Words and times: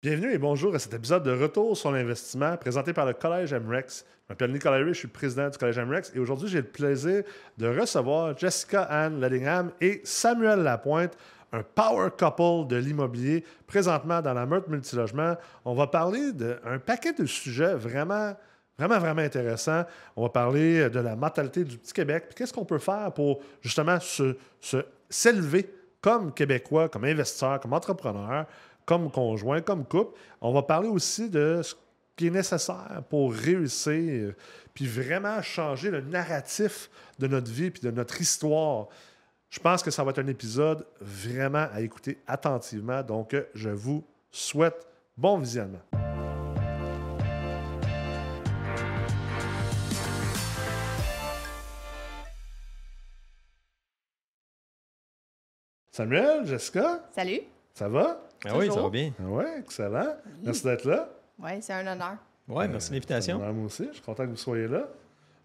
Bienvenue 0.00 0.32
et 0.32 0.38
bonjour 0.38 0.72
à 0.76 0.78
cet 0.78 0.94
épisode 0.94 1.24
de 1.24 1.32
Retour 1.32 1.76
sur 1.76 1.90
l'investissement 1.90 2.56
présenté 2.56 2.92
par 2.92 3.04
le 3.04 3.14
Collège 3.14 3.52
MREX. 3.52 4.04
Je 4.06 4.32
m'appelle 4.32 4.52
Nicolas 4.52 4.76
Ray, 4.76 4.94
je 4.94 5.00
suis 5.00 5.08
président 5.08 5.48
du 5.48 5.58
Collège 5.58 5.80
MREX 5.80 6.12
et 6.14 6.20
aujourd'hui 6.20 6.48
j'ai 6.48 6.58
le 6.58 6.68
plaisir 6.68 7.24
de 7.56 7.66
recevoir 7.66 8.38
Jessica 8.38 8.82
Anne 8.82 9.20
Ledingham 9.20 9.72
et 9.80 10.00
Samuel 10.04 10.60
Lapointe, 10.60 11.18
un 11.52 11.64
power 11.64 12.10
couple 12.16 12.68
de 12.68 12.76
l'immobilier 12.76 13.44
présentement 13.66 14.22
dans 14.22 14.34
la 14.34 14.46
Meurthe 14.46 14.68
Multilogement. 14.68 15.34
On 15.64 15.74
va 15.74 15.88
parler 15.88 16.30
d'un 16.32 16.78
paquet 16.78 17.12
de 17.12 17.26
sujets 17.26 17.74
vraiment 17.74 18.36
Vraiment, 18.78 19.00
vraiment 19.00 19.22
intéressant. 19.22 19.82
On 20.14 20.22
va 20.22 20.28
parler 20.28 20.88
de 20.88 21.00
la 21.00 21.16
mentalité 21.16 21.64
du 21.64 21.76
petit 21.76 21.92
Québec. 21.92 22.26
Puis 22.28 22.36
qu'est-ce 22.36 22.52
qu'on 22.52 22.64
peut 22.64 22.78
faire 22.78 23.12
pour 23.12 23.40
justement 23.60 23.98
se, 23.98 24.36
s'élever 25.10 25.68
comme 26.00 26.32
Québécois, 26.32 26.88
comme 26.88 27.04
investisseur, 27.04 27.58
comme 27.58 27.72
entrepreneur, 27.72 28.46
comme 28.88 29.10
conjoint, 29.10 29.60
comme 29.60 29.84
couple. 29.84 30.18
On 30.40 30.50
va 30.50 30.62
parler 30.62 30.88
aussi 30.88 31.28
de 31.28 31.60
ce 31.62 31.74
qui 32.16 32.28
est 32.28 32.30
nécessaire 32.30 33.02
pour 33.10 33.34
réussir, 33.34 34.32
puis 34.72 34.86
vraiment 34.86 35.42
changer 35.42 35.90
le 35.90 36.00
narratif 36.00 36.88
de 37.18 37.26
notre 37.26 37.50
vie, 37.50 37.70
puis 37.70 37.82
de 37.82 37.90
notre 37.90 38.18
histoire. 38.18 38.88
Je 39.50 39.60
pense 39.60 39.82
que 39.82 39.90
ça 39.90 40.02
va 40.04 40.12
être 40.12 40.20
un 40.20 40.26
épisode 40.26 40.86
vraiment 41.02 41.66
à 41.70 41.82
écouter 41.82 42.16
attentivement. 42.26 43.02
Donc, 43.02 43.36
je 43.52 43.68
vous 43.68 44.02
souhaite 44.30 44.86
bon 45.18 45.36
visionnement. 45.36 45.82
Samuel, 55.92 56.46
Jessica? 56.46 57.06
Salut. 57.14 57.42
Ça 57.78 57.88
va? 57.88 58.20
Ah 58.44 58.58
oui, 58.58 58.68
ça 58.72 58.82
va 58.82 58.90
bien. 58.90 59.12
Ah 59.20 59.24
oui, 59.28 59.44
excellent. 59.60 60.16
Merci 60.42 60.64
d'être 60.64 60.84
là. 60.84 61.08
Oui, 61.38 61.50
c'est 61.60 61.74
un 61.74 61.86
honneur. 61.86 62.16
Oui, 62.48 62.64
merci 62.68 62.88
de 62.88 62.94
l'invitation. 62.94 63.38
moi 63.38 63.66
aussi, 63.66 63.86
je 63.86 63.92
suis 63.92 64.02
content 64.02 64.24
que 64.24 64.30
vous 64.30 64.36
soyez 64.36 64.66
là. 64.66 64.88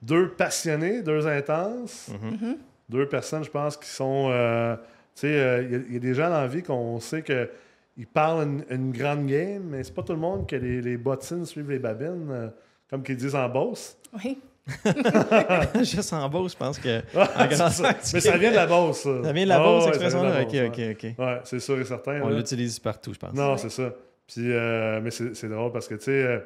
Deux 0.01 0.29
passionnés, 0.29 1.03
deux 1.03 1.27
intenses. 1.27 2.09
Mm-hmm. 2.09 2.57
Deux 2.89 3.07
personnes, 3.07 3.43
je 3.43 3.51
pense, 3.51 3.77
qui 3.77 3.87
sont. 3.87 4.29
euh, 4.31 4.75
tu 4.75 4.81
sais, 5.13 5.27
euh, 5.27 5.83
il 5.85 5.93
y, 5.93 5.97
a 5.97 5.99
des 5.99 6.15
gens 6.15 6.27
dans 6.31 6.41
la 6.41 6.47
vie 6.47 6.63
qu'on 6.63 6.99
sait 6.99 7.21
qu'ils 7.21 8.07
parlent 8.07 8.47
une, 8.47 8.65
une 8.71 8.91
grande 8.91 9.27
game, 9.27 9.65
mais 9.69 9.83
c'est 9.83 9.93
pas 9.93 10.01
tout 10.01 10.13
le 10.13 10.19
monde 10.19 10.47
que 10.47 10.55
les, 10.55 10.81
les 10.81 10.97
bottines 10.97 11.45
suivent 11.45 11.69
les 11.69 11.77
babines, 11.77 12.31
euh, 12.31 12.47
comme 12.89 13.03
qu'ils 13.03 13.17
disent 13.17 13.35
en 13.35 13.47
bosse. 13.47 13.95
Oui. 14.23 14.39
Juste 15.83 16.13
en 16.13 16.29
Beauce, 16.29 16.53
je 16.53 16.57
pense 16.57 16.79
que. 16.79 17.01
Ah, 17.15 17.49
ça. 17.69 17.95
Mais 18.13 18.19
ça 18.21 18.37
vient 18.37 18.51
de 18.51 18.55
la 18.55 18.65
bosse, 18.67 19.01
ça. 19.03 19.23
Ça 19.23 19.33
vient 19.33 19.43
de 19.43 19.49
la 19.49 19.55
Ah, 19.61 19.63
Beauce, 19.63 19.83
la 19.83 19.89
expression-là? 19.89 20.41
Ok, 20.41 20.51
Beauce, 20.51 20.67
ok, 20.67 20.81
ok. 20.91 21.19
Ouais, 21.19 21.39
c'est 21.43 21.59
sûr 21.59 21.79
et 21.79 21.85
certain. 21.85 22.21
On 22.21 22.29
là. 22.29 22.37
l'utilise 22.37 22.79
partout, 22.79 23.13
je 23.13 23.19
pense. 23.19 23.33
Non, 23.33 23.51
Ouais. 23.51 23.57
c'est 23.57 23.69
ça. 23.69 23.93
Puis, 24.27 24.51
euh, 24.53 25.01
mais 25.01 25.11
c'est 25.11 25.35
c'est 25.35 25.49
drôle 25.49 25.71
parce 25.71 25.87
que, 25.87 25.95
tu 25.95 26.05
sais, 26.05 26.11
euh, 26.11 26.39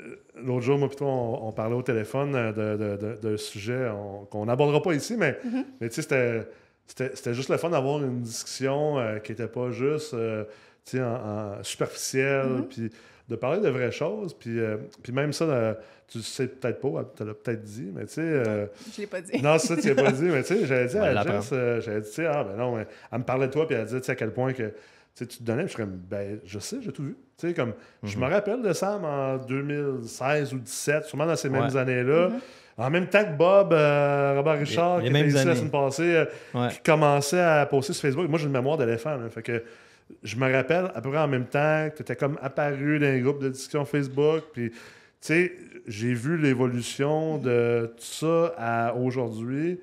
euh, 0.00 0.16
l'autre 0.36 0.62
jour, 0.62 0.78
moi, 0.78 0.88
plutôt, 0.88 1.06
on, 1.06 1.48
on 1.48 1.52
parlait 1.52 1.74
au 1.74 1.82
téléphone 1.82 2.34
euh, 2.34 2.52
de- 2.52 2.76
de- 2.76 2.96
de- 2.96 3.30
d'un 3.30 3.36
sujet 3.36 3.88
on- 3.90 4.24
qu'on 4.26 4.46
n'abordera 4.46 4.80
pas 4.80 4.94
ici, 4.94 5.16
mais, 5.16 5.38
mais 5.80 5.88
tu 5.88 5.96
sais, 5.96 6.02
c'était- 6.02 6.48
c'était 6.86 7.10
c'était 7.14 7.34
juste 7.34 7.48
le 7.48 7.56
fun 7.56 7.70
d'avoir 7.70 7.98
une 8.02 8.20
discussion 8.22 8.98
euh, 8.98 9.18
qui 9.18 9.32
n'était 9.32 9.48
pas 9.48 9.70
juste, 9.70 10.14
euh, 10.14 10.44
tu 10.84 10.98
sais, 10.98 11.02
en, 11.02 11.14
en 11.58 11.62
superficielle, 11.64 12.64
puis 12.70 12.90
de 13.28 13.36
parler 13.36 13.60
de 13.60 13.68
vraies 13.68 13.90
choses. 13.92 14.34
Puis, 14.34 14.58
euh, 14.58 14.76
puis 15.02 15.12
même 15.12 15.32
ça, 15.32 15.44
euh, 15.44 15.74
tu 16.08 16.20
sais 16.20 16.46
peut-être 16.48 16.80
pas, 16.80 17.10
tu 17.16 17.24
l'as 17.24 17.34
peut-être 17.34 17.62
dit, 17.62 17.90
mais 17.94 18.04
tu 18.06 18.14
sais. 18.14 18.20
euh, 18.22 18.66
Je 18.94 19.00
l'ai 19.02 19.06
pas 19.06 19.20
dit. 19.20 19.40
non, 19.42 19.58
ça, 19.58 19.76
tu 19.76 19.88
l'as 19.94 20.02
pas 20.02 20.12
dit, 20.12 20.24
mais 20.24 20.42
tu 20.42 20.54
sais, 20.56 20.66
j'avais 20.66 20.86
dit 20.86 20.98
à. 20.98 21.22
Jess, 21.22 21.50
euh, 21.52 21.80
j'avais 21.80 22.00
dit, 22.00 22.08
tu 22.08 22.14
sais, 22.14 22.26
ah, 22.26 22.44
ben 22.44 22.56
non, 22.56 22.76
mais 22.76 22.86
elle 23.10 23.18
me 23.18 23.24
parlait 23.24 23.46
de 23.46 23.52
toi, 23.52 23.66
puis 23.66 23.76
elle 23.76 23.84
disait, 23.86 24.00
tu 24.00 24.06
sais, 24.06 24.12
à 24.12 24.16
quel 24.16 24.32
point 24.32 24.52
que 24.52 24.72
tu 25.14 25.26
te 25.26 25.42
donnais, 25.42 25.64
puis 25.64 25.72
je 25.72 25.74
suis 25.76 25.82
comme, 25.82 25.96
ben, 26.10 26.38
je 26.44 26.58
sais, 26.58 26.78
j'ai 26.82 26.92
tout 26.92 27.02
vu. 27.04 27.16
Tu 27.38 27.48
sais, 27.48 27.54
comme, 27.54 27.72
je 28.02 28.16
Mhm. 28.16 28.24
me 28.24 28.30
rappelle 28.30 28.62
de 28.62 28.72
Sam 28.72 29.04
en 29.04 29.36
2016 29.38 30.52
ou 30.52 30.56
2017, 30.56 31.04
sûrement 31.04 31.26
dans 31.26 31.36
ces 31.36 31.48
mêmes 31.48 31.64
Ouais. 31.64 31.76
années-là. 31.76 32.30
En 32.78 32.88
même 32.88 33.06
temps 33.06 33.22
que 33.24 33.36
Bob, 33.36 33.72
euh, 33.74 34.34
Robert 34.36 34.58
Richard, 34.58 34.98
les 35.00 35.10
qui 35.10 35.16
était 35.16 35.26
ici 35.26 35.34
la 35.34 35.40
années. 35.42 35.54
semaine 35.56 35.70
passée, 35.70 36.16
euh, 36.16 36.24
Ouais. 36.54 36.68
qui 36.70 36.80
commençait 36.80 37.38
à 37.40 37.66
poster 37.66 37.92
sur 37.92 38.00
Facebook. 38.02 38.28
Moi, 38.28 38.38
j'ai 38.38 38.46
une 38.46 38.52
mémoire 38.52 38.78
d'éléphant, 38.78 39.18
fait 39.30 39.42
que 39.42 39.62
je 40.22 40.36
me 40.36 40.50
rappelle 40.52 40.90
à 40.94 41.00
peu 41.00 41.10
près 41.10 41.18
en 41.18 41.28
même 41.28 41.46
temps 41.46 41.88
que 41.90 41.96
tu 41.96 42.02
étais 42.02 42.16
comme 42.16 42.38
apparu 42.42 42.98
dans 42.98 43.12
les 43.12 43.20
groupes 43.20 43.40
de 43.42 43.48
discussion 43.48 43.84
Facebook, 43.84 44.44
puis 44.52 44.70
tu 44.70 44.76
sais, 45.20 45.52
j'ai 45.86 46.14
vu 46.14 46.36
l'évolution 46.38 47.38
de 47.38 47.92
tout 47.96 48.02
ça 48.04 48.54
à 48.56 48.94
aujourd'hui, 48.94 49.78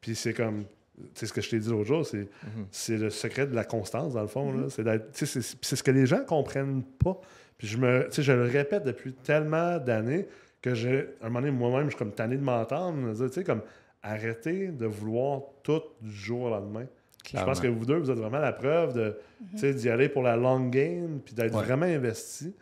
puis 0.00 0.14
c'est 0.14 0.32
comme, 0.34 0.64
tu 0.96 1.04
sais, 1.14 1.26
ce 1.26 1.32
que 1.32 1.40
je 1.40 1.50
t'ai 1.50 1.58
dit 1.58 1.68
l'autre 1.70 1.84
jour, 1.86 2.06
c'est 2.06 2.18
Mhm. 2.18 2.66
c'est 2.70 2.96
le 2.98 3.10
secret 3.10 3.46
de 3.46 3.54
la 3.54 3.64
constance, 3.64 4.14
dans 4.14 4.22
le 4.22 4.28
fond, 4.28 4.52
là. 4.52 4.66
c'est 4.68 5.76
ce 5.76 5.82
que 5.82 5.90
les 5.90 6.06
gens 6.06 6.24
comprennent 6.24 6.82
pas, 6.82 7.20
puis 7.58 7.66
je 7.68 7.78
me, 7.78 8.04
tu 8.06 8.16
sais, 8.16 8.22
je 8.22 8.32
le 8.32 8.44
répète 8.44 8.84
depuis 8.84 9.12
tellement 9.12 9.78
d'années 9.78 10.26
que 10.60 10.74
j'ai, 10.74 11.00
à 11.20 11.26
un 11.26 11.28
moment 11.28 11.40
donné, 11.40 11.50
moi-même, 11.52 11.84
je 11.84 11.90
suis 11.90 11.98
comme 11.98 12.12
tanné 12.12 12.36
de 12.36 12.42
m'entendre, 12.42 13.12
tu 13.28 13.32
sais, 13.32 13.44
comme, 13.44 13.60
arrêtez 14.02 14.68
de 14.68 14.86
vouloir 14.86 15.40
tout 15.62 15.80
du 16.00 16.10
jour 16.12 16.42
au 16.42 16.50
lendemain. 16.50 16.86
Je 17.32 17.42
pense 17.42 17.60
que 17.60 17.66
vous 17.68 17.86
deux, 17.86 17.96
vous 17.96 18.10
êtes 18.10 18.18
vraiment 18.18 18.38
la 18.38 18.52
preuve 18.52 18.92
de, 18.94 19.16
tu 19.52 19.58
sais, 19.58 19.74
d'y 19.74 19.88
aller 19.88 20.08
pour 20.08 20.22
la 20.22 20.36
long 20.36 20.68
game, 20.68 21.20
puis 21.24 21.34
d'être 21.34 21.54
Ouais. 21.56 21.64
vraiment 21.64 21.86
investi, 21.86 22.54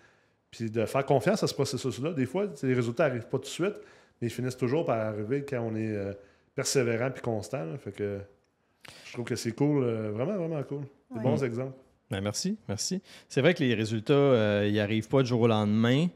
puis 0.50 0.71
de 0.71 0.84
faire 0.87 1.05
confiance 1.05 1.43
à 1.43 1.47
ce 1.47 1.55
processus-là. 1.55 2.12
Des 2.12 2.27
fois, 2.27 2.47
les 2.62 2.75
résultats 2.75 3.09
n'arrivent 3.09 3.27
pas 3.28 3.39
tout 3.39 3.45
de 3.45 3.49
suite, 3.49 3.75
mais 4.21 4.28
ils 4.28 4.31
finissent 4.31 4.56
toujours 4.56 4.84
par 4.84 4.99
arriver 4.99 5.45
quand 5.45 5.61
on 5.61 5.75
est 5.75 5.95
euh, 5.97 6.12
persévérant 6.55 7.11
puis 7.11 7.23
constant. 7.23 7.65
là. 7.65 7.77
Fait 7.78 7.93
que 7.93 8.19
je 9.06 9.12
trouve 9.12 9.25
que 9.25 9.37
c'est 9.37 9.53
cool, 9.53 9.83
euh, 9.84 10.11
vraiment, 10.12 10.37
vraiment 10.37 10.62
cool. 10.62 10.83
Des 11.11 11.17
Ouais. 11.19 11.23
bons 11.23 11.43
exemples. 11.43 11.77
Ben, 12.11 12.21
merci, 12.21 12.59
merci. 12.69 13.00
C'est 13.29 13.41
vrai 13.41 13.55
que 13.55 13.62
les 13.62 13.75
résultats, 13.75 14.12
euh, 14.12 14.67
ils 14.69 14.75
n'arrivent 14.75 15.09
pas 15.09 15.23
du 15.23 15.29
jour 15.29 15.41
au 15.41 15.49
lendemain. 15.49 16.06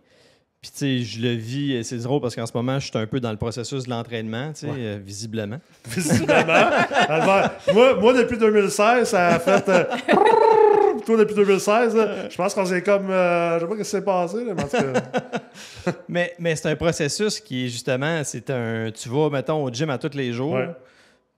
Puis, 0.62 0.70
tu 0.72 0.78
sais, 0.78 0.98
je 1.00 1.22
le 1.22 1.32
vis, 1.34 1.74
et 1.74 1.82
c'est 1.84 1.98
drôle 1.98 2.20
parce 2.20 2.34
qu'en 2.34 2.46
ce 2.46 2.52
moment, 2.54 2.78
je 2.80 2.86
suis 2.88 2.98
un 2.98 3.06
peu 3.06 3.20
dans 3.20 3.30
le 3.30 3.36
processus 3.36 3.84
de 3.84 3.90
l'entraînement, 3.90 4.52
tu 4.52 4.60
sais, 4.60 4.66
Ouais. 4.66 4.72
euh, 4.78 4.98
visiblement. 5.00 5.58
Visiblement. 5.88 6.70
Albert, 7.08 7.52
moi, 7.72 7.94
moi, 8.00 8.12
depuis 8.14 8.36
2016, 8.38 9.08
ça 9.08 9.26
a 9.28 9.38
fait. 9.38 9.68
euh, 9.68 9.84
toi, 11.04 11.16
depuis 11.18 11.34
2016, 11.36 11.94
là, 11.94 12.28
je 12.28 12.36
pense 12.36 12.52
qu'on 12.54 12.64
s'est 12.64 12.82
comme. 12.82 13.10
euh, 13.10 13.60
je 13.60 13.64
sais 13.64 13.66
pas 13.68 13.74
ce 13.76 13.78
qui 13.82 13.84
s'est 13.84 14.02
passé, 14.04 14.44
là, 14.44 14.54
mais 14.56 14.62
en 14.62 14.68
tout 14.68 14.76
cas. 14.76 15.02
Mais, 16.08 16.34
mais 16.40 16.56
c'est 16.56 16.68
un 16.68 16.74
processus 16.76 17.38
qui 17.40 17.66
est 17.66 17.68
justement, 17.68 18.22
c'est 18.24 18.50
un. 18.50 18.90
Tu 18.90 19.08
vas, 19.08 19.30
mettons, 19.30 19.62
au 19.62 19.70
gym 19.70 19.88
à 19.90 19.98
tous 19.98 20.14
les 20.16 20.32
jours, 20.32 20.54
Ouais. 20.54 20.68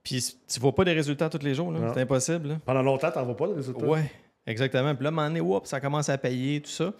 puis 0.03 0.25
tu 0.51 0.59
vois 0.59 0.73
pas 0.73 0.83
des 0.83 0.93
résultats 0.93 1.29
tous 1.29 1.43
les 1.43 1.53
jours, 1.53 1.71
là. 1.71 1.91
C'est 1.93 2.01
impossible. 2.01 2.47
là. 2.49 2.55
Pendant 2.65 2.81
longtemps, 2.81 3.11
t'en 3.11 3.23
vois 3.25 3.37
pas 3.37 3.47
de 3.47 3.53
résultats. 3.53 3.85
Ouais, 3.85 4.11
exactement. 4.49 4.93
Puis 4.95 5.03
là, 5.03 5.09
à 5.09 5.11
un 5.11 5.15
moment 5.15 5.27
donné, 5.27 5.41
whoop, 5.41 5.65
ça 5.67 5.79
commence 5.79 6.09
à 6.09 6.17
payer, 6.17 6.61
tout 6.61 6.69
ça. 6.69 6.93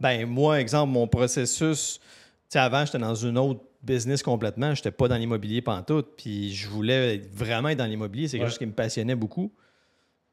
Ben, 0.00 0.26
moi, 0.26 0.60
exemple, 0.60 0.92
mon 0.92 1.06
processus, 1.06 1.98
tu 2.00 2.06
sais, 2.48 2.58
avant, 2.58 2.84
j'étais 2.84 2.98
dans 2.98 3.14
une 3.14 3.36
autre 3.38 3.60
business 3.82 4.22
complètement. 4.22 4.74
J'étais 4.74 4.90
pas 4.90 5.08
dans 5.08 5.16
l'immobilier 5.16 5.60
pantoute. 5.62 6.08
Puis 6.16 6.54
je 6.54 6.68
voulais 6.68 7.18
vraiment 7.32 7.68
être 7.68 7.78
dans 7.78 7.86
l'immobilier. 7.86 8.28
C'est 8.28 8.38
quelque 8.38 8.46
Ouais. 8.46 8.50
chose 8.50 8.58
qui 8.58 8.66
me 8.66 8.72
passionnait 8.72 9.14
beaucoup. 9.16 9.52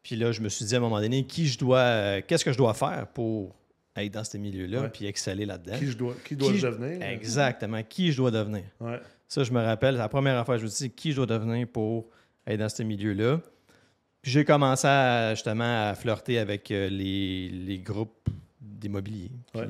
Puis 0.04 0.16
là, 0.16 0.32
je 0.32 0.42
me 0.42 0.50
suis 0.50 0.66
dit 0.66 0.74
à 0.76 0.78
un 0.78 0.82
moment 0.82 1.00
donné, 1.02 1.26
qui 1.26 1.46
je 1.48 1.58
dois, 1.60 1.80
euh, 1.80 2.22
qu'est-ce 2.26 2.46
que 2.46 2.52
je 2.54 2.58
dois 2.58 2.74
faire 2.74 3.08
pour 3.14 3.56
être 3.96 4.14
dans 4.14 4.24
ce 4.24 4.38
milieu-là, 4.38 4.82
Ouais. 4.84 4.90
puis 4.90 5.06
exceller 5.08 5.46
là-dedans? 5.46 5.78
Qui, 5.78 5.88
je 5.88 5.98
dois, 5.98 6.14
qui 6.24 6.36
je- 6.36 6.66
devenir. 6.68 7.02
Exactement. 7.06 7.82
Qui 7.84 8.12
je 8.12 8.18
dois 8.18 8.32
devenir? 8.32 8.64
Ouais. 8.80 9.00
Ça, 9.28 9.44
je 9.44 9.52
me 9.52 9.62
rappelle, 9.62 9.96
la 9.96 10.08
première 10.08 10.44
fois 10.46 10.56
que 10.56 10.62
je 10.62 10.66
me 10.66 10.72
dis 10.72 10.90
qui 10.90 11.12
je 11.12 11.18
dois 11.18 11.26
devenir 11.26 11.68
pour 11.68 12.08
être 12.48 12.60
dans 12.60 12.70
ce 12.70 12.82
milieu-là? 12.84 13.42
Puis 14.22 14.32
j'ai 14.32 14.46
commencé 14.46 14.86
à, 14.88 15.34
justement 15.34 15.90
à 15.90 15.96
flirter 15.96 16.40
avec 16.40 16.70
euh, 16.72 16.90
les, 16.90 17.50
les 17.50 17.80
groupes 17.80 18.28
d'immobilier, 18.60 19.32
Ouais. 19.56 19.68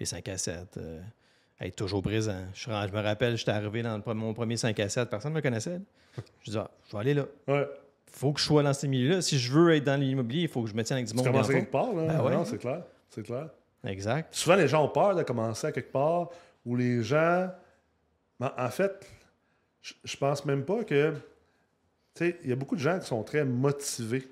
les 0.00 0.06
5 0.06 0.28
à 0.28 0.38
7, 0.38 0.76
euh, 0.78 1.00
être 1.60 1.76
toujours 1.76 2.02
présent. 2.02 2.40
Je, 2.54 2.70
me 2.70 3.00
rappelle, 3.02 3.36
j'étais 3.36 3.50
arrivé 3.50 3.82
dans 3.82 3.96
le 4.04 4.14
mon 4.14 4.32
premier 4.34 4.56
5 4.56 4.78
à 4.80 4.88
7, 4.88 5.08
personne 5.10 5.32
ne 5.32 5.36
me 5.36 5.42
connaissait. 5.42 5.80
Je 6.44 6.50
dis, 6.50 6.58
ah, 6.58 6.70
je 6.88 6.92
vais 6.92 6.98
aller 6.98 7.14
là. 7.14 7.24
Ouais. 7.48 7.68
faut 8.10 8.32
que 8.32 8.40
je 8.40 8.44
sois 8.46 8.62
dans 8.62 8.72
ce 8.74 8.86
milieu-là. 8.86 9.22
Si 9.22 9.38
je 9.38 9.52
veux 9.52 9.74
être 9.74 9.84
dans 9.84 9.98
l'immobilier, 10.00 10.42
il 10.42 10.48
faut 10.48 10.62
que 10.62 10.68
je 10.70 10.74
me 10.74 10.82
tienne 10.84 10.96
avec 10.98 11.06
du 11.06 11.12
Tu 11.12 11.16
monde. 11.18 11.26
commences 11.26 11.48
bien 11.48 11.58
quelque 11.60 11.70
part, 11.70 11.92
là. 11.94 12.06
Ben 12.06 12.22
ouais. 12.24 12.34
Non, 12.34 12.44
c'est 12.44 12.58
clair. 12.58 12.82
C'est 13.10 13.22
clair. 13.22 13.48
Exact. 13.84 14.34
Souvent, 14.34 14.56
les 14.56 14.68
gens 14.68 14.84
ont 14.84 14.88
peur 14.88 15.14
de 15.14 15.22
commencer 15.22 15.66
à 15.66 15.72
quelque 15.72 15.92
part 15.92 16.30
où 16.64 16.76
les 16.76 17.02
gens. 17.02 17.50
En 18.40 18.50
en 18.58 18.68
fait, 18.70 19.06
je- 19.82 19.94
je 20.04 20.16
pense 20.16 20.44
même 20.44 20.64
pas 20.64 20.82
que. 20.84 21.14
Tu 22.14 22.24
sais, 22.26 22.38
il 22.44 22.50
y 22.50 22.52
a 22.52 22.56
beaucoup 22.56 22.76
de 22.76 22.80
gens 22.80 22.98
qui 22.98 23.06
sont 23.06 23.22
très 23.22 23.44
motivés 23.44 24.26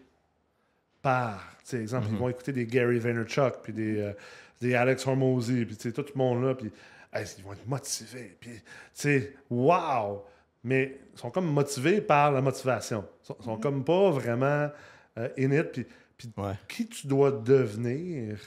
par. 1.03 1.57
Tu 1.65 1.71
sais, 1.71 1.83
exemple, 1.83 2.09
ils 2.11 2.17
vont 2.19 2.29
écouter 2.29 2.53
des 2.53 2.67
Gary 2.67 2.99
Vaynerchuk, 2.99 3.63
puis 3.63 3.73
des, 3.73 4.01
euh, 4.01 4.13
des 4.61 4.75
Alex 4.75 5.07
Hormozy, 5.07 5.65
puis 5.65 5.77
tout 5.77 6.05
le 6.15 6.19
monde 6.19 6.45
là, 6.45 6.55
puis 6.55 6.71
hey, 7.13 7.25
ils 7.39 7.45
vont 7.45 7.53
être 7.53 7.67
motivés. 7.67 8.37
Puis, 8.39 8.61
tu 8.95 9.35
wow! 9.49 10.25
Mais 10.63 10.99
ils 11.15 11.19
sont 11.19 11.31
comme 11.31 11.51
motivés 11.51 12.01
par 12.03 12.33
la 12.33 12.43
motivation. 12.43 13.05
Ils 13.23 13.27
sont, 13.27 13.37
sont 13.43 13.57
comme 13.57 13.83
pas 13.85 14.11
vraiment 14.11 14.71
euh, 15.19 15.29
in 15.39 15.51
it. 15.53 15.73
Puis, 15.73 15.87
puis 16.19 16.31
Ouais. 16.37 16.53
qui 16.69 16.87
tu 16.87 17.07
dois 17.07 17.33
devenir, 17.33 18.39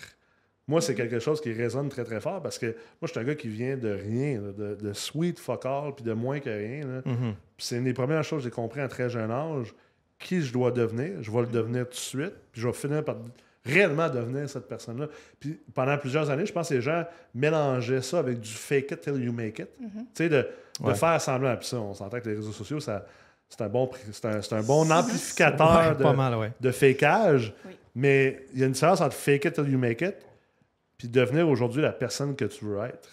moi, 0.68 0.80
c'est 0.82 0.96
quelque 0.96 1.20
chose 1.20 1.42
qui 1.42 1.52
résonne 1.52 1.90
très, 1.90 2.04
très 2.06 2.22
fort 2.22 2.42
parce 2.42 2.58
que 2.58 2.68
moi, 2.68 2.76
je 3.04 3.08
suis 3.08 3.20
un 3.20 3.24
gars 3.24 3.36
qui 3.36 3.50
vient 3.50 3.76
de 3.76 3.90
rien, 3.90 4.40
de, 4.58 4.76
de 4.76 4.94
sweet 4.94 5.38
fuck 5.40 5.66
all, 5.66 5.94
puis 5.96 6.04
de 6.06 6.14
moins 6.14 6.40
que 6.40 6.50
rien. 6.50 6.86
Mhm. 7.06 7.34
Puis 7.58 7.66
c'est 7.66 7.78
une 7.78 7.84
des 7.84 7.94
premières 7.94 8.24
choses 8.24 8.40
que 8.40 8.46
j'ai 8.46 8.52
compris 8.52 8.80
à 8.82 8.88
très 8.88 9.10
jeune 9.10 9.32
âge. 9.32 9.74
Qui 10.20 10.42
je 10.42 10.54
dois 10.54 10.72
devenir, 10.72 11.22
je 11.22 11.30
vais 11.30 11.42
le 11.42 11.48
devenir 11.48 11.84
tout 11.86 11.92
de 11.92 11.96
suite, 11.96 12.34
puis 12.54 12.62
je 12.62 12.68
vais 12.68 12.74
finir 12.74 13.04
par 13.04 13.18
réellement 13.66 14.10
devenir 14.10 14.50
cette 14.50 14.70
personne-là. 14.70 15.08
Puis 15.38 15.60
pendant 15.74 15.98
plusieurs 15.98 16.30
années, 16.30 16.46
je 16.46 16.54
pense 16.54 16.70
que 16.70 16.76
les 16.76 16.82
gens 16.82 17.04
mélangeaient 17.36 18.02
ça 18.02 18.20
avec 18.20 18.40
du 18.40 18.50
fake 18.52 18.92
it 18.92 19.02
till 19.02 19.22
you 19.22 19.34
make 19.34 19.60
it. 19.60 19.68
Tu 19.82 19.90
sais, 20.14 20.30
de, 20.30 20.36
de 20.38 20.86
Ouais. 20.88 20.96
faire 20.96 21.20
semblant. 21.22 21.56
Puis 21.58 21.68
ça, 21.68 21.78
on 21.78 21.94
s'entend 21.94 22.20
que 22.22 22.30
les 22.30 22.36
réseaux 22.36 22.52
sociaux, 22.54 22.80
ça, 22.80 23.06
c'est 23.50 23.62
un 23.62 23.68
bon, 23.68 23.90
c'est 24.14 24.26
un, 24.26 24.42
c'est 24.42 24.56
un 24.56 24.62
bon 24.64 24.90
amplificateur 24.90 25.90
Ouais, 25.90 25.96
de, 25.96 26.04
pas 26.04 26.14
mal, 26.14 26.36
ouais. 26.36 26.52
de 26.62 26.72
fakeage. 26.72 27.54
Oui. 27.66 27.74
Mais 27.96 28.46
il 28.54 28.60
y 28.62 28.64
a 28.64 28.68
une 28.68 28.72
différence 28.72 29.02
entre 29.02 29.16
fake 29.16 29.46
it 29.46 29.54
till 29.54 29.70
you 29.70 29.78
make 29.78 30.02
it 30.02 30.16
puis 31.04 31.10
devenir 31.10 31.50
aujourd'hui 31.50 31.82
la 31.82 31.92
personne 31.92 32.34
que 32.34 32.46
tu 32.46 32.64
veux 32.64 32.80
être. 32.86 33.10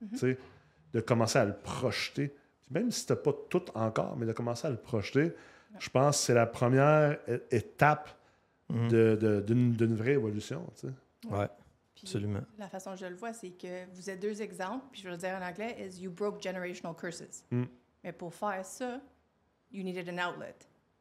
Mhm. 0.00 0.34
De 0.92 1.00
commencer 1.00 1.38
à 1.38 1.44
le 1.44 1.54
projeter. 1.54 2.28
Puis 2.62 2.70
même 2.72 2.90
si 2.90 3.06
tu 3.06 3.14
pas 3.14 3.32
tout 3.48 3.62
encore, 3.76 4.16
mais 4.16 4.26
de 4.26 4.32
commencer 4.32 4.66
à 4.66 4.70
le 4.70 4.76
projeter, 4.76 5.32
je 5.78 5.88
pense 5.88 6.18
que 6.18 6.24
c'est 6.24 6.34
la 6.34 6.46
première 6.46 7.16
étape 7.52 8.10
de- 8.70 9.16
de- 9.20 9.40
d'une 9.40 9.72
d'une 9.72 9.94
vraie 9.94 10.14
évolution. 10.14 10.66
sais. 10.74 10.88
Ouais, 11.30 11.46
absolument. 12.02 12.40
La 12.58 12.68
façon 12.68 12.92
que 12.92 12.98
je 12.98 13.06
le 13.06 13.14
vois, 13.14 13.32
c'est 13.32 13.50
que 13.50 13.86
vous 13.94 14.10
êtes 14.10 14.20
deux 14.20 14.42
exemples, 14.42 14.84
puis 14.90 15.00
je 15.00 15.06
vais 15.06 15.12
le 15.12 15.18
dire 15.18 15.38
en 15.40 15.46
anglais, 15.46 15.76
is 15.78 16.00
you 16.02 16.10
broke 16.10 16.42
generational 16.42 16.96
curses. 16.96 17.44
Mm. 17.52 17.64
Mais 18.02 18.12
pour 18.12 18.34
faire 18.34 18.64
ça, 18.64 19.00
you 19.70 19.84
needed 19.84 20.08
an 20.10 20.30
outlet. 20.32 20.56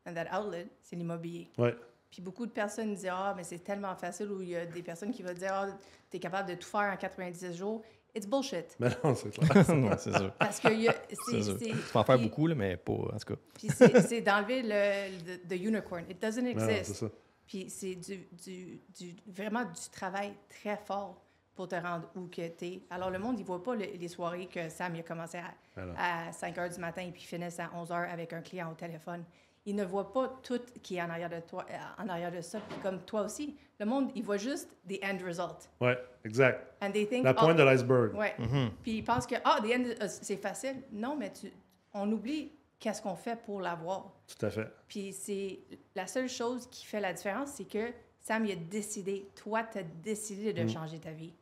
And 0.05 0.13
that 0.13 0.27
outlet, 0.39 0.67
c'est 0.83 0.95
l'immobilier. 0.95 1.49
Ouais. 1.57 1.75
Puis 2.09 2.21
beaucoup 2.21 2.45
de 2.45 2.51
personnes 2.51 2.93
disent 2.95 3.09
Ah, 3.11 3.33
mais 3.35 3.43
c'est 3.43 3.59
tellement 3.59 3.95
facile, 3.95 4.31
ou 4.31 4.41
il 4.41 4.49
y 4.49 4.55
a 4.55 4.65
des 4.65 4.81
personnes 4.83 5.11
qui 5.11 5.23
vont 5.23 5.33
dire 5.33 5.51
Ah, 5.53 5.67
t'es 6.09 6.19
capable 6.19 6.49
de 6.49 6.55
tout 6.55 6.67
faire 6.67 6.91
en 6.93 6.97
90 6.97 7.53
jours. 7.55 7.81
It's 8.15 8.25
bullshit. 8.25 8.75
Mais 8.79 8.89
non, 9.03 9.13
c'est 9.13 9.29
clair. 9.29 9.75
non, 9.75 9.91
c'est 9.97 10.15
sûr. 10.17 10.31
Parce 10.39 10.59
que 10.59 10.69
il 10.69 10.81
y 10.81 10.87
a- 10.87 10.95
C'est 11.09 11.55
Tu 11.57 11.75
peux 11.75 11.99
en 11.99 12.03
faire 12.03 12.15
puis- 12.17 12.27
beaucoup, 12.29 12.47
là, 12.47 12.55
mais 12.55 12.75
pas, 12.77 12.93
en 12.93 13.17
tout 13.17 13.33
cas. 13.35 13.39
Puis 13.53 13.69
c'est 13.69 14.01
c'est 14.01 14.21
d'enlever 14.21 14.63
le, 14.63 15.37
the 15.47 15.59
unicorn. 15.61 16.03
It 16.09 16.19
doesn't 16.21 16.41
non, 16.41 16.53
c'est 16.65 16.79
exist. 16.79 16.99
ça. 16.99 17.07
Puis 17.45 17.69
c'est 17.69 17.95
du, 17.95 18.27
du, 18.43 18.81
du- 18.97 19.15
vraiment 19.27 19.63
du 19.65 19.89
travail 19.91 20.33
très 20.49 20.77
fort 20.77 21.21
pour 21.53 21.67
te 21.67 21.75
rendre 21.75 22.09
où 22.15 22.27
que 22.27 22.47
tu 22.47 22.65
es. 22.65 22.81
Alors, 22.89 23.09
le 23.11 23.19
monde, 23.19 23.39
il 23.39 23.45
voit 23.45 23.61
pas 23.63 23.75
le- 23.75 23.85
les 23.99 24.07
soirées 24.07 24.47
que 24.47 24.67
Sam 24.69 24.95
il 24.95 24.99
a 25.01 25.03
commencé 25.03 25.37
à, 25.37 25.53
Alors. 25.79 25.95
à 25.97 26.31
5 26.31 26.57
heures 26.57 26.69
du 26.69 26.79
matin 26.79 27.01
et 27.03 27.11
puis 27.11 27.21
finisse 27.23 27.59
à 27.59 27.69
11 27.75 27.91
heures 27.91 28.09
avec 28.11 28.33
un 28.33 28.41
client 28.41 28.71
au 28.71 28.75
téléphone. 28.75 29.23
Il 29.69 29.75
ne 29.75 29.83
voit 29.83 30.13
pas 30.13 30.29
tout 30.43 30.61
qui 30.81 30.95
est 30.95 31.01
en 31.01 31.09
arrière 31.09 31.29
de 31.29 31.41
toi, 31.41 31.65
euh, 31.69 32.01
en 32.03 32.07
arrière 32.07 32.31
de 32.31 32.39
ça. 32.39 32.59
Puis 32.69 32.79
comme 32.79 33.01
toi 33.01 33.23
aussi, 33.23 33.55
le 33.79 33.85
monde, 33.85 34.09
il 34.15 34.23
voit 34.23 34.37
juste 34.37 34.69
the 34.87 34.97
end 35.03 35.17
result. 35.25 35.69
Ouais, 35.81 35.97
exact. 36.23 36.73
And 36.81 36.91
they 36.91 37.05
think, 37.05 37.25
La 37.25 37.31
oh, 37.31 37.33
pointe 37.35 37.57
de 37.57 37.63
l'iceberg. 37.63 38.15
Ouais. 38.15 38.33
Mhm. 38.39 38.71
Puis 38.81 38.99
ils 38.99 39.03
pensent 39.03 39.27
que, 39.27 39.35
ah, 39.43 39.59
the 39.61 39.65
end, 39.75 39.83
euh, 40.01 40.07
c'est 40.07 40.37
facile. 40.37 40.77
Non, 40.93 41.17
mais 41.17 41.33
tu, 41.33 41.51
on 41.93 42.09
oublie 42.11 42.53
qu'est-ce 42.79 43.01
qu'on 43.01 43.15
fait 43.17 43.35
pour 43.43 43.59
l'avoir. 43.59 44.13
Tout 44.25 44.45
à 44.45 44.49
fait. 44.49 44.67
Puis 44.87 45.11
c'est 45.11 45.59
la 45.95 46.07
seule 46.07 46.29
chose 46.29 46.67
qui 46.71 46.85
fait 46.85 47.01
la 47.01 47.11
différence, 47.11 47.49
c'est 47.49 47.67
que 47.67 47.91
Sam, 48.21 48.45
il 48.45 48.53
a 48.53 48.55
décidé, 48.55 49.27
toi, 49.35 49.63
tu 49.63 49.79
as 49.79 49.83
décidé 49.83 50.53
de 50.53 50.63
Mm. 50.63 50.69
changer 50.69 50.99
ta 50.99 51.11
vie. 51.11 51.33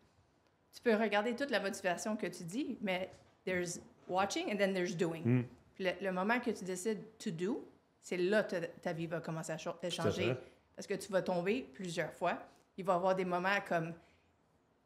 Tu 0.73 0.81
peux 0.81 0.95
regarder 0.95 1.35
toute 1.35 1.51
la 1.51 1.59
motivation 1.59 2.15
que 2.15 2.25
tu 2.27 2.43
dis, 2.43 2.77
mais 2.81 3.11
there's 3.45 3.79
watching 4.07 4.51
and 4.51 4.57
then 4.57 4.73
there's 4.73 4.95
doing. 4.97 5.21
Mm. 5.23 5.43
Puis 5.75 5.83
Le, 5.83 5.91
le 6.01 6.11
moment 6.11 6.39
que 6.39 6.49
tu 6.51 6.63
décides 6.63 7.03
to 7.19 7.29
do, 7.31 7.63
c'est 8.05 8.17
là 8.17 8.43
que 8.43 8.55
ta, 8.55 8.67
ta 8.67 8.93
vie 8.93 9.07
va 9.07 9.19
commencer 9.19 9.51
à, 9.51 9.57
cha- 9.57 9.75
à 9.81 9.89
changer. 9.89 10.35
Parce 10.75 10.85
que 10.85 10.93
tu 10.93 11.11
vas 11.11 11.23
tomber 11.23 11.67
plusieurs 11.73 12.11
fois. 12.13 12.37
Il 12.77 12.85
va 12.85 12.93
y 12.93 12.95
avoir 12.97 13.15
des 13.15 13.25
moments 13.25 13.57
comme 13.67 13.93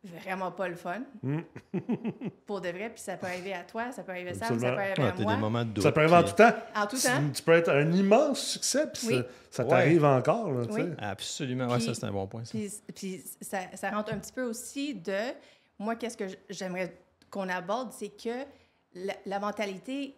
vraiment 0.01 0.51
pas 0.51 0.69
le 0.69 0.75
fun. 0.75 1.01
Mm. 1.21 1.39
pour 2.45 2.61
de 2.61 2.69
vrai, 2.69 2.89
puis 2.89 3.01
ça 3.01 3.17
peut 3.17 3.27
arriver 3.27 3.53
à 3.53 3.63
toi, 3.63 3.91
ça 3.91 4.03
peut 4.03 4.13
arriver 4.13 4.29
à 4.29 4.33
ça 4.35 4.45
Absolument. 4.45 4.73
peut 4.75 4.81
arriver 4.81 5.01
Ouais, 5.03 5.09
à 5.09 5.13
moi. 5.23 5.35
des 5.35 5.41
moments 5.41 5.65
de 5.65 5.69
doute. 5.71 5.83
Ça 5.83 5.91
peut 5.91 5.99
arriver 5.99 6.15
en 6.15 6.23
tout 6.23 6.31
temps. 6.35 6.53
En 6.75 6.87
tout 6.87 6.95
Tu- 6.95 7.03
temps. 7.07 7.29
Tu 7.33 7.43
peux 7.43 7.51
être 7.51 7.69
un 7.69 7.91
immense 7.91 8.39
succès, 8.39 8.87
puis 8.93 9.07
Oui. 9.07 9.15
ça, 9.17 9.23
ça 9.51 9.63
Ouais. 9.63 9.69
t'arrive 9.69 10.05
encore. 10.05 10.51
Là, 10.53 10.65
tu 10.65 10.73
Oui. 10.73 10.81
sais. 10.83 11.03
Absolument. 11.03 11.67
Ouais, 11.67 11.77
Puis- 11.77 11.85
ça, 11.87 11.93
c'est 11.93 12.05
un 12.05 12.11
bon 12.13 12.27
point. 12.27 12.45
ça. 12.45 12.51
Puis, 12.51 12.71
puis 12.95 13.23
ça, 13.41 13.59
ça 13.75 13.89
rentre 13.91 14.13
un 14.13 14.19
petit 14.19 14.31
peu 14.31 14.43
aussi 14.43 14.93
de, 14.95 15.17
moi, 15.77 15.95
qu'est-ce 15.95 16.15
que 16.15 16.25
j'aimerais 16.49 16.95
qu'on 17.29 17.49
aborde, 17.49 17.91
c'est 17.91 18.09
que 18.15 18.45
la, 18.93 19.13
la 19.25 19.39
mentalité 19.39 20.15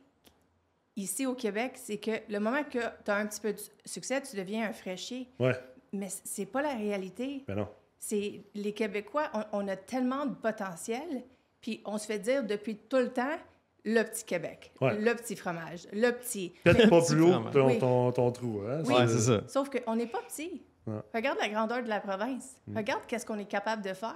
ici 0.96 1.26
au 1.26 1.34
Québec, 1.36 1.74
c'est 1.76 1.98
que 1.98 2.12
le 2.30 2.40
moment 2.40 2.64
que 2.64 2.80
tu 3.06 3.12
as 3.12 3.16
un 3.16 3.26
petit 3.28 3.42
peu 3.42 3.54
de 3.54 3.60
succès, 3.86 4.22
tu 4.22 4.36
deviens 4.36 4.70
un 4.70 4.74
fraîchier. 4.74 5.28
Ouais, 5.40 5.56
Mais 5.94 6.08
c'est 6.24 6.46
pas 6.46 6.62
la 6.62 6.74
réalité. 6.74 7.44
mais 7.48 7.56
non. 7.56 7.68
C'est 8.00 8.42
les 8.56 8.74
Québécois, 8.74 9.30
on, 9.34 9.44
on 9.64 9.68
a 9.68 9.76
tellement 9.76 10.26
de 10.26 10.34
potentiel, 10.34 11.24
puis 11.62 11.82
on 11.86 11.98
se 12.00 12.08
fait 12.08 12.18
dire 12.20 12.44
depuis 12.44 12.76
tout 12.76 12.98
le 12.98 13.10
temps 13.14 13.38
le 13.84 14.04
petit 14.04 14.24
Québec, 14.26 14.72
Ouais. 14.82 14.98
le 14.98 15.14
petit 15.16 15.36
fromage, 15.36 15.88
le 15.94 16.12
petit. 16.12 16.54
Peut-être 16.64 16.90
pas 16.90 17.02
plus 17.04 17.22
haut 17.22 17.40
que 17.44 17.50
ton, 17.52 17.68
Oui. 17.68 17.80
ton, 17.80 18.12
ton 18.12 18.32
trou. 18.32 18.62
Hein? 18.68 18.82
Oui. 18.86 18.94
Ouais, 18.94 19.08
c'est 19.08 19.20
ça. 19.20 19.42
Sauf 19.48 19.70
qu'on 19.70 19.96
n'est 19.96 20.08
pas 20.08 20.22
petit. 20.28 20.62
Ouais. 20.88 21.00
Regarde 21.14 21.38
la 21.40 21.50
grandeur 21.50 21.84
de 21.84 21.90
la 21.90 22.00
province. 22.00 22.56
Regarde 22.76 23.02
qu'est-ce 23.08 23.26
qu'on 23.26 23.38
est 23.40 23.46
capable 23.46 23.82
de 23.84 23.94
faire. 23.94 24.16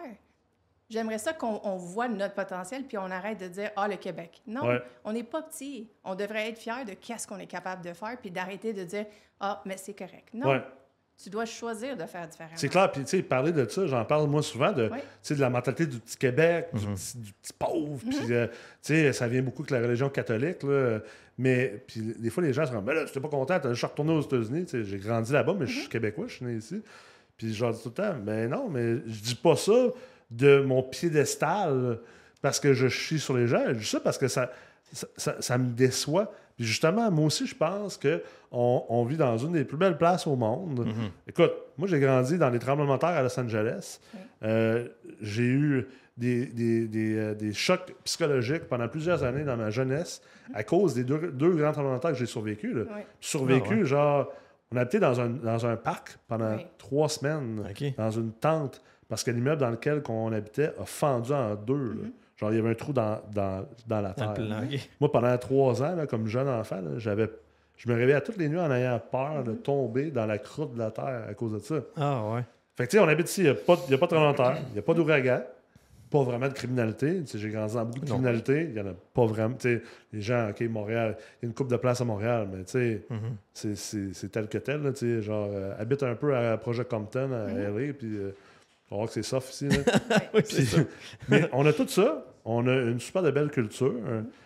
J'aimerais 0.90 1.18
ça 1.18 1.34
qu'on 1.34 1.60
on 1.64 1.78
voit 1.78 2.08
notre 2.08 2.36
potentiel 2.36 2.84
puis 2.84 2.98
on 2.98 3.10
arrête 3.10 3.40
de 3.40 3.48
dire 3.48 3.72
ah 3.76 3.88
le 3.88 3.96
Québec. 3.96 4.42
Non, 4.46 4.68
Ouais. 4.68 4.82
on 5.04 5.14
n'est 5.14 5.24
pas 5.24 5.42
petit. 5.42 5.90
On 6.04 6.14
devrait 6.16 6.50
être 6.50 6.60
fier 6.60 6.86
de 6.86 6.94
qu'est-ce 6.94 7.28
qu'on 7.28 7.40
est 7.40 7.48
capable 7.48 7.84
de 7.84 7.94
faire 7.94 8.18
puis 8.22 8.30
d'arrêter 8.32 8.72
de 8.74 8.84
dire 8.84 9.06
ah 9.40 9.62
mais 9.66 9.78
c'est 9.78 9.96
correct. 9.98 10.30
Non, 10.34 10.50
Ouais. 10.50 10.62
tu 11.22 11.30
dois 11.32 11.46
choisir 11.46 11.98
de 11.98 12.06
faire 12.06 12.28
différemment. 12.28 12.56
C'est 12.58 12.70
clair, 12.70 12.92
puis 12.92 13.02
tu 13.04 13.08
sais, 13.18 13.24
parler 13.24 13.52
de 13.52 13.68
ça, 13.68 13.88
j'en 13.88 14.06
parle 14.06 14.28
moi 14.30 14.44
souvent, 14.44 14.72
de, 14.74 14.92
sais, 15.24 15.34
de 15.34 15.42
la 15.42 15.50
mentalité 15.50 15.86
du 15.88 15.98
petit 16.00 16.18
Québec, 16.18 16.68
Mhm. 16.74 16.80
du, 16.80 16.86
petit, 16.94 17.18
du 17.18 17.34
petit 17.34 17.54
pauvre, 17.54 18.00
puis 18.08 18.34
euh, 18.34 18.48
tu 18.48 18.54
sais, 18.82 19.14
ça 19.14 19.28
vient 19.28 19.42
beaucoup 19.42 19.62
avec 19.64 19.72
la 19.72 19.80
religion 19.80 20.10
catholique, 20.10 20.62
là, 20.64 21.00
mais 21.38 21.84
puis 21.88 22.02
des 22.20 22.30
fois, 22.30 22.44
les 22.44 22.54
gens 22.54 22.66
se 22.66 22.72
disent, 22.72 22.82
mais 22.86 22.94
là, 22.94 23.06
j'étais 23.08 23.20
pas 23.22 23.28
content, 23.30 23.60
je 23.64 23.74
suis 23.74 23.88
retourné 23.88 24.12
aux 24.14 24.22
États-Unis, 24.22 24.66
j'ai 24.72 24.98
grandi 25.00 25.32
là-bas, 25.34 25.54
mais 25.58 25.66
je 25.66 25.80
suis 25.80 25.90
québécois, 25.90 26.26
je 26.28 26.36
suis 26.36 26.46
né 26.46 26.56
ici, 26.58 26.82
puis 27.38 27.54
je 27.54 27.64
leur 27.64 27.74
dis 27.74 27.82
tout 27.82 27.90
le 27.90 27.94
temps, 27.96 28.16
mais 28.24 28.48
non, 28.48 28.70
mais 28.70 28.98
je 29.08 29.22
dis 29.24 29.36
pas 29.36 29.56
ça 29.56 29.74
de 30.32 30.62
mon 30.62 30.82
piédestal 30.84 32.00
parce 32.42 32.60
que 32.60 32.74
je 32.74 32.88
chie 32.88 33.20
sur 33.20 33.36
les 33.36 33.48
gens, 33.48 33.64
je 33.70 33.74
dis 33.80 33.86
ça 33.86 34.00
parce 34.00 34.18
que 34.18 34.28
ça, 34.28 34.52
ça, 34.92 35.08
ça- 35.18 35.42
ça 35.42 35.58
me 35.58 35.70
déçoit. 35.72 36.32
Puis 36.58 36.66
justement, 36.66 37.12
moi 37.12 37.26
aussi, 37.26 37.48
je 37.48 37.56
pense 37.56 37.98
qu'on 37.98 38.86
on 38.88 39.04
vit 39.04 39.18
dans 39.18 39.38
une 39.38 39.52
des 39.54 39.66
plus 39.66 39.78
belles 39.78 39.98
places 39.98 40.26
au 40.28 40.36
monde. 40.36 40.86
Mhm. 40.86 41.10
Écoute, 41.28 41.52
moi, 41.78 41.88
j'ai 41.88 42.00
grandi 42.00 42.38
dans 42.38 42.50
les 42.50 42.60
tremblements 42.60 42.96
de 42.96 43.00
terre 43.00 43.10
à 43.10 43.22
Los 43.24 43.38
Angeles. 43.40 44.00
Euh, 44.44 44.88
j'ai 45.22 45.44
eu 45.44 45.88
des, 46.18 46.46
des- 46.46 46.88
des, 46.88 47.18
euh, 47.18 47.34
des 47.36 47.52
chocs 47.52 47.94
psychologiques 48.06 48.66
pendant 48.70 48.88
plusieurs 48.88 49.24
années 49.24 49.44
dans 49.44 49.58
ma 49.58 49.70
jeunesse 49.70 50.22
à 50.54 50.64
cause 50.64 50.94
des 50.94 51.04
deux, 51.04 51.32
deux 51.32 51.56
grands 51.56 51.74
tremblements 51.74 51.98
de 51.98 52.02
terre 52.02 52.12
que 52.12 52.18
j'ai 52.18 52.26
survécu. 52.26 52.74
là. 52.74 52.84
Oui. 52.88 53.02
Survécu, 53.20 53.68
Ah 53.72 53.76
ouais. 53.80 53.86
genre, 53.86 54.34
on 54.72 54.78
habitait 54.78 55.00
dans 55.02 55.20
un, 55.20 55.28
dans 55.30 55.66
un 55.66 55.76
parc 55.76 56.18
pendant 56.30 56.56
Oui. 56.56 56.66
trois 56.78 57.10
semaines, 57.10 57.64
dans 57.98 58.12
une 58.12 58.32
tente, 58.32 58.82
parce 59.10 59.24
que 59.24 59.32
l'immeuble 59.32 59.62
dans 59.62 59.70
lequel 59.70 60.02
on 60.10 60.32
habitait 60.34 60.72
a 60.80 60.86
fendu 60.86 61.32
en 61.34 61.56
deux. 61.56 61.94
là. 61.94 62.08
Genre, 62.38 62.52
il 62.52 62.58
y 62.58 62.60
avait 62.60 62.72
un 62.72 62.76
trou 62.76 62.92
dans, 62.92 63.22
dans, 63.34 63.66
dans 63.88 64.02
la 64.02 64.14
terre. 64.14 64.34
Moi, 65.00 65.12
pendant 65.12 65.38
trois 65.38 65.82
ans, 65.82 65.96
là, 65.96 66.06
comme 66.06 66.28
jeune 66.28 66.50
enfant, 66.50 66.82
là, 66.82 66.92
j'avais, 66.98 67.30
je 67.78 67.90
me 67.90 67.96
réveillais 67.96 68.20
toutes 68.22 68.38
les 68.38 68.50
nuits 68.50 68.60
en 68.60 68.70
ayant 68.72 69.00
peur 69.12 69.44
de 69.44 69.54
tomber 69.54 70.12
dans 70.12 70.26
la 70.26 70.38
croûte 70.38 70.74
de 70.74 70.80
la 70.80 70.92
terre 70.92 71.24
à 71.30 71.34
cause 71.34 71.54
de 71.54 71.60
ça. 71.60 71.76
Ah, 71.96 72.24
ouais. 72.34 72.42
Fait 72.76 72.86
que, 72.86 72.92
tu 72.92 72.98
sais, 72.98 73.04
on 73.04 73.08
habite 73.08 73.30
ici, 73.30 73.42
il 73.42 73.44
n'y 73.46 73.50
a 73.52 73.54
pas, 73.56 73.76
de- 73.78 73.82
il 73.88 73.92
y 73.92 73.94
a 73.94 73.98
pas 73.98 74.06
de 74.08 74.12
tremblement 74.12 74.32
de 74.34 74.38
terre, 74.38 74.58
il 74.70 74.74
n'y 74.74 74.80
a 74.80 74.82
pas 74.82 74.94
d'ouragan, 74.94 75.44
pas 76.12 76.24
vraiment 76.24 76.50
de 76.50 76.54
criminalité. 76.54 77.22
Tu 77.22 77.28
sais, 77.28 77.38
j'ai 77.40 77.50
grandi 77.50 77.74
dans 77.74 77.86
beaucoup 77.86 78.00
de 78.02 78.06
criminalité, 78.10 78.64
il 78.64 78.74
n'y 78.74 78.82
en 78.82 78.92
a 78.92 78.96
pas 79.14 79.26
vraiment. 79.26 79.56
Tu 79.56 79.78
sais, 79.78 79.82
les 80.12 80.20
gens, 80.22 80.50
OK, 80.50 80.60
Montréal, 80.70 81.16
il 81.42 81.46
y 81.46 81.46
a 81.46 81.48
une 81.48 81.54
coupe 81.54 81.70
de 81.70 81.78
place 81.78 82.02
à 82.02 82.04
Montréal, 82.04 82.50
mais 82.52 82.66
tu 82.66 82.72
sais, 82.72 83.02
Mhm. 83.10 83.18
c'est- 83.54 83.76
c'est 83.76 84.14
c'est 84.14 84.30
tel 84.30 84.50
que 84.50 84.58
tel. 84.58 84.82
Là, 84.84 84.92
tu 84.92 84.98
sais, 85.00 85.22
genre, 85.22 85.48
euh, 85.54 85.74
habite 85.80 86.04
un 86.04 86.16
peu 86.16 86.36
à 86.36 86.58
Project 86.58 86.90
Compton, 86.92 87.32
à 87.32 87.48
Mm-hmm. 87.48 87.78
LA, 87.88 87.94
puis 87.94 88.18
euh, 88.18 88.32
on 88.92 88.96
va 88.96 88.98
voir 88.98 89.08
que 89.08 89.14
c'est 89.14 89.24
soft 89.24 89.54
ici. 89.54 89.68
là. 89.68 89.78
Oui, 90.34 90.42
c'est 90.46 90.66
ça. 90.66 90.82
Mais 91.30 91.50
on 91.54 91.66
a 91.66 91.74
tout 91.74 91.88
ça. 91.88 92.26
On 92.46 92.68
a 92.68 92.74
une 92.74 93.00
super 93.00 93.24
de 93.24 93.32
belle 93.32 93.50
culture. 93.50 93.94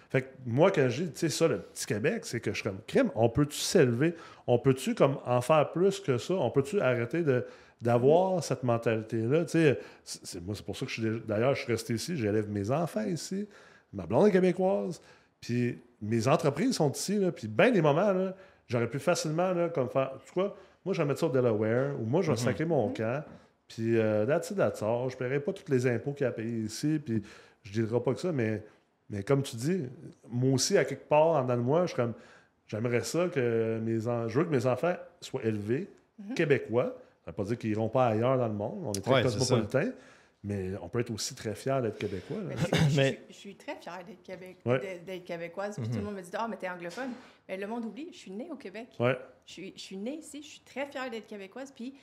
Fait 0.09 0.21
que 0.23 0.27
moi, 0.45 0.71
quand 0.71 0.87
je 0.89 1.03
dis, 1.03 1.11
tu 1.11 1.17
sais, 1.19 1.29
ça, 1.29 1.47
le 1.47 1.59
petit 1.59 1.85
Québec, 1.85 2.21
c'est 2.25 2.39
que 2.39 2.51
je 2.51 2.55
suis 2.55 2.63
comme, 2.63 2.79
crème, 2.87 3.11
on 3.15 3.27
peut-tu 3.29 3.57
s'élever? 3.57 4.15
On 4.47 4.57
peut-tu 4.57 4.95
comme 4.95 5.17
en 5.25 5.41
faire 5.41 5.71
plus 5.71 5.99
que 5.99 6.17
ça? 6.17 6.33
On 6.35 6.49
peut-tu 6.49 6.79
arrêter 6.81 7.23
de 7.23 7.45
d'avoir 7.81 8.43
cette 8.43 8.63
mentalité-là? 8.63 9.45
Tu 9.45 9.51
sais, 9.51 9.79
c'est- 10.03 10.25
c'est- 10.25 10.41
moi, 10.41 10.53
c'est 10.53 10.65
pour 10.65 10.75
ça 10.75 10.85
que 10.85 10.91
je 10.91 10.99
suis, 10.99 11.09
déjà- 11.09 11.23
d'ailleurs, 11.25 11.55
je 11.55 11.63
suis 11.63 11.71
resté 11.71 11.93
ici. 11.93 12.17
J'élève 12.17 12.49
mes 12.49 12.71
enfants 12.71 13.05
ici. 13.05 13.47
Ma 13.93 14.05
blonde 14.05 14.27
est 14.27 14.31
québécoise. 14.31 15.01
Puis 15.39 15.79
mes 16.01 16.27
entreprises 16.27 16.75
sont 16.75 16.91
ici. 16.91 17.17
Là, 17.19 17.31
puis 17.31 17.47
bien 17.47 17.71
des 17.71 17.81
moments, 17.81 18.11
là, 18.11 18.35
j'aurais 18.67 18.87
pu 18.89 18.99
facilement, 18.99 19.53
là, 19.53 19.69
comme 19.69 19.89
faire, 19.89 20.11
tu 20.25 20.31
quoi, 20.33 20.57
moi, 20.83 20.93
je 20.93 21.01
vais 21.01 21.07
mettre 21.07 21.21
ça 21.21 21.27
au 21.27 21.29
Delaware, 21.29 21.97
ou 22.01 22.05
moi, 22.05 22.21
je 22.21 22.31
vais 22.31 22.37
sacrer 22.37 22.65
mon 22.65 22.89
camp. 22.89 23.23
Puis, 23.69 23.97
euh, 23.97 24.25
that's 24.25 24.49
it, 24.51 24.57
that's 24.57 24.81
all. 24.83 25.09
Je 25.09 25.15
ne 25.15 25.19
paierai 25.19 25.39
pas 25.39 25.53
tous 25.53 25.71
les 25.71 25.87
impôts 25.87 26.11
qu'il 26.11 26.23
y 26.23 26.25
a 26.25 26.29
à 26.29 26.31
payer 26.33 26.63
ici. 26.63 26.99
Puis, 27.03 27.23
je 27.63 27.81
ne 27.81 27.85
dirai 27.87 28.01
pas 28.03 28.13
que 28.13 28.19
ça, 28.19 28.31
mais, 28.33 28.61
mais 29.09 29.23
comme 29.23 29.41
tu 29.43 29.55
dis, 29.55 29.83
moi 30.27 30.53
aussi, 30.53 30.77
à 30.77 30.83
quelque 30.85 31.07
part, 31.07 31.27
en 31.27 31.43
dedans 31.43 31.55
de 31.57 31.61
moi, 31.61 31.81
je 31.83 31.87
suis 31.87 31.95
comme, 31.95 32.13
j'aimerais 32.67 33.03
ça 33.03 33.27
que 33.29 33.79
mes 33.81 34.07
en- 34.07 34.27
je 34.27 34.39
veux 34.39 34.45
que 34.45 34.49
mes 34.51 34.65
enfants 34.65 34.95
soient 35.21 35.43
élevés, 35.43 35.87
québécois. 36.35 36.95
Ça 37.23 37.31
ne 37.31 37.31
veut 37.31 37.35
pas 37.35 37.43
dire 37.43 37.57
qu'ils 37.57 37.69
n'iront 37.69 37.89
pas 37.89 38.07
ailleurs 38.07 38.37
dans 38.37 38.47
le 38.47 38.53
monde. 38.53 38.81
On 38.85 38.91
est 38.91 39.01
très 39.01 39.13
Ouais, 39.13 39.23
cosmopolitain. 39.23 39.91
Mais 40.43 40.71
on 40.81 40.87
peut 40.87 41.01
être 41.01 41.11
aussi 41.11 41.35
très 41.35 41.53
fier 41.53 41.81
d'être 41.81 41.97
québécois. 41.97 42.37
là. 42.37 42.43
Mais 42.47 42.55
je, 42.55 42.89
je- 42.91 42.95
Mais- 42.97 43.21
je 43.29 43.33
suis 43.35 43.55
très 43.55 43.75
fière 43.75 43.99
d'être 44.05 44.23
Québec, 44.23 44.57
Ouais. 44.65 45.21
québécoise. 45.25 45.75
Puis 45.77 45.89
tout 45.89 45.97
le 45.97 46.03
monde 46.05 46.15
me 46.15 46.21
dit 46.21 46.29
Ah, 46.33 46.47
mais 46.49 46.55
t'es 46.55 46.69
anglophone. 46.69 47.09
Mais 47.47 47.57
le 47.57 47.67
monde 47.67 47.83
oublie, 47.85 48.07
je 48.13 48.17
suis 48.17 48.31
née 48.31 48.47
au 48.49 48.55
Québec. 48.55 48.87
Ouais. 48.99 49.17
Je 49.45 49.51
suis, 49.51 49.73
je 49.75 49.81
suis 49.81 49.97
née 49.97 50.15
ici, 50.19 50.41
je 50.41 50.47
suis 50.47 50.61
très 50.61 50.85
fière 50.87 51.09
d'être 51.11 51.27
québécoise. 51.27 51.73
Puis, 51.75 51.93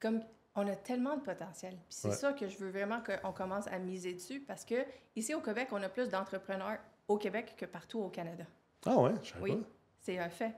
comme 0.00 0.20
on 0.54 0.66
a 0.66 0.76
tellement 0.76 1.16
de 1.16 1.22
potentiel. 1.22 1.72
Puis 1.72 1.82
c'est 1.88 2.08
Ouais. 2.08 2.14
ça 2.14 2.32
que 2.32 2.46
je 2.48 2.58
veux 2.58 2.70
vraiment 2.70 3.00
qu'on 3.00 3.32
commence 3.32 3.66
à 3.68 3.78
miser 3.78 4.12
dessus 4.14 4.40
parce 4.40 4.64
que 4.64 4.74
ici 5.16 5.34
au 5.34 5.40
Québec, 5.40 5.68
on 5.72 5.82
a 5.82 5.88
plus 5.88 6.08
d'entrepreneurs 6.08 6.78
au 7.08 7.16
Québec 7.16 7.54
que 7.56 7.64
partout 7.66 8.00
au 8.00 8.08
Canada. 8.08 8.44
Ah 8.86 8.96
ouais, 8.98 9.12
je 9.22 9.32
Oui, 9.40 9.62
c'est 10.00 10.18
un 10.18 10.28
fait. 10.28 10.52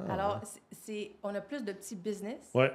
Ah, 0.00 0.12
Alors, 0.12 0.40
c'est- 0.44 0.60
c'est, 0.72 1.10
on 1.22 1.34
a 1.34 1.40
plus 1.40 1.64
de 1.64 1.72
petits 1.72 1.96
business. 1.96 2.50
Ouais. 2.54 2.72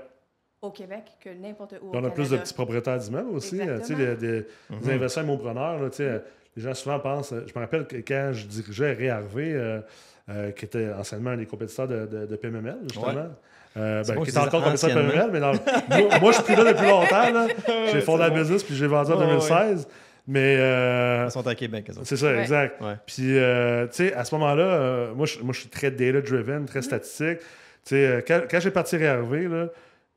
au 0.61 0.71
Québec 0.71 1.17
que 1.19 1.29
n'importe 1.29 1.73
où 1.81 1.89
au 1.89 1.97
on 1.97 2.03
a 2.05 2.09
plus 2.09 2.29
de 2.29 2.37
petits 2.37 2.53
propriétaires 2.53 2.97
d'immeubles 2.97 3.31
aussi. 3.31 3.59
euh, 3.59 3.79
Tu 3.79 3.87
sais, 3.87 3.95
des, 3.95 4.15
des- 4.15 4.41
des 4.69 4.89
investisseurs 4.93 5.25
immopreneurs. 5.25 5.77
Là, 5.77 5.89
tu 5.89 5.97
sais, 5.97 6.03
euh, 6.07 6.19
les 6.55 6.61
gens 6.61 6.73
souvent 6.73 7.01
pensent. 7.01 7.33
euh, 7.33 7.43
Je 7.45 7.51
me 7.53 7.59
rappelle 7.59 7.85
que 7.85 7.97
quand 7.97 8.29
je 8.31 8.47
dirigeais 8.47 8.93
Ray 8.93 9.09
Harvey, 9.09 9.51
euh, 9.51 9.81
euh, 10.29 10.51
qui 10.51 10.63
était 10.63 10.89
anciennement 10.93 11.31
un 11.31 11.35
des 11.37 11.47
compétiteurs 11.47 11.89
de, 11.89 12.05
de, 12.05 12.25
de 12.27 12.35
PMML, 12.37 12.77
justement. 12.83 13.07
Ouais. 13.07 13.27
Euh, 13.75 14.03
C'est 14.03 14.13
ben, 14.13 14.19
encore 14.19 14.61
compétiteur 14.61 14.61
de 14.61 14.73
anciennement. 14.73 15.09
PMML, 15.09 15.29
mais 15.33 15.39
dans- 15.39 15.51
moi, 15.53 16.19
moi, 16.21 16.31
je 16.31 16.35
suis 16.37 16.43
plus 16.43 16.55
là 16.55 16.73
depuis 16.73 16.87
longtemps. 16.87 17.31
là. 17.31 17.47
J'ai 17.91 18.01
fondé 18.01 18.21
la 18.23 18.29
bon. 18.29 18.35
business 18.37 18.63
puis 18.63 18.75
j'ai 18.75 18.85
vendu 18.87 19.11
en 19.11 19.15
Ouais, 19.15 19.21
ouais. 19.21 19.27
2016. 19.29 19.87
Mais 20.27 20.55
euh, 20.57 21.25
Ils 21.27 21.31
sont 21.31 21.45
à 21.47 21.55
Québec, 21.55 21.91
c'est 22.03 22.15
ça, 22.15 22.27
Ouais. 22.27 22.39
exact. 22.39 22.79
Ouais. 22.81 22.93
Puis, 23.05 23.37
euh, 23.37 23.87
tu 23.87 23.93
sais, 24.07 24.13
à 24.13 24.23
ce 24.23 24.33
moment-là, 24.35 24.63
euh, 24.63 25.13
moi, 25.13 25.25
je, 25.25 25.39
moi, 25.39 25.53
je 25.53 25.59
suis 25.61 25.69
très 25.69 25.91
data-driven, 25.91 26.65
très 26.65 26.81
statistique. 26.81 27.39
Tu 27.39 27.45
sais, 27.85 28.05
euh, 28.07 28.21
quand, 28.25 28.41
quand 28.49 28.59
j'ai 28.61 28.71
parti 28.71 28.95
réarriver, 28.95 29.47
là, 29.49 29.67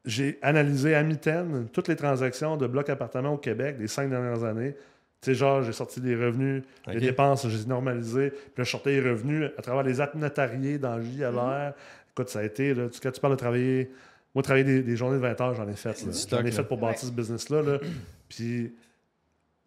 j'ai 0.04 0.38
analysé 0.42 0.94
à 0.94 1.02
mitaine 1.02 1.66
toutes 1.72 1.88
les 1.88 1.96
transactions 1.96 2.56
de 2.56 2.68
blocs 2.68 2.88
appartements 2.90 3.32
au 3.32 3.36
Québec 3.38 3.78
des 3.78 3.88
cinq 3.88 4.08
dernières 4.08 4.44
années. 4.44 4.76
Tu 5.22 5.32
sais, 5.32 5.34
genre, 5.34 5.62
j'ai 5.62 5.72
sorti 5.72 6.00
des 6.00 6.14
revenus, 6.14 6.62
les 6.86 7.00
dépenses, 7.00 7.48
j'ai 7.48 7.66
normalisé. 7.66 8.30
Puis 8.30 8.38
là, 8.58 8.64
je 8.64 8.70
sortais 8.70 9.00
les 9.00 9.10
revenus 9.10 9.50
à 9.58 9.62
travers 9.62 9.82
les 9.82 10.00
actes 10.00 10.14
notariés 10.14 10.78
dans 10.78 11.00
JLR. 11.02 11.72
Écoute, 12.16 12.30
ça 12.30 12.38
a 12.38 12.44
été, 12.44 12.72
là, 12.72 12.88
tu- 12.88 12.98
quand 13.00 13.10
tu 13.12 13.20
parles 13.20 13.34
de 13.34 13.38
travailler... 13.38 13.90
Moi, 14.34 14.42
travailler 14.42 14.64
des, 14.64 14.82
des 14.82 14.96
journées 14.96 15.16
de 15.16 15.20
20 15.22 15.40
heures, 15.40 15.54
j'en 15.54 15.68
ai 15.68 15.76
fait. 15.76 16.04
J'en 16.30 16.44
ai 16.44 16.50
fait 16.50 16.62
pour 16.64 16.78
bâtir 16.78 17.04
Ouais. 17.04 17.10
ce 17.10 17.14
business-là. 17.14 17.62
là. 17.62 17.78
Puis 18.28 18.74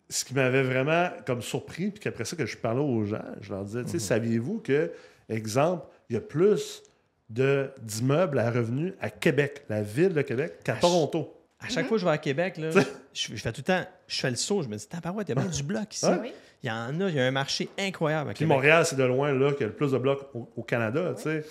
ce 0.10 0.26
qui 0.26 0.34
m'avait 0.34 0.64
vraiment 0.64 1.10
comme 1.28 1.42
surpris, 1.44 1.92
puis 1.92 2.00
qu'après 2.00 2.26
ça, 2.26 2.36
que 2.36 2.46
je 2.48 2.58
parlais 2.58 2.82
aux 2.82 3.06
gens, 3.06 3.22
je 3.42 3.52
leur 3.52 3.64
disais, 3.64 3.84
tu 3.84 3.90
sais, 3.90 3.94
Mhm. 3.98 4.00
saviez-vous 4.00 4.60
que, 4.60 4.92
exemple, 5.30 5.86
il 6.10 6.14
y 6.14 6.18
a 6.18 6.22
plus 6.22 6.82
d'immeubles 7.30 8.40
à 8.40 8.50
revenus 8.50 8.94
à 9.00 9.10
Québec, 9.12 9.64
la 9.70 9.82
ville 9.84 10.14
de 10.14 10.22
Québec, 10.24 10.54
qu'à 10.64 10.74
Toronto? 10.74 11.36
À 11.60 11.70
chaque 11.70 11.86
fois 11.88 11.98
que 11.98 12.02
je 12.02 12.06
vais 12.06 12.12
à 12.12 12.18
Québec, 12.18 12.58
là, 12.58 12.70
je, 12.72 12.82
je 13.14 13.36
fais 13.36 13.52
tout 13.52 13.62
le 13.62 13.66
temps, 13.66 13.86
je 14.08 14.20
fais 14.20 14.30
le 14.32 14.36
saut, 14.36 14.64
je 14.64 14.68
me 14.68 14.78
dis, 14.78 14.88
tabarouette, 14.88 15.30
il 15.30 15.36
y 15.36 15.38
a 15.38 15.42
bien 15.42 15.52
du 15.52 15.62
bloc 15.64 15.94
ici. 15.94 16.06
Oui. 16.22 16.32
Il 16.64 16.68
y 16.68 16.72
en 16.72 17.00
a, 17.02 17.10
il 17.10 17.16
y 17.16 17.20
a 17.20 17.26
un 17.26 17.32
marché 17.32 17.70
incroyable 17.78 18.32
à 18.32 18.34
Puis 18.34 18.40
Québec. 18.40 18.56
Montréal, 18.56 18.86
c'est 18.86 18.96
de 18.96 19.04
loin 19.04 19.32
là 19.34 19.52
qu'il 19.52 19.62
y 19.62 19.64
a 19.66 19.68
le 19.68 19.74
plus 19.74 19.92
de 19.92 19.98
blocs 19.98 20.28
au, 20.34 20.50
au 20.58 20.64
Canada, 20.64 21.14
tu 21.16 21.24
sais. 21.24 21.46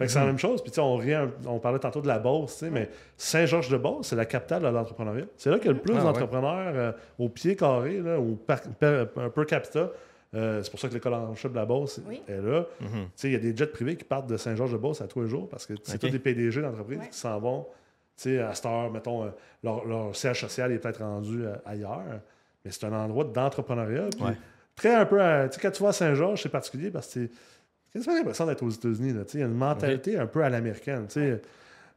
Fait 0.00 0.06
que 0.06 0.12
c'est 0.12 0.18
la 0.18 0.24
même 0.26 0.38
chose. 0.38 0.62
Puis, 0.62 0.70
tu 0.72 0.76
sais, 0.76 0.80
on, 0.80 0.98
on 1.46 1.58
parlait 1.60 1.78
tantôt 1.78 2.00
de 2.00 2.08
la 2.08 2.18
Beauce, 2.18 2.54
tu 2.54 2.64
sais, 2.64 2.70
mais 2.70 2.88
Saint-Georges-de-Beauce, 3.16 4.08
c'est 4.08 4.16
la 4.16 4.24
capitale 4.24 4.62
de 4.62 4.68
l'entrepreneuriat. 4.68 5.26
C'est 5.36 5.50
là 5.50 5.58
qu'il 5.58 5.66
y 5.66 5.70
a 5.70 5.72
le 5.74 5.78
plus 5.78 5.92
Ah, 5.94 5.98
ouais. 5.98 6.04
d'entrepreneurs 6.04 6.72
euh, 6.74 6.92
au 7.18 7.28
pied 7.28 7.54
carré, 7.54 8.00
là, 8.00 8.18
au 8.18 8.34
par, 8.34 8.60
per, 8.62 9.04
un 9.16 9.28
per 9.30 9.44
capita. 9.46 9.90
Euh, 10.34 10.62
c'est 10.62 10.70
pour 10.70 10.80
ça 10.80 10.88
que 10.88 10.94
l'école 10.94 11.14
en 11.14 11.34
chef 11.34 11.50
de 11.52 11.56
la 11.56 11.66
Beauce 11.66 12.00
Oui. 12.08 12.22
est 12.28 12.40
là. 12.40 12.64
Mhm. 12.80 12.88
Tu 12.90 13.08
sais, 13.16 13.28
il 13.28 13.32
y 13.32 13.36
a 13.36 13.38
des 13.38 13.54
jets 13.56 13.66
privés 13.66 13.96
qui 13.96 14.04
partent 14.04 14.28
de 14.28 14.36
Saint-Georges-de-Beauce 14.36 15.00
à 15.02 15.06
tous 15.06 15.22
les 15.22 15.28
jours 15.28 15.48
parce 15.48 15.66
que 15.66 15.74
c'est 15.82 15.94
Ok. 15.94 16.00
tous 16.00 16.08
des 16.10 16.18
PDG 16.18 16.62
d'entreprises 16.62 16.98
Ouais. 16.98 17.08
qui 17.08 17.18
s'en 17.18 17.38
vont. 17.38 17.66
Tu 18.16 18.22
sais, 18.30 18.38
à 18.40 18.54
cette 18.54 18.66
heure, 18.66 18.90
mettons, 18.90 19.24
euh, 19.24 19.28
leur, 19.62 19.84
leur 19.86 20.14
siège 20.16 20.40
social 20.40 20.72
est 20.72 20.78
peut-être 20.78 21.00
rendu 21.02 21.44
euh, 21.44 21.54
ailleurs, 21.66 22.02
mais 22.64 22.70
c'est 22.70 22.84
un 22.84 22.92
endroit 22.92 23.24
d'entrepreneuriat. 23.24 24.08
Puis 24.16 24.24
Ouais. 24.24 24.36
Très 24.76 24.94
un 24.94 25.04
peu. 25.04 25.20
à- 25.20 25.48
Tu 25.48 25.56
sais, 25.56 25.60
quand 25.60 25.70
tu 25.72 25.82
vas 25.82 25.90
à 25.90 25.92
Saint-Georges, 25.92 26.42
c'est 26.42 26.48
particulier 26.48 26.90
parce 26.90 27.12
que 27.12 27.28
c'est 27.92 27.98
quasiment 27.98 28.16
l'impression 28.16 28.46
d'être 28.46 28.62
aux 28.62 28.70
États-Unis. 28.70 29.12
là. 29.12 29.24
Tu 29.24 29.32
sais, 29.32 29.38
Il 29.38 29.40
y 29.40 29.44
a 29.44 29.46
une 29.46 29.54
mentalité 29.54 30.16
un 30.18 30.26
peu 30.26 30.42
à 30.42 30.48
l'américaine. 30.50 31.06
tu 31.08 31.14
sais. 31.20 31.40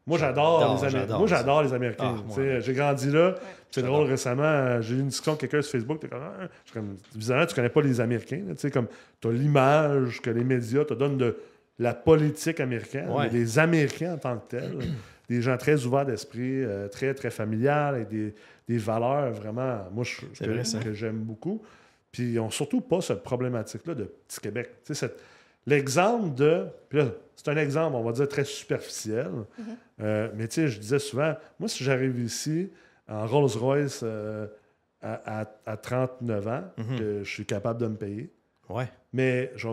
Moi, 0.06 0.18
j'adore 0.18 0.60
les, 0.60 0.66
Américains. 0.66 0.90
j'adore 1.00 1.20
Moi, 1.20 1.28
ça. 1.30 1.36
j'adore 1.38 1.64
les 1.64 1.74
Américains. 1.74 2.14
Ah, 2.14 2.16
Tu 2.20 2.26
moi, 2.26 2.36
sais, 2.36 2.42
ouais. 2.42 2.62
J'ai 2.62 2.74
grandi 2.74 3.10
là. 3.12 3.36
C'est 3.72 3.82
drôle, 3.84 4.06
récemment, 4.08 4.44
euh, 4.44 4.82
j'ai 4.82 4.96
eu 4.96 5.00
une 5.00 5.08
discussion 5.08 5.32
avec 5.32 5.42
quelqu'un 5.42 5.62
sur 5.62 5.72
Facebook. 5.72 6.00
T'es 6.02 6.10
comme, 6.10 6.20
Ah, 6.22 6.42
je 6.66 6.72
suis 6.72 6.74
comme, 6.80 6.98
Bizarrement, 7.16 7.46
tu 7.46 7.56
connais 7.56 7.70
pas 7.70 7.82
les 7.82 8.02
Américains. 8.02 8.42
là. 8.48 8.54
Tu 8.54 8.60
sais, 8.60 8.72
comme, 8.72 8.88
tu 9.22 9.28
as 9.30 9.32
l'image 9.32 10.22
que 10.22 10.30
les 10.30 10.44
médias 10.44 10.84
te 10.84 10.94
donnent 10.94 11.18
de 11.18 11.38
la 11.80 11.94
politique 11.94 12.60
américaine, 12.60 13.10
Ouais. 13.10 13.30
mais 13.32 13.40
les 13.40 13.58
Américains 13.60 14.14
en 14.14 14.18
tant 14.18 14.38
que 14.38 14.48
tels. 14.58 14.78
des 15.30 15.42
gens 15.42 15.56
très 15.58 15.86
ouverts 15.86 16.06
d'esprit, 16.06 16.64
euh, 16.64 16.90
très, 16.90 17.14
très 17.14 17.30
familiales, 17.32 17.96
avec 17.96 18.10
des, 18.10 18.36
des 18.68 18.78
valeurs 18.78 19.32
vraiment, 19.32 19.88
moi, 19.94 20.04
je- 20.04 20.18
C'est 20.34 20.46
que, 20.46 20.52
vrai, 20.52 20.66
ça. 20.66 20.80
que 20.80 20.92
j'aime 20.92 21.20
beaucoup. 21.20 21.62
Puis 22.12 22.34
ils 22.34 22.36
n'ont 22.36 22.50
surtout 22.52 22.82
pas 22.82 23.00
cette 23.00 23.24
problématique-là 23.24 23.96
de 23.96 24.04
Petit 24.28 24.42
Québec. 24.42 24.70
Tu 24.86 24.94
sais, 24.94 25.08
cette- 25.08 25.18
L'exemple 25.66 26.34
de. 26.36 26.66
Puis 26.90 27.00
là, 27.00 27.06
c'est 27.36 27.48
un 27.50 27.58
exemple, 27.58 27.96
on 27.96 28.04
va 28.04 28.12
dire, 28.12 28.28
très 28.28 28.44
superficiel. 28.46 29.30
Euh, 30.02 30.30
mais 30.36 30.48
tu 30.48 30.56
sais, 30.56 30.68
je 30.68 30.80
disais 30.80 31.00
souvent, 31.00 31.36
moi, 31.60 31.70
si 31.70 31.84
j'arrive 31.84 32.20
ici 32.20 32.70
en 33.08 33.26
Rolls-Royce 33.28 34.02
euh, 34.04 34.48
à, 35.02 35.42
à- 35.42 35.52
à 35.66 35.78
39 35.78 36.48
ans, 36.48 36.64
Mhm. 36.78 37.00
que 37.00 37.24
je 37.24 37.30
suis 37.30 37.46
capable 37.46 37.80
de 37.82 37.88
me 37.88 37.96
payer, 37.96 38.30
Ouais. 38.70 38.88
mais 39.14 39.52
je 39.56 39.68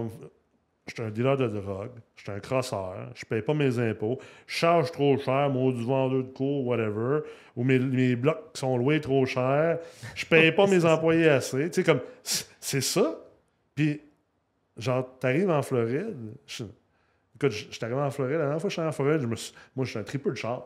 suis 0.93 1.03
un 1.03 1.11
dealer 1.11 1.37
de 1.37 1.47
drogue, 1.49 1.91
je 2.17 2.23
suis 2.23 2.33
un 2.33 2.41
crosseur, 2.41 2.97
je 3.15 3.25
paye 3.25 3.43
pas 3.43 3.55
mes 3.55 3.79
impôts, 3.79 4.19
je 4.47 4.57
charge 4.57 4.91
trop 4.91 5.17
cher, 5.19 5.49
moi, 5.51 5.73
du 5.73 5.85
vendeur 5.85 6.19
de 6.25 6.29
cours, 6.29 6.67
whatever, 6.67 7.21
ou 7.57 7.63
mes, 7.63 7.79
mes 7.79 8.17
blocs 8.17 8.43
sont 8.55 8.77
loués 8.77 9.01
trop 9.01 9.25
cher, 9.27 9.79
je 10.17 10.27
paye 10.27 10.51
pas 10.53 10.67
mes 10.67 10.85
employés 10.85 11.29
assez. 11.29 11.71
Tu 11.71 11.75
sais, 11.81 11.85
comme, 11.85 12.01
c'est 12.25 12.47
c'est 12.59 12.81
ça. 12.81 13.19
Puis, 13.75 14.01
genre, 14.77 15.07
t'arrives 15.19 15.51
en 15.51 15.63
Floride, 15.63 16.17
je, 16.47 16.65
écoute, 17.37 17.51
je, 17.53 17.67
je 17.71 17.75
suis 17.75 17.85
arrivé 17.85 18.01
en 18.01 18.11
Floride, 18.11 18.35
la 18.37 18.45
dernière 18.45 18.61
fois 18.61 18.69
que 18.69 18.75
je 18.75 18.81
suis 18.81 18.89
en 18.89 18.93
Floride, 18.93 19.21
je 19.21 19.27
me 19.27 19.37
suis- 19.37 19.55
moi, 19.77 19.85
je 19.85 19.91
suis 19.91 19.99
un 19.99 20.03
tripeux 20.05 20.31
de 20.31 20.37
char. 20.37 20.65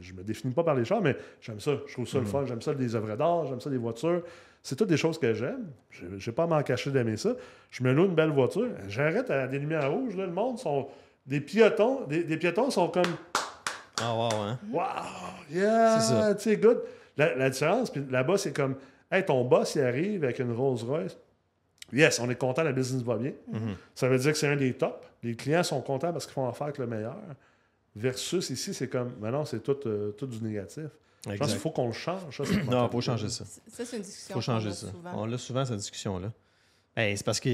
Je 0.00 0.12
me 0.14 0.22
définis 0.22 0.54
pas 0.54 0.64
par 0.64 0.74
les 0.74 0.84
chars, 0.84 1.00
mais 1.02 1.16
j'aime 1.40 1.60
ça. 1.60 1.72
Je 1.86 1.92
trouve 1.92 2.08
ça 2.08 2.18
le 2.18 2.24
fun. 2.24 2.44
J'aime 2.46 2.62
ça 2.62 2.72
les 2.72 2.94
œuvres 2.94 3.14
d'art, 3.16 3.46
j'aime 3.46 3.60
ça 3.60 3.68
les 3.70 3.76
voitures. 3.78 4.22
C'est 4.62 4.74
toutes 4.76 4.88
des 4.88 4.96
choses 4.96 5.18
que 5.18 5.32
j'aime. 5.34 5.66
Je 5.90 6.06
n'ai 6.06 6.34
pas 6.34 6.42
à 6.44 6.46
m'en 6.46 6.62
cacher 6.62 6.90
d'aimer 6.90 7.16
ça. 7.16 7.30
Je 7.70 7.82
me 7.84 7.92
loue 7.92 8.06
une 8.06 8.14
belle 8.14 8.30
voiture. 8.30 8.68
J'arrête 8.88 9.30
à 9.30 9.46
des 9.46 9.58
lumières 9.58 9.90
rouges. 9.92 10.16
Là, 10.16 10.26
le 10.26 10.32
monde 10.32 10.58
sont. 10.58 10.88
Des 11.26 11.40
piétons, 11.40 12.06
des, 12.06 12.24
des 12.24 12.36
piétons 12.38 12.70
sont 12.70 12.88
comme 12.88 13.04
Ah, 14.00 14.14
wow, 14.14 14.28
hein? 14.42 14.58
Wow, 14.72 14.80
yeah, 15.50 16.00
C'est 16.00 16.06
ça. 16.14 16.34
tu 16.34 16.42
sais, 16.42 16.56
good. 16.56 16.80
La, 17.18 17.34
la 17.36 17.50
différence, 17.50 17.90
puis 17.90 18.02
là-bas, 18.10 18.38
c'est 18.38 18.54
comme 18.56 18.76
Hey, 19.10 19.24
ton 19.24 19.44
boss, 19.44 19.74
il 19.74 19.82
arrive 19.82 20.24
avec 20.24 20.38
une 20.38 20.52
Rolls 20.52 20.78
Royce. 20.86 21.16
Yes, 21.92 22.20
on 22.20 22.28
est 22.30 22.34
content, 22.36 22.62
la 22.62 22.72
business 22.72 23.02
va 23.02 23.16
bien. 23.16 23.32
Mhm. 23.50 23.74
Ça 23.94 24.08
veut 24.08 24.18
dire 24.18 24.32
que 24.32 24.38
c'est 24.38 24.48
un 24.48 24.56
des 24.56 24.74
tops. 24.74 24.94
Les 25.22 25.34
clients 25.34 25.62
sont 25.62 25.80
contents 25.80 26.12
parce 26.12 26.26
qu'ils 26.26 26.34
font 26.34 26.48
affaire 26.48 26.66
avec 26.66 26.78
le 26.78 26.86
meilleur. 26.86 27.16
Versus 27.96 28.50
ici, 28.50 28.74
c'est 28.74 28.88
comme, 28.88 29.12
mais 29.20 29.30
non, 29.30 29.44
c'est 29.44 29.60
tout, 29.62 29.76
euh, 29.86 30.12
tout 30.12 30.26
du 30.26 30.40
négatif. 30.42 30.84
Je 31.28 31.36
pense 31.36 31.50
qu'il 31.50 31.58
faut 31.58 31.70
qu'on 31.70 31.88
le 31.88 31.92
change. 31.92 32.20
Ça, 32.36 32.44
cette 32.44 32.64
Non, 32.70 32.86
il 32.86 32.92
faut 32.92 33.00
changer 33.00 33.28
ça. 33.28 33.44
Ça, 33.44 33.84
c'est 33.84 33.96
une 33.96 34.02
discussion 34.02 34.30
Il 34.30 34.34
faut 34.34 34.40
changer 34.40 34.72
ça. 34.72 34.90
souvent. 34.90 35.10
On 35.16 35.32
a 35.32 35.38
souvent 35.38 35.64
cette 35.64 35.76
discussion-là. 35.78 36.30
Ben, 36.94 37.16
c'est 37.16 37.24
parce 37.24 37.40
que 37.40 37.48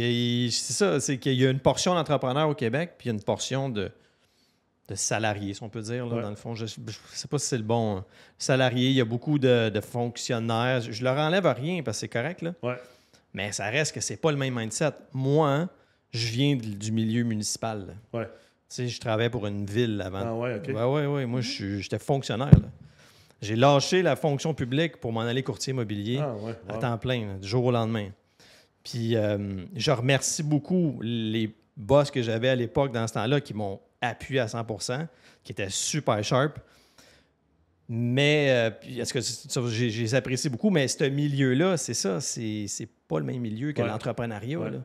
c'est 0.51 0.73
ça, 0.73 1.01
c'est 1.01 1.19
qu'il 1.19 1.35
y 1.35 1.47
a 1.47 1.51
une 1.51 1.61
portion 1.61 1.95
d'entrepreneurs 1.95 2.49
au 2.49 2.55
Québec, 2.55 2.95
puis 2.99 3.07
il 3.09 3.13
y 3.13 3.15
a 3.15 3.15
une 3.19 3.23
portion 3.23 3.69
de, 3.69 3.91
de 4.89 4.95
salariés, 4.95 5.55
si 5.55 5.63
on 5.63 5.69
peut 5.71 5.81
dire, 5.83 6.07
là, 6.07 6.17
Ouais. 6.17 6.23
dans 6.23 6.31
le 6.31 6.37
fond. 6.37 6.55
Je 6.55 6.65
ne 6.65 6.69
sais 7.13 7.29
pas 7.29 7.39
si 7.39 7.47
c'est 7.47 7.57
le 7.59 7.63
bon 7.65 7.99
hein. 7.99 8.05
salarié. 8.39 8.89
Il 8.91 8.95
y 8.97 9.01
a 9.01 9.05
beaucoup 9.07 9.39
de, 9.39 9.71
de 9.71 9.81
fonctionnaires. 9.81 10.81
Je 10.83 11.03
leur 11.05 11.17
enlève 11.19 11.47
rien 11.47 11.83
parce 11.83 11.97
que 11.97 12.01
c'est 12.01 12.09
correct, 12.09 12.43
là. 12.43 12.53
Ouais. 12.63 12.77
Mais 13.35 13.53
ça 13.53 13.67
reste 13.69 13.95
que 13.95 14.01
c'est 14.01 14.17
pas 14.17 14.31
le 14.31 14.39
même 14.39 14.55
mindset. 14.59 14.93
Moi, 15.13 15.69
je 16.13 16.29
viens 16.29 16.57
du 16.57 16.91
milieu 16.93 17.25
municipal. 17.25 17.87
là. 18.13 18.21
Ouais. 18.21 18.27
Tu 18.27 18.77
sais, 18.77 18.89
je 18.89 18.99
travaillais 19.01 19.31
pour 19.31 19.47
une 19.47 19.67
ville 19.67 20.01
avant. 20.01 20.23
Ah 20.25 20.35
ouais, 20.35 20.55
OK. 20.57 20.69
Ouais, 20.69 20.85
ouais, 20.85 21.07
ouais. 21.07 21.27
Moi, 21.27 21.41
j'étais 21.43 21.99
fonctionnaire. 21.99 22.51
là. 22.51 22.69
J'ai 23.43 23.57
lâché 23.57 24.01
la 24.01 24.17
fonction 24.17 24.55
publique 24.55 24.97
pour 24.97 25.13
m'en 25.13 25.21
aller 25.21 25.43
courtier 25.43 25.73
immobilier 25.73 26.19
Ah 26.23 26.35
ouais. 26.37 26.55
à 26.69 26.75
wow. 26.75 26.81
temps 26.81 26.97
plein, 26.99 27.27
là, 27.27 27.35
du 27.35 27.47
jour 27.47 27.65
au 27.67 27.71
lendemain. 27.71 28.09
Puis 28.83 29.17
euh, 29.17 29.65
je 29.77 29.91
remercie 29.91 30.43
beaucoup 30.43 30.99
les 31.03 31.55
boss 31.77 32.11
que 32.11 32.23
j'avais 32.23 32.49
à 32.49 32.55
l'époque 32.55 32.93
dans 32.93 33.07
ce 33.07 33.15
temps-là 33.15 33.41
qui 33.41 33.53
m'ont 33.53 33.81
appuyé 34.01 34.41
à 34.41 34.47
100% 34.47 35.07
qui 35.43 35.53
étaient 35.53 35.69
super 35.71 36.23
sharp. 36.25 36.59
Mais, 37.89 38.47
euh, 38.51 38.71
est-ce 38.99 39.13
que 39.13 39.21
j'ai- 39.71 40.15
apprécie 40.15 40.49
beaucoup, 40.49 40.71
mais 40.71 40.89
ce 40.89 41.05
milieu-là, 41.05 41.77
c'est 41.77 41.93
ça, 41.95 42.21
c'est 42.21 42.89
pas 43.15 43.21
le 43.21 43.27
même 43.27 43.41
milieu 43.41 43.73
que 43.73 43.83
Ouais. 43.83 43.89
l'entrepreneuriat. 43.89 44.59
Ouais. 44.59 44.71
là. 44.71 44.79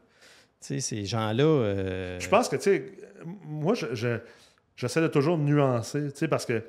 Tu 0.61 0.67
sais, 0.75 0.79
ces 0.81 1.05
gens-là. 1.05 1.43
euh, 1.43 2.19
Je 2.19 2.29
pense 2.29 2.49
que, 2.49 2.55
tu 2.57 2.63
sais, 2.63 2.91
moi, 3.47 3.73
je- 3.75 3.93
je- 3.95 4.17
j'essaie 4.75 5.01
de 5.01 5.07
toujours 5.07 5.37
nuancer, 5.37 6.11
tu 6.11 6.17
sais, 6.17 6.27
parce 6.27 6.45
que 6.45 6.61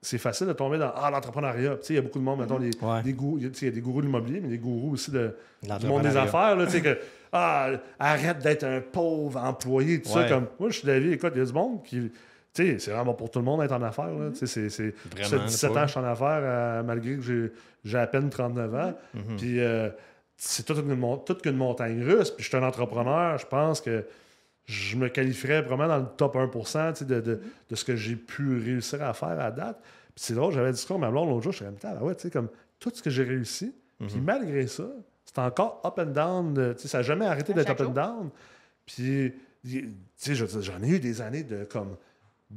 c'est 0.00 0.18
facile 0.18 0.46
de 0.46 0.52
tomber 0.52 0.78
dans 0.78 0.92
Ah, 0.94 1.10
l'entrepreneuriat. 1.10 1.76
Tu 1.76 1.86
sais, 1.86 1.92
il 1.94 1.96
y 1.96 1.98
a 1.98 2.02
beaucoup 2.02 2.18
de 2.18 2.24
monde, 2.24 2.40
mettons, 2.40 2.58
des, 2.58 2.70
Ouais. 2.82 3.02
des 3.02 3.12
gourous, 3.14 3.38
tu 3.40 3.46
sais, 3.54 3.66
il 3.66 3.68
y 3.68 3.72
a 3.72 3.74
des 3.74 3.80
gourous 3.80 4.00
de 4.00 4.06
l'immobilier, 4.06 4.40
mais 4.40 4.48
des 4.48 4.58
gourous 4.58 4.92
aussi 4.92 5.10
de, 5.10 5.34
du 5.80 5.86
monde 5.86 6.02
des 6.02 6.16
affaires, 6.16 6.56
là, 6.56 6.66
tu 6.66 6.72
sais, 6.72 6.82
que 6.82 6.98
Ah, 7.36 7.70
arrête 7.98 8.38
d'être 8.38 8.62
un 8.62 8.80
pauvre 8.80 9.40
employé, 9.40 10.00
tout 10.00 10.08
ça. 10.10 10.22
Comme, 10.28 10.46
moi, 10.60 10.70
je 10.70 10.78
suis 10.78 10.86
d'avis, 10.86 11.10
écoute, 11.14 11.32
il 11.34 11.38
y 11.38 11.42
a 11.42 11.44
du 11.46 11.52
monde 11.52 11.82
qui. 11.82 11.96
Tu 12.00 12.12
sais, 12.52 12.78
c'est 12.78 12.92
vraiment 12.92 13.12
pour 13.14 13.28
tout 13.28 13.40
le 13.40 13.44
monde 13.44 13.60
d'être 13.60 13.72
en 13.72 13.82
affaires. 13.82 14.06
Là, 14.16 14.30
tu 14.30 14.36
sais, 14.36 14.46
c'est, 14.46 14.68
c'est, 14.70 14.94
Vraiment, 15.10 15.28
ça 15.28 15.38
fait 15.40 15.46
17 15.46 15.72
pas. 15.72 15.78
ans 15.78 15.82
que 15.82 15.86
je 15.88 15.90
suis 15.90 16.00
en 16.00 16.04
affaires, 16.04 16.40
euh, 16.44 16.82
malgré 16.84 17.16
que 17.16 17.22
j'ai, 17.22 17.50
j'ai 17.84 17.98
à 17.98 18.06
peine 18.06 18.30
39 18.30 18.72
ans. 18.76 18.94
Mhm. 19.14 19.36
Puis 19.36 19.58
euh, 19.58 19.88
c'est 20.36 20.64
toute 20.64 20.78
une, 20.78 21.18
toute 21.24 21.46
montagne 21.46 22.02
russe. 22.02 22.30
Puis 22.30 22.44
je 22.44 22.48
suis 22.48 22.56
un 22.56 22.62
entrepreneur, 22.62 23.38
je 23.38 23.46
pense 23.46 23.80
que 23.80 24.04
je 24.66 24.96
me 24.96 25.08
qualifierais 25.08 25.62
vraiment 25.62 25.86
dans 25.86 25.98
le 25.98 26.06
top 26.16 26.36
1% 26.36 26.92
tu 26.92 26.98
sais, 27.00 27.04
de, 27.04 27.20
de, 27.20 27.40
de 27.68 27.74
ce 27.76 27.84
que 27.84 27.96
j'ai 27.96 28.16
pu 28.16 28.58
réussir 28.58 29.02
à 29.02 29.12
faire 29.12 29.38
à 29.40 29.50
date. 29.50 29.78
c'est 30.16 30.34
drôle, 30.34 30.52
j'avais 30.54 30.72
dit 30.72 30.84
avec 30.88 30.98
ma 31.00 31.10
blonde 31.10 31.28
l'autre 31.28 31.42
jour, 31.42 31.52
je 31.52 31.58
suis 31.58 31.66
comme, 31.66 31.76
ah 31.84 32.02
ouais, 32.04 32.14
tu 32.14 32.22
sais, 32.22 32.30
comme 32.30 32.48
tout 32.80 32.90
ce 32.94 33.02
que 33.02 33.10
j'ai 33.10 33.24
réussi, 33.24 33.74
puis 34.00 34.16
Mhm. 34.16 34.24
malgré 34.24 34.66
ça, 34.66 34.84
c'est 35.24 35.38
encore 35.38 35.80
up 35.84 35.98
and 35.98 36.12
down, 36.12 36.58
euh, 36.58 36.74
tu 36.74 36.82
sais, 36.82 36.88
ça 36.88 36.98
n'a 36.98 37.02
jamais 37.02 37.26
arrêté 37.26 37.52
À 37.52 37.56
d'être 37.56 37.70
up 37.70 37.80
and 37.80 37.90
down. 37.90 38.30
Puis, 38.86 39.32
tu 39.64 39.94
sais, 40.16 40.34
j'en 40.34 40.82
ai 40.82 40.88
eu 40.88 40.98
des 41.00 41.20
années 41.20 41.42
de 41.42 41.64
comme 41.64 41.96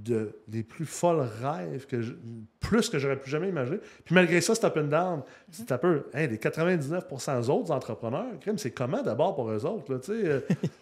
de 0.03 0.35
les 0.51 0.63
plus 0.63 0.85
folles 0.85 1.27
rêves 1.41 1.85
que 1.87 2.01
je- 2.01 2.13
plus 2.59 2.89
que 2.89 2.99
j'aurais 2.99 3.15
pu 3.17 3.29
jamais 3.29 3.49
imaginer. 3.49 3.77
Puis 4.05 4.13
malgré 4.13 4.41
ça, 4.41 4.53
c'est 4.53 4.65
up 4.65 4.77
and 4.77 4.83
down. 4.85 5.21
C'est 5.51 5.71
un 5.71 5.77
peu, 5.77 6.03
hein, 6.13 6.27
les 6.27 6.37
99% 6.37 7.39
des 7.41 7.49
autres 7.49 7.71
entrepreneurs, 7.71 8.25
c'est 8.57 8.71
comment 8.71 9.01
d'abord 9.01 9.35
pour 9.35 9.49
eux 9.49 9.65
autres, 9.65 9.91
là, 9.91 9.99
tu 9.99 10.11
sais. 10.11 10.27
euh, 10.29 10.39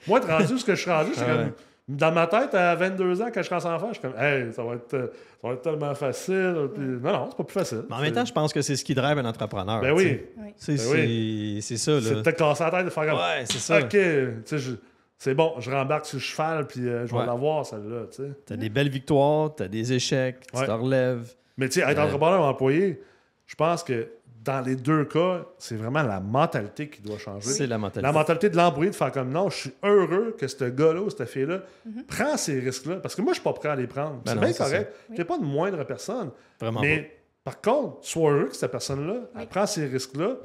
moi, 0.07 0.19
être 0.19 0.27
rendu 0.27 0.57
ce 0.59 0.65
que 0.65 0.75
je 0.75 0.81
suis 0.81 0.91
rendu, 0.91 1.13
suis 1.13 1.21
Ouais. 1.25 1.27
comme, 1.27 1.51
dans 1.87 2.11
ma 2.11 2.25
tête, 2.25 2.53
à 2.55 2.73
22 2.75 3.21
ans, 3.21 3.27
quand 3.31 3.43
je 3.43 3.47
commence 3.49 3.65
à 3.65 3.75
en 3.75 3.79
faire, 3.79 3.89
je 3.93 3.99
suis 3.99 4.01
comme, 4.01 4.19
hey, 4.19 4.51
ça 4.51 4.63
va 4.63 4.73
être, 4.73 4.93
euh, 4.95 5.07
ça 5.41 5.47
va 5.47 5.53
être 5.53 5.61
tellement 5.61 5.93
facile. 5.93 6.69
Puis, 6.73 6.83
non, 6.83 7.13
non, 7.13 7.27
c'est 7.29 7.37
pas 7.37 7.43
plus 7.43 7.53
facile. 7.53 7.83
Mais 7.89 7.95
en 7.95 8.01
même 8.01 8.11
temps, 8.13 8.25
je 8.25 8.33
pense 8.33 8.51
que 8.51 8.61
c'est 8.63 8.75
ce 8.75 8.83
qui 8.83 8.95
drive 8.95 9.17
un 9.19 9.25
entrepreneur. 9.25 9.81
ben 9.81 9.91
oui. 9.91 10.19
C'est 10.57 10.75
Ben 10.77 10.81
oui. 10.91 11.59
c'est- 11.61 11.75
c'est 11.75 11.77
ça, 11.77 12.01
c'est 12.01 12.15
là. 12.15 12.21
peut-être 12.23 12.37
casser 12.37 12.63
la 12.63 12.71
tête 12.71 12.85
de 12.85 12.89
faire 12.89 13.05
comme, 13.05 13.19
Ouais, 13.19 13.45
c'est 13.45 13.59
ça. 13.59 13.79
OK, 13.79 13.89
tu 13.89 13.97
sais, 14.45 14.57
je- 14.57 14.71
c'est 15.17 15.33
bon, 15.33 15.53
je 15.59 15.71
rembarque 15.71 16.05
sur 16.05 16.17
le 16.17 16.21
cheval, 16.21 16.67
puis 16.67 16.87
euh, 16.87 17.05
je 17.07 17.11
vais 17.13 17.19
Ouais. 17.19 17.25
l'avoir, 17.25 17.65
celle-là, 17.65 18.05
tu 18.11 18.23
sais. 18.23 18.31
T'as 18.45 18.55
des 18.57 18.69
belles 18.69 18.89
victoires, 18.89 19.53
t'as 19.55 19.67
des 19.67 19.93
échecs, 19.93 20.45
tu 20.51 20.59
Ouais. 20.59 20.65
te 20.65 20.71
relèves. 20.71 21.33
Mais 21.57 21.69
tu 21.69 21.79
sais, 21.81 21.89
être 21.89 21.97
Euh, 21.99 22.03
entrepreneur 22.05 22.41
ou 22.41 22.43
employé, 22.43 23.01
je 23.45 23.55
pense 23.55 23.83
que 23.83 24.09
dans 24.43 24.61
les 24.63 24.75
deux 24.75 25.05
cas, 25.05 25.43
c'est 25.57 25.75
vraiment 25.75 26.03
la 26.03 26.19
mentalité 26.19 26.87
qui 26.89 27.01
doit 27.01 27.17
changer. 27.17 27.49
C'est 27.49 27.65
la 27.65 27.77
mentalité. 27.79 28.01
La 28.01 28.11
mentalité 28.11 28.49
de 28.49 28.55
l'employé 28.57 28.91
de 28.91 28.95
faire 28.95 29.11
comme 29.11 29.31
non, 29.31 29.49
je 29.49 29.55
suis 29.57 29.73
heureux 29.83 30.35
que 30.37 30.47
ce 30.47 30.65
gars-là 30.65 31.01
ou 31.01 31.09
cette 31.09 31.25
fille-là 31.27 31.61
Mhm. 31.85 32.03
prend 32.03 32.37
ces 32.37 32.59
risques-là. 32.59 32.97
Parce 32.97 33.15
que 33.15 33.21
moi, 33.23 33.31
je 33.33 33.39
suis 33.39 33.43
pas 33.43 33.53
prêt 33.53 33.69
à 33.69 33.75
les 33.75 33.87
prendre. 33.87 34.17
Ben 34.17 34.21
c'est 34.25 34.35
non, 34.35 34.41
bien 34.41 34.51
c'est 34.51 34.63
correct. 34.63 34.93
Tu 35.07 35.13
n'es 35.13 35.25
pas 35.25 35.39
de 35.39 35.43
moindre 35.45 35.83
personne. 35.85 36.29
Vraiment 36.59 36.81
mais 36.81 37.11
par 37.43 37.59
contre, 37.59 38.05
sois 38.05 38.31
heureux 38.33 38.49
que 38.49 38.55
cette 38.55 38.69
personne-là 38.71 39.15
elle 39.33 39.41
Oui. 39.41 39.47
prend 39.47 39.65
ces 39.65 39.85
risques-là 39.87 40.35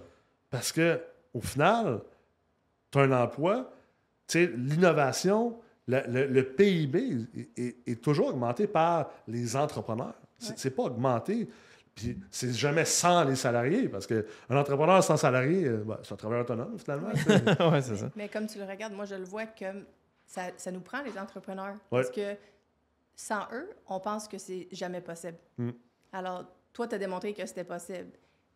parce 0.48 0.72
que 0.72 0.98
au 1.34 1.40
final, 1.42 2.00
tu 2.90 2.98
as 2.98 3.02
un 3.02 3.12
emploi, 3.12 3.56
tu 3.56 3.79
l'innovation, 4.38 5.58
le, 5.88 6.00
le- 6.08 6.26
le 6.26 6.44
PIB 6.44 7.26
est, 7.37 7.60
est- 7.60 7.76
est 7.88 8.00
toujours 8.02 8.28
augmenté 8.28 8.66
par 8.66 9.10
les 9.28 9.56
entrepreneurs. 9.56 10.14
C'est 10.38 10.50
Ouais. 10.50 10.54
c'est 10.58 10.70
pas 10.70 10.84
augmenté. 10.84 11.49
Puis 11.94 12.16
c'est 12.30 12.52
jamais 12.52 12.84
sans 12.84 13.25
les 13.25 13.34
salariés, 13.37 13.88
parce 13.88 14.06
qu'un 14.06 14.22
entrepreneur 14.50 15.02
sans 15.02 15.16
salarié, 15.16 15.64
euh, 15.66 15.82
ben, 15.84 15.99
c'est 16.02 16.14
un 16.14 16.16
travailleur 16.16 16.44
autonome, 16.44 16.78
finalement. 16.78 17.08
ouais, 17.72 17.82
c'est 17.82 17.96
ça. 17.96 18.10
Mais 18.16 18.28
comme 18.28 18.46
tu 18.46 18.58
le 18.58 18.64
regardes, 18.64 18.92
moi, 18.94 19.04
je 19.04 19.16
le 19.16 19.25
vois 19.25 19.46
comme 19.46 19.84
ça, 20.25 20.42
ça 20.56 20.70
nous 20.70 20.80
prend, 20.80 21.02
les 21.02 21.18
entrepreneurs. 21.18 21.75
Ouais. 21.90 22.02
Parce 22.02 22.10
que 22.10 22.37
sans 23.16 23.42
eux, 23.52 23.68
on 23.88 24.00
pense 24.00 24.28
que 24.28 24.38
c'est 24.38 24.68
jamais 24.72 25.00
possible. 25.00 25.37
Mm. 25.58 25.70
Alors, 26.12 26.44
toi, 26.72 26.87
tu 26.87 26.94
as 26.94 26.99
démontré 26.99 27.34
que 27.34 27.44
c'était 27.44 27.64
possible. 27.64 28.10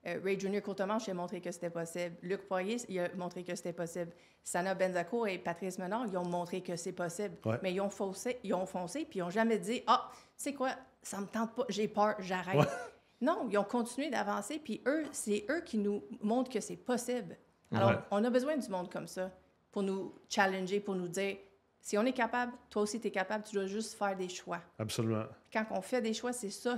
Euh, 0.06 0.20
Ray 0.22 0.38
Junior 0.38 0.62
Courtemanche 0.62 1.08
a 1.08 1.14
montré 1.14 1.40
que 1.40 1.50
c'était 1.50 1.70
possible. 1.70 2.14
Luc 2.22 2.46
Poirier, 2.46 2.76
il 2.88 2.98
a 3.00 3.08
montré 3.14 3.42
que 3.42 3.54
c'était 3.54 3.72
possible. 3.72 4.12
Sana 4.42 4.74
Benzacourt 4.74 5.28
et 5.28 5.38
Patrice 5.38 5.78
Menard, 5.78 6.06
ils 6.06 6.16
ont 6.18 6.26
montré 6.26 6.60
que 6.60 6.76
c'est 6.76 6.92
possible. 6.92 7.36
Ouais. 7.44 7.58
Mais 7.62 7.72
ils 7.72 7.80
ont 7.80 7.88
foncé, 7.88 8.38
ils 8.44 8.52
ont 8.52 8.66
foncé, 8.66 9.06
puis 9.08 9.20
ils 9.20 9.22
n'ont 9.22 9.30
jamais 9.30 9.58
dit 9.58 9.82
Ah, 9.86 10.10
c'est 10.36 10.52
quoi, 10.52 10.70
ça 11.02 11.20
me 11.20 11.26
tente 11.26 11.54
pas, 11.54 11.64
j'ai 11.70 11.88
peur, 11.88 12.16
j'arrête. 12.18 12.56
Ouais. 12.56 12.66
Non, 13.20 13.46
ils 13.50 13.56
ont 13.56 13.64
continué 13.64 14.10
d'avancer, 14.10 14.58
puis 14.62 14.82
eux, 14.86 15.04
c'est 15.12 15.46
eux 15.48 15.62
qui 15.62 15.78
nous 15.78 16.02
montrent 16.20 16.50
que 16.50 16.60
c'est 16.60 16.76
possible. 16.76 17.38
Alors, 17.72 17.90
Ouais. 17.90 17.96
on 18.10 18.22
a 18.24 18.28
besoin 18.28 18.56
du 18.58 18.68
monde 18.68 18.92
comme 18.92 19.06
ça 19.06 19.30
pour 19.72 19.82
nous 19.82 20.14
challenger, 20.28 20.78
pour 20.80 20.94
nous 20.94 21.08
dire 21.08 21.38
si 21.80 21.96
on 21.96 22.04
est 22.04 22.12
capable, 22.12 22.52
toi 22.68 22.82
aussi 22.82 23.00
tu 23.00 23.06
es 23.08 23.10
capable, 23.10 23.44
tu 23.44 23.54
dois 23.54 23.66
juste 23.66 23.94
faire 23.96 24.14
des 24.14 24.28
choix. 24.28 24.60
Absolument. 24.78 25.24
Quand 25.50 25.64
on 25.70 25.80
fait 25.80 26.02
des 26.02 26.12
choix, 26.12 26.34
c'est 26.34 26.50
ça 26.50 26.76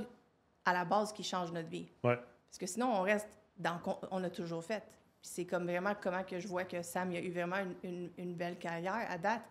à 0.65 0.73
la 0.73 0.85
base 0.85 1.13
qui 1.13 1.25
change 1.25 1.51
notre 1.51 1.69
vie. 1.69 1.89
Ouais. 2.05 2.19
Parce 2.49 2.59
que 2.59 2.67
sinon, 2.67 2.93
on 2.95 3.03
reste 3.03 3.29
dans 3.59 3.79
on 4.11 4.23
a 4.25 4.31
toujours 4.31 4.63
fait. 4.65 4.83
Puis 5.21 5.31
c'est 5.33 5.45
comme 5.45 5.65
vraiment 5.65 5.93
comment 6.01 6.23
que 6.25 6.39
je 6.39 6.47
vois 6.49 6.65
que 6.65 6.83
Sam 6.83 7.11
il 7.13 7.17
a 7.19 7.21
eu 7.21 7.31
vraiment 7.31 7.57
une, 7.57 7.91
une- 7.91 8.11
une 8.19 8.35
belle 8.35 8.57
carrière 8.59 9.07
à 9.11 9.19
date 9.19 9.43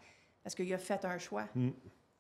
parce 0.44 0.56
qu'il 0.56 0.72
a 0.74 0.78
fait 0.78 1.04
un 1.06 1.18
choix. 1.18 1.46
Mm. 1.56 1.70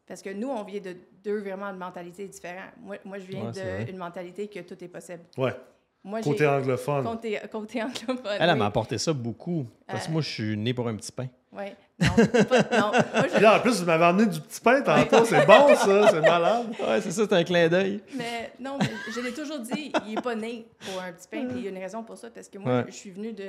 Parce 0.08 0.21
que 0.21 0.30
nous, 0.32 0.50
on 0.50 0.63
vient 0.63 0.82
de 0.82 0.95
deux 1.23 1.39
vraiment 1.39 1.71
de 1.73 1.78
mentalités 1.78 2.28
différentes. 2.28 2.73
Moi, 2.82 2.97
moi 3.06 3.17
je 3.17 3.26
viens 3.26 3.52
Ouais, 3.52 3.86
d'une 3.86 3.97
mentalité 3.97 4.47
que 4.47 4.60
tout 4.60 4.84
est 4.84 4.88
possible. 4.88 5.23
Ouais. 5.38 5.56
Moi, 6.04 6.21
Côté 6.21 6.45
anglophone. 6.45 7.04
côté, 7.04 7.39
côté 7.52 7.82
anglophone. 7.82 8.19
Elle, 8.26 8.41
elle 8.43 8.52
oui. 8.52 8.60
m'a 8.60 8.65
apporté 8.67 9.00
ça 9.00 9.12
beaucoup. 9.13 9.65
Parce 9.88 10.04
que 10.06 10.10
Euh, 10.10 10.13
moi, 10.13 10.21
je 10.21 10.30
suis 10.30 10.56
né 10.58 10.71
pour 10.73 10.88
un 10.88 10.95
petit 10.95 11.12
pain. 11.12 11.28
Oui. 11.58 11.65
Non, 12.00 12.08
pas- 12.46 12.78
non. 12.80 12.91
Moi, 12.91 13.28
je- 13.34 13.39
là, 13.41 13.58
en 13.58 13.60
plus, 13.62 13.80
vous 13.80 13.86
m'avez 13.86 14.04
amené 14.04 14.26
du 14.28 14.41
petit 14.41 14.60
pain 14.60 14.82
tantôt. 14.82 15.24
C'est 15.26 15.46
bon, 15.46 15.74
ça. 15.76 16.08
C'est 16.10 16.22
malade. 16.22 16.68
Ouais, 16.80 17.02
c'est 17.02 17.12
ça, 17.12 17.24
c'est 17.30 17.34
un 17.34 17.44
clin 17.44 17.68
d'œil. 17.70 18.04
Mais 18.15 18.52
non, 18.60 18.78
mais 18.80 18.89
je 19.13 19.20
l'ai 19.22 19.32
toujours 19.34 19.60
dit, 19.60 19.91
il 20.06 20.15
n'est 20.15 20.22
pas 20.22 20.36
né 20.36 20.68
pour 20.80 21.02
un 21.02 21.12
petit 21.13 21.28
pain, 21.30 21.46
puis 21.48 21.60
il 21.60 21.63
y 21.63 21.68
a 21.68 21.72
une 21.72 21.78
raison 21.78 22.04
pour 22.04 22.18
ça, 22.18 22.30
parce 22.30 22.50
que 22.50 22.58
moi, 22.58 22.78
Ouais. 22.80 22.86
je 22.88 22.94
suis 22.94 23.12
venue 23.12 23.32
de... 23.34 23.48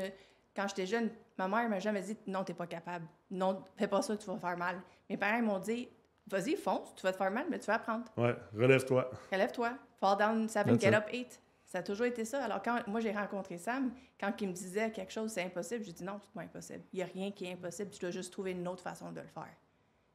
Quand 0.55 0.66
j'étais 0.69 0.87
jeune, 0.87 1.11
ma 1.37 1.49
mère 1.49 1.69
m'a 1.69 1.81
jamais 1.81 2.01
dit 2.01 2.16
«Non, 2.27 2.42
t'es 2.45 2.55
pas 2.55 2.66
capable. 2.66 3.05
Non, 3.31 3.62
fais 3.77 3.88
pas 3.88 4.01
ça, 4.01 4.16
tu 4.16 4.27
vas 4.27 4.38
faire 4.38 4.57
mal.» 4.57 4.77
Mes 5.11 5.16
parents 5.16 5.42
m'ont 5.42 5.59
dit 5.59 5.88
«Vas-y, 6.31 6.57
fonce, 6.57 6.95
tu 6.97 7.03
vas 7.03 7.12
te 7.12 7.19
faire 7.19 7.31
mal, 7.31 7.45
mais 7.51 7.59
tu 7.59 7.66
vas 7.66 7.75
apprendre. 7.75 8.05
Ouais, 8.16 8.35
relève-toi. 8.57 9.11
Relève-toi. 9.31 9.71
Fall 10.01 10.16
down 10.19 10.49
seven, 10.49 10.73
That's 10.79 10.83
get 10.85 10.88
it. 10.90 10.95
up 10.95 11.05
eight.» 11.12 11.40
Ça 11.77 11.81
a 11.81 11.83
toujours 11.83 12.07
été 12.07 12.25
ça. 12.25 12.43
Alors, 12.43 12.62
quand 12.62 12.79
moi, 12.87 13.01
j'ai 13.01 13.11
rencontré 13.12 13.59
Sam, 13.59 13.91
quand 14.19 14.33
il 14.41 14.49
me 14.49 14.53
disait 14.55 14.91
quelque 14.91 15.12
chose, 15.12 15.31
c'est 15.31 15.43
impossible, 15.43 15.85
j'ai 15.85 15.93
dit 15.93 16.05
«Non, 16.05 16.19
c'est 16.23 16.31
pas 16.33 16.41
impossible. 16.41 16.81
Il 16.95 16.97
n'y 16.97 17.03
a 17.03 17.07
rien 17.07 17.31
qui 17.31 17.45
est 17.45 17.53
impossible. 17.53 17.91
Tu 17.91 17.99
dois 17.99 18.11
juste 18.11 18.33
trouver 18.33 18.53
une 18.53 18.67
autre 18.67 18.83
façon 18.83 19.12
de 19.12 19.21
le 19.21 19.27
faire.» 19.27 19.43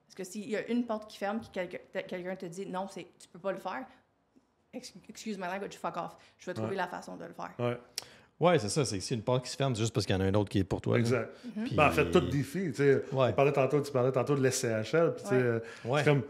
Parce 0.08 0.16
que 0.16 0.24
s'il 0.24 0.50
y 0.50 0.56
a 0.56 0.68
une 0.70 0.88
porte 0.88 1.08
qui 1.08 1.20
ferme, 1.20 1.40
que 1.40 2.00
quelqu'un 2.02 2.36
te 2.36 2.48
dit 2.48 2.66
«Non, 2.68 2.88
c'est 2.90 3.06
tu 3.20 3.28
peux 3.32 3.38
pas 3.38 3.52
le 3.52 3.60
faire.» 3.60 3.86
Ex- 4.74 4.92
Excuse 5.08 5.38
my 5.38 5.44
language, 5.46 5.76
fuck 5.78 5.98
off. 5.98 6.16
Je 6.40 6.48
vais 6.48 6.56
trouver 6.56 6.72
Ouais. 6.72 6.76
la 6.78 6.88
façon 6.88 7.16
de 7.16 7.26
le 7.26 7.34
faire. 7.34 7.52
Ouais, 7.60 7.78
Ouais, 8.40 8.58
c'est 8.58 8.70
ça. 8.70 8.84
C'est 8.84 9.00
si 9.00 9.14
une 9.14 9.22
porte 9.22 9.44
qui 9.46 9.52
se 9.52 9.56
ferme, 9.56 9.76
c'est 9.76 9.82
juste 9.82 9.94
parce 9.94 10.08
qu'il 10.08 10.16
y 10.16 10.18
en 10.18 10.22
a 10.22 10.26
un 10.26 10.34
autre 10.34 10.50
qui 10.50 10.58
est 10.58 10.64
pour 10.64 10.82
toi. 10.82 10.98
exact. 10.98 11.30
Puis- 11.64 11.76
Ben, 11.76 11.90
en 11.90 11.92
fait, 11.92 12.10
tout 12.10 12.22
défi. 12.22 12.70
Tu 12.72 12.74
sais, 12.74 12.96
Ouais. 13.12 13.28
on 13.30 13.34
parlait 13.34 13.52
tantôt, 13.52 13.80
tu 13.82 13.92
parlais 13.92 14.12
tantôt 14.12 14.34
de 14.36 14.42
l'SCHL. 14.42 15.14
Puis, 15.14 15.26
Ouais. 15.26 15.32
euh, 15.44 15.60
Ouais. 15.86 16.00
c'est 16.00 16.06
comme. 16.10 16.24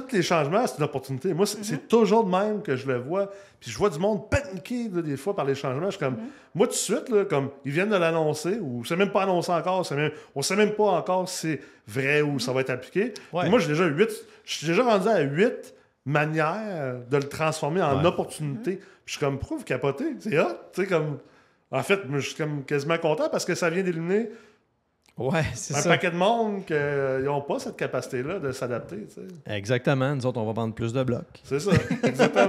Tous 0.00 0.12
les 0.16 0.22
changements, 0.22 0.66
c'est 0.66 0.78
une 0.78 0.84
opportunité. 0.84 1.32
Moi, 1.32 1.46
c'est 1.46 1.64
c'est 1.64 1.88
toujours 1.88 2.24
de 2.24 2.30
même 2.30 2.62
que 2.62 2.76
je 2.76 2.86
le 2.86 2.98
vois. 2.98 3.30
Puis 3.60 3.70
je 3.70 3.78
vois 3.78 3.88
du 3.90 3.98
monde 3.98 4.28
paniquer 4.28 4.88
là, 4.92 5.00
des 5.02 5.16
fois 5.16 5.34
par 5.34 5.44
les 5.44 5.54
changements. 5.54 5.86
Je 5.86 5.90
suis 5.96 5.98
comme, 6.00 6.14
Mm-hmm. 6.14 6.54
moi, 6.54 6.66
tout 6.66 6.72
de 6.72 6.76
suite, 6.76 7.08
là, 7.08 7.24
comme 7.24 7.48
ils 7.64 7.72
viennent 7.72 7.88
de 7.90 7.96
l'annoncer, 7.96 8.58
ou 8.60 8.84
c'est 8.84 8.96
même 8.96 9.10
pas 9.10 9.22
annoncé 9.22 9.50
encore, 9.52 9.86
même, 9.92 10.10
on 10.34 10.42
sait 10.42 10.56
même 10.56 10.72
pas 10.72 10.84
encore 10.84 11.28
si 11.28 11.36
c'est 11.48 11.60
vrai 11.86 12.20
ou 12.22 12.38
ça 12.38 12.52
va 12.52 12.60
être 12.60 12.70
appliqué. 12.70 13.14
Ouais. 13.32 13.48
Moi, 13.48 13.58
j'ai 13.58 13.68
déjà 13.68 13.86
huit, 13.86 14.10
je 14.44 14.54
suis 14.58 14.66
déjà 14.66 14.82
rendu 14.84 15.08
à 15.08 15.20
huit 15.20 15.74
manières 16.04 16.96
de 17.10 17.16
le 17.16 17.24
transformer 17.28 17.82
en 17.82 18.00
Ouais. 18.00 18.06
opportunité. 18.06 18.76
Puis 18.76 18.86
je 19.06 19.10
suis 19.12 19.20
comme? 19.20 19.38
C'est 20.20 20.38
hot, 20.38 20.44
tu 20.72 20.82
sais, 20.82 20.86
comme. 20.86 21.18
En 21.70 21.82
fait, 21.82 22.00
je 22.12 22.18
suis 22.20 22.34
comme 22.36 22.64
quasiment 22.64 22.96
content 22.98 23.28
parce 23.28 23.44
que 23.44 23.54
ça 23.56 23.68
vient 23.70 23.82
d'éliminer 23.82 24.30
Ouais, 25.18 25.44
c'est 25.54 25.74
un 25.74 25.78
ça. 25.80 25.88
paquet 25.88 26.10
de 26.10 26.16
monde 26.16 26.66
qui 26.66 26.74
n'ont 27.24 27.40
pas 27.40 27.58
cette 27.58 27.76
capacité-là 27.76 28.38
de 28.38 28.52
s'adapter. 28.52 29.06
Exactement. 29.46 30.14
Nous 30.14 30.26
autres, 30.26 30.38
on 30.38 30.44
va 30.44 30.52
vendre 30.52 30.74
plus 30.74 30.92
de 30.92 31.02
blocs. 31.02 31.40
C'est 31.42 31.58
ça, 31.58 31.70
exactement. 32.02 32.44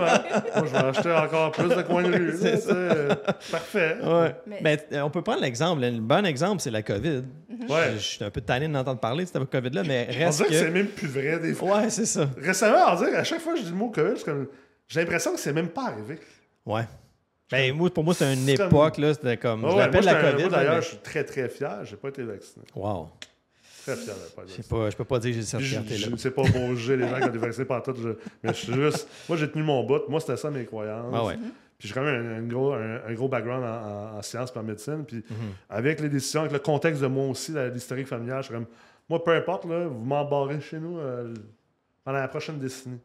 Moi, 0.56 0.66
je 0.66 0.72
vais 0.74 0.78
acheter 0.78 1.12
encore 1.14 1.52
plus 1.54 1.70
de 1.70 1.82
coins 1.84 2.04
de 2.04 2.14
rue. 2.14 2.34
C'est 2.38 3.52
Parfait. 3.52 3.98
Ouais. 4.04 4.36
Mais- 4.46 4.60
Mais 4.62 4.88
euh, 4.98 5.02
on 5.04 5.10
peut 5.10 5.22
prendre 5.22 5.40
l'exemple. 5.42 5.82
Un 5.82 5.94
bon 6.02 6.26
exemple, 6.26 6.62
c'est 6.62 6.72
la 6.72 6.82
COVID. 6.82 7.24
Ouais. 7.70 7.92
Je, 7.94 7.98
je 8.00 8.04
suis 8.04 8.24
un 8.26 8.30
peu 8.32 8.42
tanné 8.42 8.68
d'entendre 8.68 9.00
parler 9.00 9.24
de 9.24 9.30
cette 9.30 9.50
COVID-là, 9.50 9.84
mais 9.88 10.10
On 10.10 10.26
reste 10.26 10.38
dirait 10.40 10.50
que, 10.50 10.56
c'est 10.56 10.66
que. 10.68 10.72
même 10.74 10.88
plus 10.88 11.08
vrai 11.08 11.40
des 11.40 11.54
fois. 11.54 11.78
Ouais, 11.78 11.90
c'est 11.90 12.06
ça. 12.06 12.28
Récemment, 12.38 12.80
on 12.92 12.96
dirait, 12.98 13.16
à 13.16 13.24
chaque 13.24 13.40
fois 13.40 13.54
que 13.54 13.60
je 13.60 13.64
dis 13.64 13.72
le 13.72 13.78
mot 13.78 13.90
COVID, 13.92 14.22
comme- 14.26 14.48
j'ai 14.90 15.00
l'impression 15.00 15.34
que 15.34 15.40
c'est 15.40 15.54
même 15.54 15.70
pas 15.70 15.86
arrivé. 15.88 16.20
Ouais. 16.66 16.84
Ben, 17.52 17.74
moi, 17.76 17.90
pour 17.90 18.04
moi, 18.04 18.14
une 18.22 18.36
C'est 18.46 18.58
comme- 18.58 18.68
époque, 18.68 18.98
là. 18.98 19.14
C'était 19.14 19.38
comme. 19.38 19.64
Ouais, 19.64 19.72
je 19.72 19.76
ouais, 19.78 19.90
moi, 19.92 20.02
la 20.02 20.16
COVID. 20.32 20.44
moi, 20.44 20.50
D'ailleurs, 20.52 20.76
mais- 20.76 20.82
je 20.82 20.88
suis 20.88 20.98
très, 20.98 21.24
très 21.24 21.48
fier. 21.50 21.86
J'ai 21.86 21.96
pas 21.96 22.10
été 22.10 22.24
vacciné. 22.24 22.66
Wow. 22.76 23.10
Très 23.86 23.96
fier 23.96 24.16
de 24.16 24.36
pas 24.36 24.42
être 24.44 24.50
Je 24.50 24.54
sais 24.62 24.64
pas, 24.64 24.90
je 24.90 24.98
peux 24.98 25.06
pas 25.06 25.20
dire 25.20 25.32
que 25.32 25.38
j'ai 25.38 25.44
cette 25.44 25.60
je- 25.62 25.66
fierté-là. 25.66 26.08
je- 26.12 26.16
C'est 26.18 26.32
pas 26.32 26.44
pour 26.44 26.76
juger 26.76 26.98
les 26.98 27.08
gens 27.08 27.18
qui 27.18 27.24
ont 27.24 27.28
été 27.30 27.38
vaccinés 27.38 27.66
par 27.66 27.82
tout. 27.84 27.94
je- 27.96 28.10
mais 28.44 28.50
je 28.54 28.58
suis 28.66 28.74
juste. 28.74 29.08
Moi, 29.30 29.38
j'ai 29.38 29.50
tenu 29.50 29.64
mon 29.64 29.84
bout. 29.86 30.02
Moi, 30.10 30.20
c'était 30.20 30.36
ça 30.36 30.52
mes 30.52 30.66
croyances. 30.66 31.14
Ah 31.16 31.24
ouais. 31.24 31.38
Puis 31.78 31.88
j'ai 31.88 31.94
quand 31.94 32.02
même 32.02 32.26
un, 32.26 32.38
un 32.40 32.42
gros, 32.48 32.74
un, 32.74 33.02
un 33.08 33.14
gros 33.14 33.30
background 33.30 33.64
en, 33.64 33.68
en- 33.68 34.18
en 34.18 34.22
sciences 34.24 34.52
et 34.54 34.60
en 34.60 34.64
médecine. 34.64 35.06
Puis 35.08 35.18
Mhm. 35.30 35.36
avec 35.70 36.02
les 36.02 36.10
décisions, 36.10 36.42
avec 36.42 36.52
le 36.52 36.60
contexte 36.60 37.02
de 37.02 37.08
moi 37.08 37.28
aussi, 37.28 37.54
la- 37.54 37.70
l'historique 37.70 38.08
familial, 38.08 38.40
je 38.42 38.48
suis 38.48 38.54
comme, 38.56 38.66
moi, 39.08 39.24
peu 39.24 39.32
importe, 39.32 39.64
là, 39.66 39.88
vous 39.88 40.04
m'embarrez 40.04 40.60
chez 40.60 40.80
nous 40.80 40.98
euh, 40.98 41.34
pendant 42.04 42.18
la 42.20 42.28
prochaine 42.28 42.58
décennie. 42.60 43.00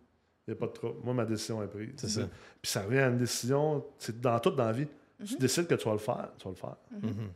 Il 0.46 0.50
n'y 0.52 0.56
a 0.56 0.60
pas 0.60 0.66
de 0.66 0.72
trouble. 0.72 0.94
Moi, 1.04 1.14
ma 1.14 1.24
décision 1.24 1.62
est 1.62 1.68
prise. 1.68 1.90
C'est 1.96 2.08
ça. 2.08 2.22
Puis 2.60 2.70
ça 2.72 2.82
revient 2.82 2.98
à 2.98 3.08
une 3.08 3.18
décision, 3.18 3.84
c'est 3.98 4.20
dans 4.20 4.38
toute 4.40 4.56
dans 4.56 4.64
la 4.66 4.72
vie. 4.72 4.86
Mhm. 5.20 5.26
Tu 5.26 5.36
décides 5.36 5.66
que 5.68 5.74
tu 5.76 5.84
vas 5.84 5.92
le 5.92 5.98
faire, 5.98 6.28
tu 6.38 6.44
vas 6.44 6.50
le 6.50 6.56
faire. 6.56 6.76
Mhm. 7.00 7.28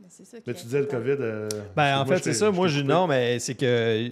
Mais 0.00 0.06
c'est 0.10 0.24
ça 0.24 0.36
qui 0.38 0.42
Mais 0.46 0.52
est 0.52 0.56
tu 0.56 0.64
disais 0.64 0.80
le. 0.80 0.86
COVID. 0.86 1.16
euh, 1.20 1.48
Ben, 1.76 2.00
en 2.00 2.04
moi, 2.04 2.16
fait, 2.16 2.24
c'est 2.24 2.34
ça. 2.34 2.50
Moi, 2.50 2.66
je, 2.68 2.80
non, 2.80 3.06
mais 3.06 3.38
c'est 3.38 3.54
que 3.54 4.10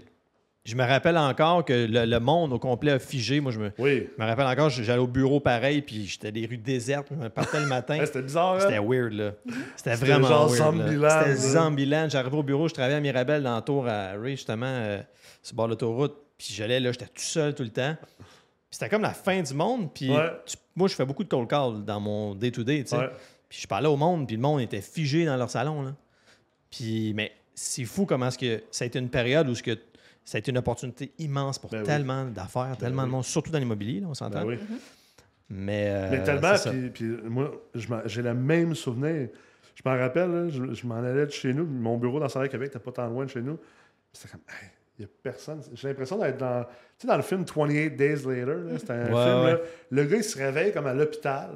je 0.65 0.75
me 0.77 0.83
rappelle 0.85 1.17
encore 1.17 1.65
que 1.65 1.73
le, 1.73 2.05
le 2.07 2.19
monde 2.21 2.53
au 2.53 2.59
complet 2.61 2.93
a 2.93 2.99
figé. 3.01 3.41
Moi, 3.41 3.51
je 3.53 3.59
me, 3.61 3.73
Oui. 3.79 4.09
je 4.17 4.23
me 4.23 4.29
rappelle 4.29 4.47
encore, 4.47 4.69
j'allais 4.71 4.99
au 5.01 5.07
bureau 5.09 5.39
pareil, 5.41 5.83
puis 5.83 6.07
j'étais 6.07 6.31
des 6.33 6.47
rues 6.47 6.57
désertes. 6.59 7.09
Je 7.11 7.17
me 7.17 7.29
partais 7.29 7.61
le 7.61 7.67
matin. 7.67 7.99
C'était 8.05 8.23
bizarre. 8.23 8.61
C'était 8.61 8.77
hein? 8.77 8.85
weird, 8.89 9.13
là. 9.13 9.33
C'était 9.77 9.95
vraiment 9.97 10.27
genre 10.29 10.49
weird. 10.49 11.09
C'était. 11.11 11.35
Zombieland. 11.37 12.09
J'arrivais 12.11 12.37
au 12.37 12.43
bureau, 12.45 12.69
je 12.69 12.75
travaillais 12.75 12.97
à 12.97 13.01
Mirabel 13.01 13.43
dans 13.43 13.57
le 13.57 13.63
tour 13.63 13.89
à 13.89 14.13
Ray, 14.13 14.37
justement, 14.37 14.67
euh, 14.67 15.01
sur 15.43 15.55
le 15.55 15.57
bord 15.57 15.67
de 15.67 15.71
l'autoroute. 15.73 16.17
Puis 16.39 16.49
j'allais 16.53 16.81
là, 16.81 16.93
j'étais 16.93 17.07
tout 17.07 17.13
seul 17.17 17.55
tout 17.55 17.63
le 17.63 17.71
temps. 17.71 17.97
C'était 18.79 18.91
comme 18.91 19.01
la 19.01 19.15
fin 19.15 19.41
du 19.41 19.55
monde. 19.55 19.91
Puis 19.95 20.11
Ouais. 20.11 20.31
moi, 20.75 20.87
je 20.87 20.95
fais 20.95 21.07
beaucoup 21.07 21.25
de 21.25 21.31
cold 21.31 21.49
call 21.49 21.83
dans 21.87 21.99
mon 21.99 22.35
day-to-day, 22.35 22.83
tu 22.85 22.91
sais. 22.91 22.99
Ouais. 22.99 23.11
Puis 23.49 23.61
je 23.63 23.67
parlais 23.67 23.89
au 23.89 23.97
monde, 23.97 24.27
puis 24.27 24.37
le 24.37 24.43
monde 24.43 24.61
était 24.61 24.83
figé 24.83 25.25
dans 25.25 25.39
leur 25.39 25.49
salon. 25.49 25.81
Là. 25.81 25.95
Puis, 26.71 27.15
mais 27.15 27.33
c'est 27.55 27.87
fou 27.87 28.05
comment 28.05 28.27
est-ce 28.29 28.37
que 28.37 28.63
ça 28.71 28.85
a 28.85 28.87
été 28.87 28.99
une 28.99 29.09
période 29.09 29.49
où 29.49 29.55
ce 29.55 29.63
que 29.63 29.79
ça 30.27 30.37
a 30.37 30.41
été 30.41 30.51
une 30.51 30.59
opportunité 30.59 31.11
immense 31.19 31.59
pour 31.59 31.71
Ben 31.71 31.79
oui. 31.81 31.85
tellement 31.87 32.27
d'affaires, 32.27 32.77
tellement 32.79 33.05
oui. 33.05 33.09
de 33.09 33.13
monde, 33.13 33.25
surtout 33.25 33.51
dans 33.51 33.59
l'immobilier, 33.59 34.03
on 34.05 34.13
s'entend. 34.13 34.41
Ben 34.45 34.47
oui. 34.47 34.59
Mais, 35.49 35.87
euh, 35.89 36.11
Mais 36.11 36.23
tellement, 36.23 36.53
puis, 36.71 36.91
puis 36.91 37.07
moi, 37.31 37.53
j'ai 38.05 38.21
le 38.21 38.35
même 38.35 38.75
souvenir. 38.75 39.31
Je 39.75 39.83
m'en 39.89 39.97
rappelle, 39.97 40.31
là, 40.31 40.49
je, 40.51 40.75
je 40.75 40.87
m'en 40.87 40.97
allais 40.97 41.25
de 41.25 41.31
chez 41.31 41.55
nous, 41.55 41.65
mon 41.65 41.97
bureau 41.97 42.21
dans 42.21 42.27
le 42.27 42.49
Québec 42.49 42.69
n'était 42.69 42.79
pas 42.79 42.93
tant 42.93 43.07
loin 43.09 43.25
de 43.25 43.31
chez 43.31 43.41
nous. 43.41 43.59
C'était 44.13 44.33
comme, 44.33 44.43
hey, 44.51 44.69
il 44.99 45.03
n'y 45.03 45.07
a 45.07 45.09
personne. 45.23 45.61
J'ai 45.75 45.89
l'impression 45.89 46.19
d'être 46.19 46.39
dans, 46.39 46.65
tu 46.65 46.71
sais, 46.99 47.07
dans 47.09 47.17
le 47.17 47.23
film 47.23 47.45
28 47.45 47.91
Days 47.97 48.23
Later. 48.25 48.57
C'était 48.79 48.93
un 48.93 49.13
Ouais, 49.13 49.25
film, 49.25 49.45
ouais. 49.45 49.53
là, 49.53 49.59
le 49.91 50.05
gars, 50.05 50.17
il 50.17 50.25
se 50.25 50.39
réveille 50.39 50.73
comme 50.73 50.87
à 50.87 50.95
l'hôpital. 50.95 51.51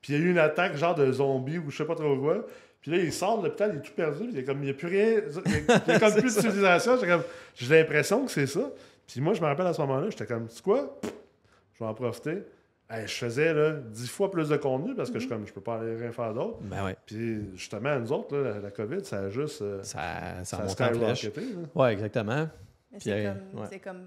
Puis 0.00 0.12
il 0.14 0.18
y 0.18 0.22
a 0.22 0.26
eu 0.26 0.30
une 0.30 0.38
attaque 0.38 0.76
genre 0.76 0.94
de 0.94 1.10
zombie 1.12 1.58
ou 1.58 1.70
je 1.70 1.76
sais 1.76 1.84
pas 1.84 1.94
trop 1.94 2.16
quoi. 2.18 2.44
Puis 2.80 2.90
là, 2.90 2.96
il 2.98 3.12
sort 3.12 3.38
de 3.38 3.44
l'hôpital, 3.46 3.70
il 3.74 3.78
est 3.78 3.82
tout 3.82 3.92
perdu. 3.94 4.18
puis 4.24 4.28
Il 4.28 4.34
n'y 4.34 4.40
a, 4.40 4.42
comme- 4.42 4.72
plus 4.76 4.88
rien. 4.88 5.20
Il 5.46 5.92
y 5.92 5.94
a, 5.94 6.00
comme 6.00 6.12
plus 6.14 6.34
de 6.34 6.40
civilisation. 6.40 6.96
J'ai 7.00 7.06
comme- 7.06 7.22
l'impression 7.70 8.24
que 8.24 8.32
c'est 8.32 8.48
ça. 8.48 8.68
Puis 9.06 9.20
moi, 9.20 9.34
je 9.34 9.40
me 9.40 9.46
rappelle 9.46 9.66
à 9.66 9.72
ce 9.72 9.80
moment-là, 9.82 10.08
j'étais 10.10 10.26
comme, 10.26 10.46
c'est 10.48 10.62
quoi? 10.62 10.98
Je 11.74 11.78
vais 11.84 11.88
en 11.88 11.94
profiter. 11.94 12.38
Hey, 12.90 13.06
je 13.06 13.14
faisais 13.14 13.54
là, 13.54 13.72
dix 13.72 14.08
fois 14.08 14.30
plus 14.30 14.48
de 14.50 14.56
contenu 14.56 14.94
parce 14.94 15.10
que 15.10 15.18
je, 15.18 15.26
comme, 15.26 15.46
je 15.46 15.52
peux 15.52 15.60
pas 15.62 15.76
aller 15.76 15.96
rien 15.96 16.12
faire 16.12 16.34
d'autre. 16.34 16.58
Ben 16.62 16.84
ouais, 16.84 16.96
Puis 17.06 17.40
justement, 17.56 17.98
nous 17.98 18.12
autres, 18.12 18.36
là, 18.36 18.58
la, 18.62 18.70
COVID, 18.70 19.02
ça 19.04 19.20
a 19.20 19.28
juste. 19.30 19.62
euh, 19.62 19.82
ça, 19.82 20.42
ça, 20.44 20.44
ça 20.44 20.56
a 20.58 20.66
monté 20.66 20.84
en 20.84 21.14
flèche. 21.14 21.30
Ouais, 21.74 21.92
exactement. 21.92 22.48
Mais 22.92 22.98
c'est 23.00 23.26
euh, 23.26 23.32
comme, 23.52 23.60
ouais. 23.62 23.78
comme, 23.80 24.06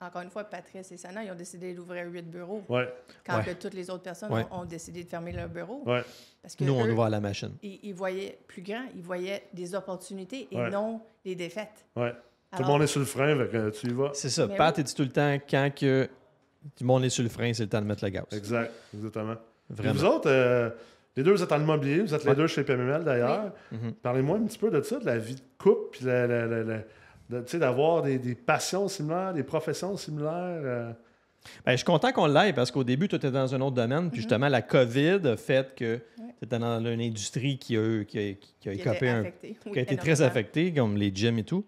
encore 0.00 0.22
une 0.22 0.30
fois, 0.30 0.44
Patrice 0.44 0.92
et 0.92 0.96
Sana, 0.96 1.24
ils 1.24 1.30
ont 1.30 1.34
décidé 1.34 1.74
d'ouvrir 1.74 2.06
huit 2.06 2.22
bureaux. 2.30 2.62
Ouais, 2.68 2.88
Quand 3.26 3.38
Ouais. 3.38 3.44
que 3.44 3.50
toutes 3.52 3.74
les 3.74 3.90
autres 3.90 4.02
personnes 4.04 4.32
Ouais. 4.32 4.44
ont, 4.50 4.60
ont 4.60 4.64
décidé 4.64 5.04
de 5.04 5.08
fermer 5.08 5.32
leur 5.32 5.48
bureau. 5.48 5.82
ouais, 5.86 6.02
Parce 6.40 6.54
que 6.54 6.64
Nous, 6.64 6.72
on 6.72 6.86
eux, 6.86 6.92
ouvre 6.92 7.04
à 7.04 7.10
la 7.10 7.20
machine. 7.20 7.52
ils, 7.62 7.80
ils 7.82 7.94
voyaient 7.94 8.38
plus 8.46 8.62
grand, 8.62 8.84
ils 8.94 9.02
voyaient 9.02 9.42
des 9.52 9.74
opportunités 9.74 10.48
et 10.50 10.56
Ouais. 10.56 10.70
non 10.70 11.00
des 11.24 11.34
défaites. 11.34 11.84
ouais. 11.96 12.12
Tout 12.50 12.60
le 12.60 12.64
Alors, 12.64 12.70
monde 12.78 12.82
est 12.84 12.86
sur 12.86 13.00
le 13.00 13.04
frein, 13.06 13.36
fait 13.36 13.48
que 13.50 13.68
tu 13.70 13.88
y 13.88 13.92
vas. 13.92 14.10
C'est 14.14 14.30
ça. 14.30 14.46
Mais 14.46 14.56
Pat, 14.56 14.74
oui. 14.74 14.80
il 14.82 14.84
dit 14.86 14.94
tout 14.94 15.02
le 15.02 15.10
temps, 15.10 15.38
quand 15.50 15.70
que 15.76 16.06
tout 16.06 16.70
le 16.82 16.86
monde 16.86 17.04
est 17.04 17.10
sur 17.10 17.22
le 17.22 17.28
frein, 17.28 17.52
c'est 17.52 17.64
le 17.64 17.68
temps 17.68 17.82
de 17.82 17.86
mettre 17.86 18.02
le 18.04 18.10
gaz? 18.10 18.24
Exact, 18.32 18.72
exactement. 18.94 19.34
Vraiment. 19.68 19.92
vous 19.94 20.04
autres, 20.06 20.30
euh, 20.30 20.70
les 21.14 21.22
deux, 21.22 21.32
vous 21.32 21.42
êtes 21.42 21.52
en 21.52 21.60
immobilier, 21.60 22.00
vous 22.00 22.14
êtes 22.14 22.24
les 22.24 22.34
deux 22.34 22.46
chez 22.46 22.64
PMML 22.64 23.04
d'ailleurs. 23.04 23.52
Mhm. 23.70 23.92
Parlez-moi 24.00 24.38
un 24.38 24.44
petit 24.46 24.56
peu 24.56 24.70
de 24.70 24.80
ça, 24.80 24.98
de 24.98 25.04
la 25.04 25.18
vie 25.18 25.34
de 25.34 25.42
couple, 25.58 25.88
puis 25.92 26.06
la- 26.06 26.26
la- 26.26 26.46
la- 26.46 26.62
la- 26.64 26.82
de- 27.30 27.40
tu 27.40 27.52
sais, 27.52 27.58
d'avoir 27.58 28.02
des, 28.02 28.18
des 28.18 28.34
passions 28.34 28.88
similaires, 28.88 29.34
des 29.34 29.42
professions 29.42 29.96
similaires. 29.96 30.32
euh. 30.64 30.92
Ben, 31.64 31.72
je 31.72 31.76
suis 31.76 31.84
content 31.84 32.12
qu'on 32.12 32.26
l'aille 32.26 32.52
parce 32.52 32.70
qu'au 32.70 32.84
début, 32.84 33.08
tu 33.08 33.16
étais 33.16 33.30
dans 33.30 33.54
un 33.54 33.60
autre 33.60 33.76
domaine. 33.76 34.10
Puis 34.10 34.18
justement, 34.20 34.48
la 34.48 34.60
COVID 34.60 35.20
a 35.26 35.36
fait 35.36 35.74
que 35.74 35.94
Ouais. 36.18 36.34
tu 36.38 36.44
étais 36.44 36.58
dans 36.58 36.80
une 36.84 37.00
industrie 37.00 37.58
qui 37.58 37.76
a, 37.76 38.04
qui 38.04 38.18
a, 38.18 38.32
qui 38.60 38.68
a 38.68 38.74
qui 38.74 38.80
écopé 38.80 38.96
étaient 38.96 39.08
un, 39.08 39.20
affectés. 39.20 39.56
Oui, 39.66 39.72
qui 39.72 39.78
a 39.78 39.82
été 39.82 39.96
très 39.96 40.20
affectée, 40.22 40.72
comme 40.74 40.96
les 40.96 41.10
gyms 41.14 41.38
et 41.38 41.44
tout. 41.44 41.64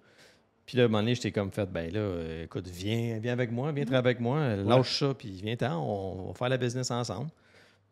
Puis 0.67 0.77
là, 0.77 0.85
à 0.85 0.87
un 0.87 0.89
moment 0.89 1.01
donné, 1.03 1.15
j'étais 1.15 1.33
comme 1.33 1.51
fait, 1.51 1.67
ben 1.67 1.91
là, 1.93 1.99
euh, 2.01 2.45
écoute, 2.45 2.67
viens, 2.69 3.19
viens 3.19 3.33
avec 3.33 3.51
moi, 3.51 3.73
viens 3.73 3.85
travailler 3.85 4.07
avec 4.17 4.21
moi, 4.21 4.55
lâche 4.57 5.01
ça, 5.01 5.15
puis 5.15 5.31
viens-t'en, 5.43 5.83
on, 5.83 6.29
va 6.29 6.35
faire 6.35 6.49
la 6.49 6.59
business 6.59 6.91
ensemble. 6.91 7.31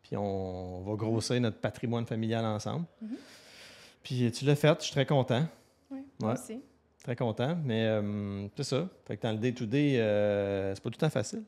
Puis 0.03 0.15
on 0.15 0.81
va 0.81 0.95
grossir 0.95 1.39
notre 1.41 1.57
patrimoine 1.57 2.05
familial 2.05 2.45
ensemble. 2.45 2.85
Puis 4.03 4.31
tu 4.31 4.45
l'as 4.45 4.55
fait, 4.55 4.75
je 4.79 4.85
suis 4.85 4.93
très 4.93 5.05
content, 5.05 5.45
Oui, 5.91 5.99
moi 6.21 6.33
aussi. 6.33 6.61
Très 7.09 7.15
content. 7.15 7.57
Mais 7.63 7.85
euh, 7.87 8.47
c'est 8.55 8.63
ça. 8.63 8.87
Fait 9.07 9.17
que 9.17 9.23
dans 9.23 9.31
le 9.31 9.37
day-to-day, 9.39 9.99
euh, 9.99 10.75
c'est 10.75 10.83
pas 10.83 10.89
tout 10.89 10.97
le 11.01 11.07
temps 11.07 11.09
facile. 11.09 11.43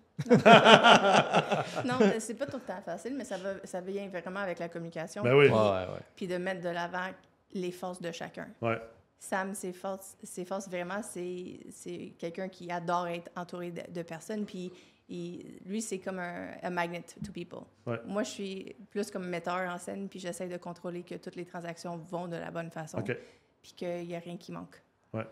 Non, 1.86 1.95
mais 2.00 2.19
c'est 2.19 2.34
pas 2.34 2.47
tout 2.47 2.58
le 2.58 2.63
temps 2.63 2.82
facile, 2.84 3.13
mais 3.15 3.26
ça, 3.26 3.38
va, 3.38 3.54
ça 3.63 3.82
vient 3.82 4.08
vraiment 4.08 4.39
avec 4.39 4.60
la 4.60 4.69
communication. 4.69 5.24
Ben 5.24 5.36
oui. 5.36 5.47
Ouais, 5.47 5.52
ouais. 5.52 6.00
Puis 6.15 6.28
de 6.28 6.38
mettre 6.38 6.62
de 6.62 6.69
l'avant 6.69 7.10
les 7.54 7.71
forces 7.71 8.02
de 8.02 8.12
chacun. 8.12 8.47
Ouais. 8.62 8.80
Sam, 9.19 9.54
ses 9.54 9.71
forces, 9.71 10.17
ses 10.24 10.45
forces 10.45 10.67
vraiment, 10.67 11.04
c'est 11.04 11.60
c'est 11.69 12.13
quelqu'un 12.17 12.50
qui 12.50 12.71
adore 12.71 13.08
être 13.08 13.30
entouré 13.36 13.69
de, 13.69 13.84
de 13.91 14.02
personnes. 14.02 14.45
Puis 14.45 14.71
il- 15.10 15.60
lui, 15.65 15.82
c'est 15.82 16.00
comme 16.00 16.17
un, 16.17 16.69
magnet 16.71 17.04
to 17.24 17.32
people. 17.32 17.65
Ouais. 17.86 18.00
Moi, 18.06 18.24
je 18.24 18.30
suis 18.32 18.76
plus 18.89 19.12
comme 19.12 19.28
metteur 19.28 19.69
en 19.71 19.78
scène, 19.78 20.10
puis 20.10 20.19
j'essaie 20.19 20.47
de 20.47 20.58
contrôler 20.58 21.04
que 21.04 21.15
toutes 21.15 21.36
les 21.36 21.45
transactions 21.45 21.97
vont 21.97 22.28
de 22.28 22.38
la 22.38 22.50
bonne 22.50 22.71
façon, 22.71 23.04
puis 23.04 23.74
qu'il 23.76 24.08
n'y 24.08 24.15
a 24.15 24.19
rien 24.19 24.38
qui 24.38 24.52
manque. 24.52 24.82
Ouais. 25.13 25.26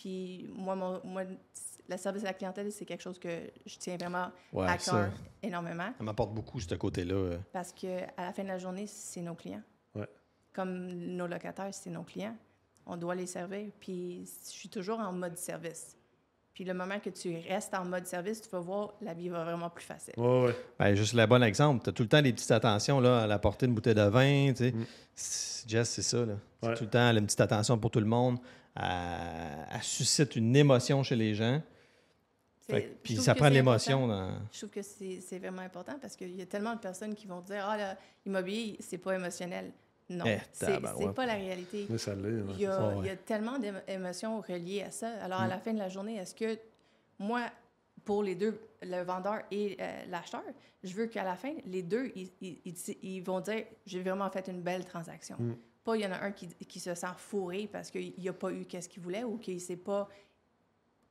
Puis 0.00 0.48
moi, 0.54 0.76
mon, 0.76 1.00
moi, 1.04 1.22
le 1.88 1.96
service 1.96 2.22
à 2.22 2.26
la 2.26 2.32
clientèle, 2.34 2.70
c'est 2.70 2.84
quelque 2.84 3.02
chose 3.02 3.18
que 3.18 3.28
je 3.66 3.76
tiens 3.78 3.96
vraiment 3.96 4.28
Ouais, 4.52 4.64
à 4.68 4.76
cœur 4.78 5.10
énormément. 5.42 5.90
Ça 5.98 6.04
m'apporte 6.04 6.32
beaucoup, 6.32 6.60
ce 6.60 6.72
côté-là. 6.76 7.14
euh. 7.14 7.38
Parce 7.52 7.72
que 7.72 8.04
à 8.16 8.26
la 8.26 8.32
fin 8.32 8.44
de 8.44 8.48
la 8.48 8.58
journée, 8.58 8.86
c'est 8.86 9.22
nos 9.22 9.34
clients. 9.34 9.62
Ouais. 9.96 10.06
Comme 10.52 10.86
nos 10.86 11.26
locataires, 11.26 11.68
c'est 11.72 11.90
nos 11.90 12.04
clients. 12.04 12.36
On 12.86 12.96
doit 12.96 13.16
les 13.16 13.26
servir. 13.26 13.66
Puis 13.80 14.24
je 14.44 14.50
suis 14.50 14.68
toujours 14.68 15.00
en 15.00 15.12
mode 15.12 15.36
service. 15.36 15.96
Puis 16.54 16.62
le 16.64 16.74
moment 16.74 17.00
que 17.00 17.10
tu 17.10 17.36
restes 17.48 17.74
en 17.74 17.84
mode 17.84 18.06
service, 18.06 18.40
tu 18.40 18.48
vas 18.50 18.60
voir, 18.60 18.94
la 19.00 19.14
vie 19.14 19.28
va 19.28 19.42
vraiment 19.42 19.68
plus 19.70 19.84
facile. 19.84 20.14
Ouais, 20.16 20.44
ouais. 20.46 20.56
Ben, 20.78 20.94
juste 20.94 21.14
le 21.14 21.26
bon 21.26 21.42
exemple. 21.42 21.82
Tu 21.82 21.90
as 21.90 21.92
tout 21.92 22.02
le 22.04 22.08
temps 22.08 22.22
des 22.22 22.32
petites 22.32 22.50
attentions 22.52 23.00
là, 23.00 23.22
à 23.22 23.26
la 23.26 23.38
portée 23.40 23.66
d'une 23.66 23.74
bouteille 23.74 23.94
de 23.96 24.02
vin. 24.02 24.52
tu 24.52 24.56
sais. 24.64 24.72
Mm. 24.72 24.86
C'est- 25.16 25.68
Jess, 25.68 25.88
c'est 25.90 26.02
ça. 26.02 26.24
là. 26.24 26.34
Ouais. 26.62 26.74
Tout 26.74 26.84
le 26.84 26.90
temps, 26.90 27.08
elle 27.10 27.16
a 27.16 27.18
une 27.20 27.26
petite 27.26 27.40
attention 27.40 27.76
pour 27.78 27.90
tout 27.90 27.98
le 28.00 28.06
monde. 28.06 28.38
Elle, 28.80 29.82
suscite 29.82 30.36
une 30.36 30.54
émotion 30.56 31.02
chez 31.02 31.16
les 31.16 31.34
gens. 31.34 31.60
Fait 32.60 32.96
puis 33.02 33.16
ça 33.16 33.34
prend 33.34 33.48
de 33.48 33.54
l'émotion. 33.54 34.06
Dans... 34.06 34.30
Je 34.52 34.58
trouve 34.58 34.70
que 34.70 34.82
c'est 34.82 35.38
vraiment 35.38 35.62
important 35.62 35.94
parce 36.00 36.14
qu'il 36.16 36.34
y 36.36 36.42
a 36.42 36.46
tellement 36.46 36.74
de 36.74 36.80
personnes 36.80 37.14
qui 37.14 37.26
vont 37.26 37.40
dire 37.40 37.64
Ah, 37.66 37.76
là, 37.76 37.96
l'immobilier, 38.26 38.76
c'est 38.80 38.98
pas 38.98 39.14
émotionnel. 39.14 39.72
Non, 40.10 40.24
Eh, 40.26 40.38
c'est 40.52 40.80
pas 41.14 41.26
la 41.26 41.34
réalité. 41.34 41.86
Mais 41.90 41.98
ça 41.98 42.14
l'est. 42.14 42.22
ouais, 42.40 42.52
Il 42.54 42.60
y, 42.60 42.66
a, 42.66 42.72
ça, 42.72 42.88
ouais. 42.88 42.94
il 43.00 43.06
y 43.06 43.10
a 43.10 43.16
tellement 43.16 43.58
d'émotions 43.58 44.40
reliées 44.40 44.82
à 44.82 44.90
ça. 44.90 45.10
Alors, 45.22 45.40
à 45.40 45.46
Mm. 45.46 45.50
la 45.50 45.58
fin 45.58 45.72
de 45.74 45.78
la 45.78 45.88
journée, 45.90 46.16
est-ce 46.16 46.34
que 46.34 46.58
moi, 47.18 47.42
pour 48.04 48.22
les 48.22 48.34
deux, 48.34 48.58
le 48.82 49.02
vendeur 49.02 49.40
et 49.50 49.76
euh, 49.80 50.04
l'acheteur, 50.08 50.42
je 50.82 50.94
veux 50.94 51.06
qu'à 51.06 51.24
la 51.24 51.36
fin, 51.36 51.52
les 51.66 51.82
deux, 51.82 52.10
ils, 52.16 52.30
ils- 52.40 52.58
ils- 52.64 52.96
ils 53.02 53.20
vont 53.22 53.40
dire 53.40 53.64
j'ai 53.86 54.00
vraiment 54.02 54.30
fait 54.30 54.46
une 54.48 54.62
belle 54.62 54.84
transaction. 54.84 55.36
Mm. 55.38 55.54
Pas 55.88 55.96
il 55.96 56.02
y 56.02 56.06
en 56.06 56.12
a 56.12 56.20
un 56.20 56.32
qui, 56.32 56.48
qui 56.48 56.80
se 56.80 56.94
sent 56.94 57.06
fourré 57.16 57.66
parce 57.72 57.90
qu'il 57.90 58.12
n'a 58.22 58.32
pas 58.34 58.52
eu 58.52 58.66
qu'est-ce 58.66 58.90
qu'il 58.90 59.02
voulait 59.02 59.24
ou 59.24 59.38
qu'il 59.38 59.54
ne 59.54 59.58
sait 59.58 59.78
pas 59.78 60.06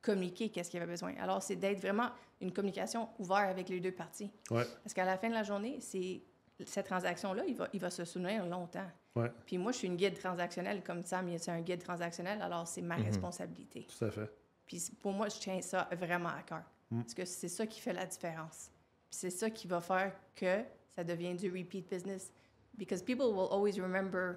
communiquer 0.03 0.49
qu'est-ce 0.49 0.69
qu'il 0.69 0.79
avait 0.79 0.91
besoin. 0.91 1.15
Alors, 1.19 1.41
c'est 1.41 1.55
d'être 1.55 1.79
vraiment 1.79 2.09
une 2.41 2.53
communication 2.53 3.09
ouverte 3.17 3.49
avec 3.49 3.69
les 3.69 3.79
deux 3.79 3.91
parties. 3.91 4.31
Ouais. 4.51 4.65
Parce 4.83 4.93
qu'à 4.93 5.03
la 5.03 5.17
fin 5.17 5.29
de 5.29 5.33
la 5.33 5.41
journée, 5.41 5.79
c'est 5.81 6.21
cette 6.63 6.85
transaction-là, 6.85 7.43
il 7.47 7.55
va, 7.55 7.67
il 7.73 7.79
va 7.79 7.89
se 7.89 8.05
souvenir 8.05 8.45
longtemps. 8.45 8.85
Ouais. 9.15 9.31
Puis 9.47 9.57
moi, 9.57 9.71
je 9.71 9.77
suis 9.79 9.87
une 9.87 9.95
guide 9.95 10.17
transactionnelle, 10.19 10.83
comme 10.83 11.03
Sam, 11.03 11.27
il 11.27 11.33
est 11.33 11.49
un 11.49 11.61
guide 11.61 11.81
transactionnel, 11.83 12.39
alors 12.43 12.67
c'est 12.67 12.83
ma 12.83 12.97
Mhm. 12.99 13.05
responsabilité. 13.05 13.87
Tout 13.97 14.05
à 14.05 14.11
fait. 14.11 14.29
Puis 14.67 14.91
pour 15.01 15.11
moi, 15.11 15.27
je 15.29 15.39
tiens 15.39 15.59
ça 15.63 15.89
vraiment 15.93 16.29
à 16.29 16.43
cœur. 16.43 16.61
Mm. 16.91 17.01
Parce 17.01 17.15
que 17.15 17.25
c'est 17.25 17.47
ça 17.49 17.65
qui 17.65 17.79
fait 17.79 17.93
la 17.93 18.05
différence. 18.05 18.69
Puis 19.09 19.17
c'est 19.21 19.31
ça 19.31 19.49
qui 19.49 19.67
va 19.67 19.81
faire 19.81 20.13
que 20.35 20.63
ça 20.95 21.03
devient 21.03 21.33
du 21.33 21.49
repeat 21.49 21.89
business. 21.89 22.31
Because 22.77 23.01
people 23.01 23.25
will 23.33 23.47
always 23.51 23.79
remember 23.81 24.35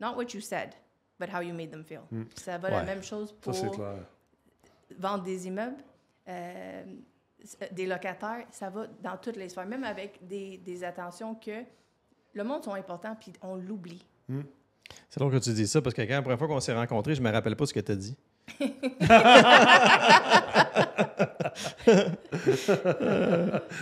not 0.00 0.16
what 0.16 0.34
you 0.34 0.40
said, 0.40 0.74
but 1.18 1.28
how 1.28 1.40
you 1.40 1.54
made 1.54 1.70
them 1.70 1.84
feel. 1.84 2.02
Mm. 2.10 2.24
Ça 2.36 2.58
va 2.58 2.70
la 2.70 2.82
même 2.82 3.02
chose 3.02 3.32
pour 3.40 3.54
vendre 4.98 5.22
des 5.22 5.46
immeubles, 5.46 5.82
euh, 6.28 6.84
des 7.72 7.86
locataires, 7.86 8.46
ça 8.50 8.70
va 8.70 8.86
dans 9.02 9.16
toutes 9.16 9.36
les 9.36 9.48
sphères, 9.48 9.66
même 9.66 9.84
avec 9.84 10.26
des, 10.26 10.58
des 10.58 10.84
attentions 10.84 11.34
que 11.34 11.64
le 12.32 12.44
monde 12.44 12.64
sont 12.64 12.74
importants, 12.74 13.16
puis 13.18 13.32
on 13.42 13.56
l'oublie. 13.56 14.04
C'est 15.08 15.20
drôle 15.20 15.32
que 15.32 15.38
tu 15.38 15.52
dis 15.52 15.66
ça 15.66 15.82
parce 15.82 15.94
que 15.94 16.02
quand 16.02 16.14
la 16.14 16.22
première 16.22 16.38
fois 16.38 16.48
qu'on 16.48 16.60
s'est 16.60 16.74
rencontrés, 16.74 17.14
je 17.14 17.22
me 17.22 17.30
rappelle 17.30 17.56
pas 17.56 17.66
ce 17.66 17.74
que 17.74 17.80
tu 17.80 17.92
as 17.92 17.96
dit. 17.96 18.16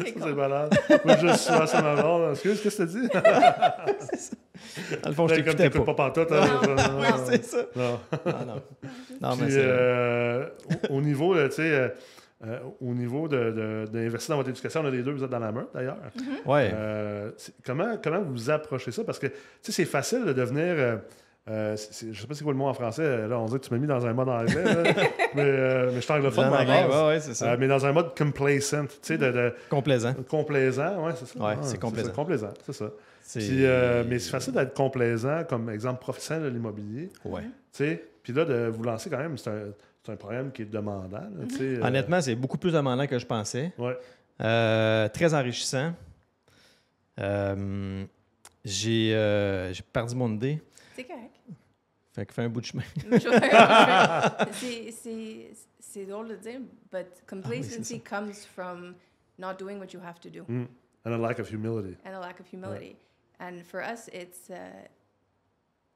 C'est 0.05 0.35
malade. 0.35 0.75
Moi, 1.05 1.17
je 1.21 1.27
suis 1.29 1.39
sur 1.39 1.69
ça 1.69 1.83
marrant. 1.83 2.31
Excuse, 2.33 2.61
qu'est-ce 2.63 2.83
que 2.83 2.89
tu 2.91 3.01
dit? 3.03 3.09
Dans 5.03 5.09
le 5.11 5.15
fond, 5.15 5.29
je 5.29 5.35
Comme 5.37 5.45
t'écoutais 5.55 5.71
pas. 5.71 5.85
pas 5.85 5.95
pantoute. 5.95 6.33
hein? 6.33 6.47
Non, 6.63 6.75
Non, 6.75 7.01
non. 7.01 7.25
c'est 7.27 7.45
ça. 7.45 7.59
non. 7.77 8.01
Ah, 8.27 8.33
non. 8.47 8.63
Non, 9.21 9.37
mais 9.37 9.45
Puis, 9.45 9.53
c'est. 9.55 9.63
euh, 9.65 10.47
au, 10.91 10.97
au 10.97 11.01
niveau, 11.01 11.35
là, 11.35 11.49
tu 11.49 11.57
sais, 11.57 11.63
euh, 11.73 11.89
euh, 12.47 12.59
au 12.81 12.95
niveau 12.95 13.27
de, 13.29 13.51
de- 13.51 13.85
d'investir 13.93 14.33
dans 14.33 14.37
votre 14.39 14.51
éducation, 14.51 14.81
on 14.83 14.87
a 14.87 14.91
les 14.91 15.03
deux, 15.03 15.13
vous 15.13 15.25
êtes 15.25 15.31
dans 15.31 15.39
la 15.39 15.53
meute 15.53 15.69
d'ailleurs. 15.75 15.97
ouais. 16.47 16.71
Euh, 16.75 17.31
comment, 17.65 17.97
comment 18.03 18.21
vous 18.21 18.51
approchez 18.51 18.91
ça? 18.93 19.03
Parce 19.05 19.19
que, 19.19 19.27
tu 19.29 19.35
sais, 19.63 19.73
c'est 19.73 19.85
facile 19.85 20.25
de 20.25 20.33
devenir. 20.33 21.01
Euh, 21.49 21.75
euh, 21.75 21.77
je 22.13 22.21
sais 22.21 22.27
pas 22.27 22.35
c'est 22.35 22.45
quoi 22.45 22.53
le 22.53 22.59
mot 22.59 22.67
en 22.67 22.75
français. 22.75 23.27
Là, 23.29 23.39
on 23.39 23.47
dirait 23.47 23.59
que 23.61 23.67
tu 23.67 23.73
m'as 23.73 23.79
mis 23.81 23.87
dans 23.87 24.05
un 24.07 24.13
mode 24.13 24.29
anglais. 24.29 24.65
là. 24.65 24.83
mais, 25.35 25.43
euh, 25.43 25.87
mais 25.91 25.97
je 25.97 26.01
suis 26.01 26.13
anglophone 26.13 26.51
ma 26.51 26.65
base. 26.65 26.91
ouais, 26.91 27.07
ouais, 27.07 27.21
c'est 27.21 27.35
ça. 27.35 27.53
Euh, 27.53 27.57
mais 27.59 27.69
dans 27.69 27.85
un 27.87 27.93
mode 27.93 28.17
complacent, 28.17 28.71
tu 28.71 28.97
sais, 29.03 29.19
de, 29.19 29.31
de- 29.31 29.55
Complaisant. 29.71 30.15
complaisant, 30.29 31.05
ouais, 31.07 31.13
c'est 31.17 31.27
ça. 31.27 31.39
Ouais, 31.45 31.55
Ah, 31.57 31.63
c'est 31.63 31.79
complaisant. 31.81 32.13
complaisant, 32.13 32.53
c'est 32.65 32.73
ça. 32.75 32.91
Puis, 33.35 33.65
euh, 33.67 34.05
mais 34.09 34.19
c'est 34.19 34.31
facile 34.31 34.55
d'être 34.55 34.75
complaisant 34.75 35.45
comme 35.45 35.69
exemple 35.71 36.01
professionnel 36.01 36.45
de 36.45 36.49
l'immobilier, 36.49 37.11
Ouais. 37.25 37.43
tu 37.43 37.49
sais. 37.73 38.05
Puis 38.23 38.33
là, 38.33 38.45
de 38.45 38.67
vous 38.69 38.83
lancer 38.83 39.11
quand 39.11 39.19
même, 39.19 39.37
c'est 39.39 39.51
un, 39.51 39.65
c'est 40.05 40.13
un 40.13 40.17
programme 40.17 40.51
qui 40.53 40.63
est 40.63 40.71
demandant, 40.71 41.11
là, 41.11 41.29
euh, 41.61 41.81
Honnêtement, 41.83 42.21
c'est 42.23 42.35
beaucoup 42.35 42.57
plus 42.59 42.73
demandant 42.73 43.07
que 43.07 43.19
je 43.19 43.27
pensais. 43.27 43.73
Ouais. 43.79 43.97
Euh, 44.41 45.09
très 45.09 45.35
enrichissant. 45.35 45.93
Euh, 47.21 48.05
j'ai 48.65 49.15
euh, 49.15 49.73
j'ai 49.73 49.83
perdu 49.83 50.15
mon 50.15 50.33
idée. 50.33 50.61
C'est 50.95 51.05
correct. 51.05 51.33
Fait 52.19 52.27
que 52.27 52.41
un 52.41 52.49
bout 52.49 52.61
de 52.61 52.67
chemin. 52.67 52.83
C'est- 54.53 54.91
c'est 54.91 55.51
c'est 55.81 56.05
drôle 56.05 56.29
de 56.29 56.35
dire, 56.37 56.61
but 56.91 57.07
complacency 57.29 58.01
comes 58.01 58.45
from 58.45 58.95
not 59.39 59.55
doing 59.55 59.79
what 59.79 59.93
you 59.95 60.01
have 60.01 60.19
to 60.21 60.29
do 60.29 60.43
Mm. 60.49 60.67
And 61.05 61.13
a 61.15 61.17
lack 61.17 61.39
of 61.39 61.49
humility. 61.49 61.97
and 62.05 62.15
a 62.15 62.19
lack 62.21 62.41
of 62.41 62.47
humility. 62.53 62.97
And 63.39 63.63
for 63.65 63.81
us, 63.81 64.09
it's 64.13 64.51
uh, 64.51 64.57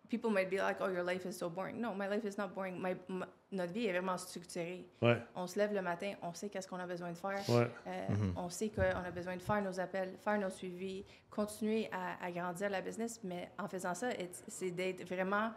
people 0.08 0.30
might 0.30 0.48
be 0.48 0.58
like, 0.58 0.76
"Oh, 0.80 0.88
your 0.88 1.02
life 1.02 1.26
is 1.26 1.36
so 1.36 1.50
boring." 1.50 1.80
No, 1.80 1.92
my 1.92 2.06
life 2.08 2.24
is 2.24 2.38
not 2.38 2.54
boring. 2.54 2.80
My, 2.80 2.94
my- 3.08 3.26
notre 3.50 3.72
vie 3.72 3.86
est 3.88 3.92
vraiment 3.92 4.16
structurée. 4.16 4.86
Ouais, 5.02 5.18
On 5.34 5.46
se 5.48 5.58
lève 5.58 5.74
le 5.74 5.82
matin, 5.82 6.12
on 6.22 6.32
sait 6.32 6.48
qu'est-ce 6.48 6.68
qu'on 6.68 6.78
a 6.78 6.86
besoin 6.86 7.10
de 7.10 7.16
faire. 7.18 7.42
ouais. 7.50 7.68
Euh, 7.88 8.08
Mhm. 8.10 8.32
On 8.36 8.48
sait 8.48 8.68
qu'on 8.70 8.80
a 8.82 9.10
besoin 9.10 9.36
de 9.36 9.42
faire 9.42 9.60
nos 9.60 9.78
appels, 9.80 10.14
faire 10.24 10.38
nos 10.38 10.48
suivis, 10.50 11.04
continuer 11.30 11.90
à, 11.92 12.24
à 12.24 12.30
grandir 12.30 12.70
la 12.70 12.80
business, 12.80 13.20
mais 13.24 13.50
en 13.58 13.66
faisant 13.68 13.94
ça, 13.94 14.08
c'est 14.48 14.70
d'être 14.70 15.04
vraiment. 15.06 15.50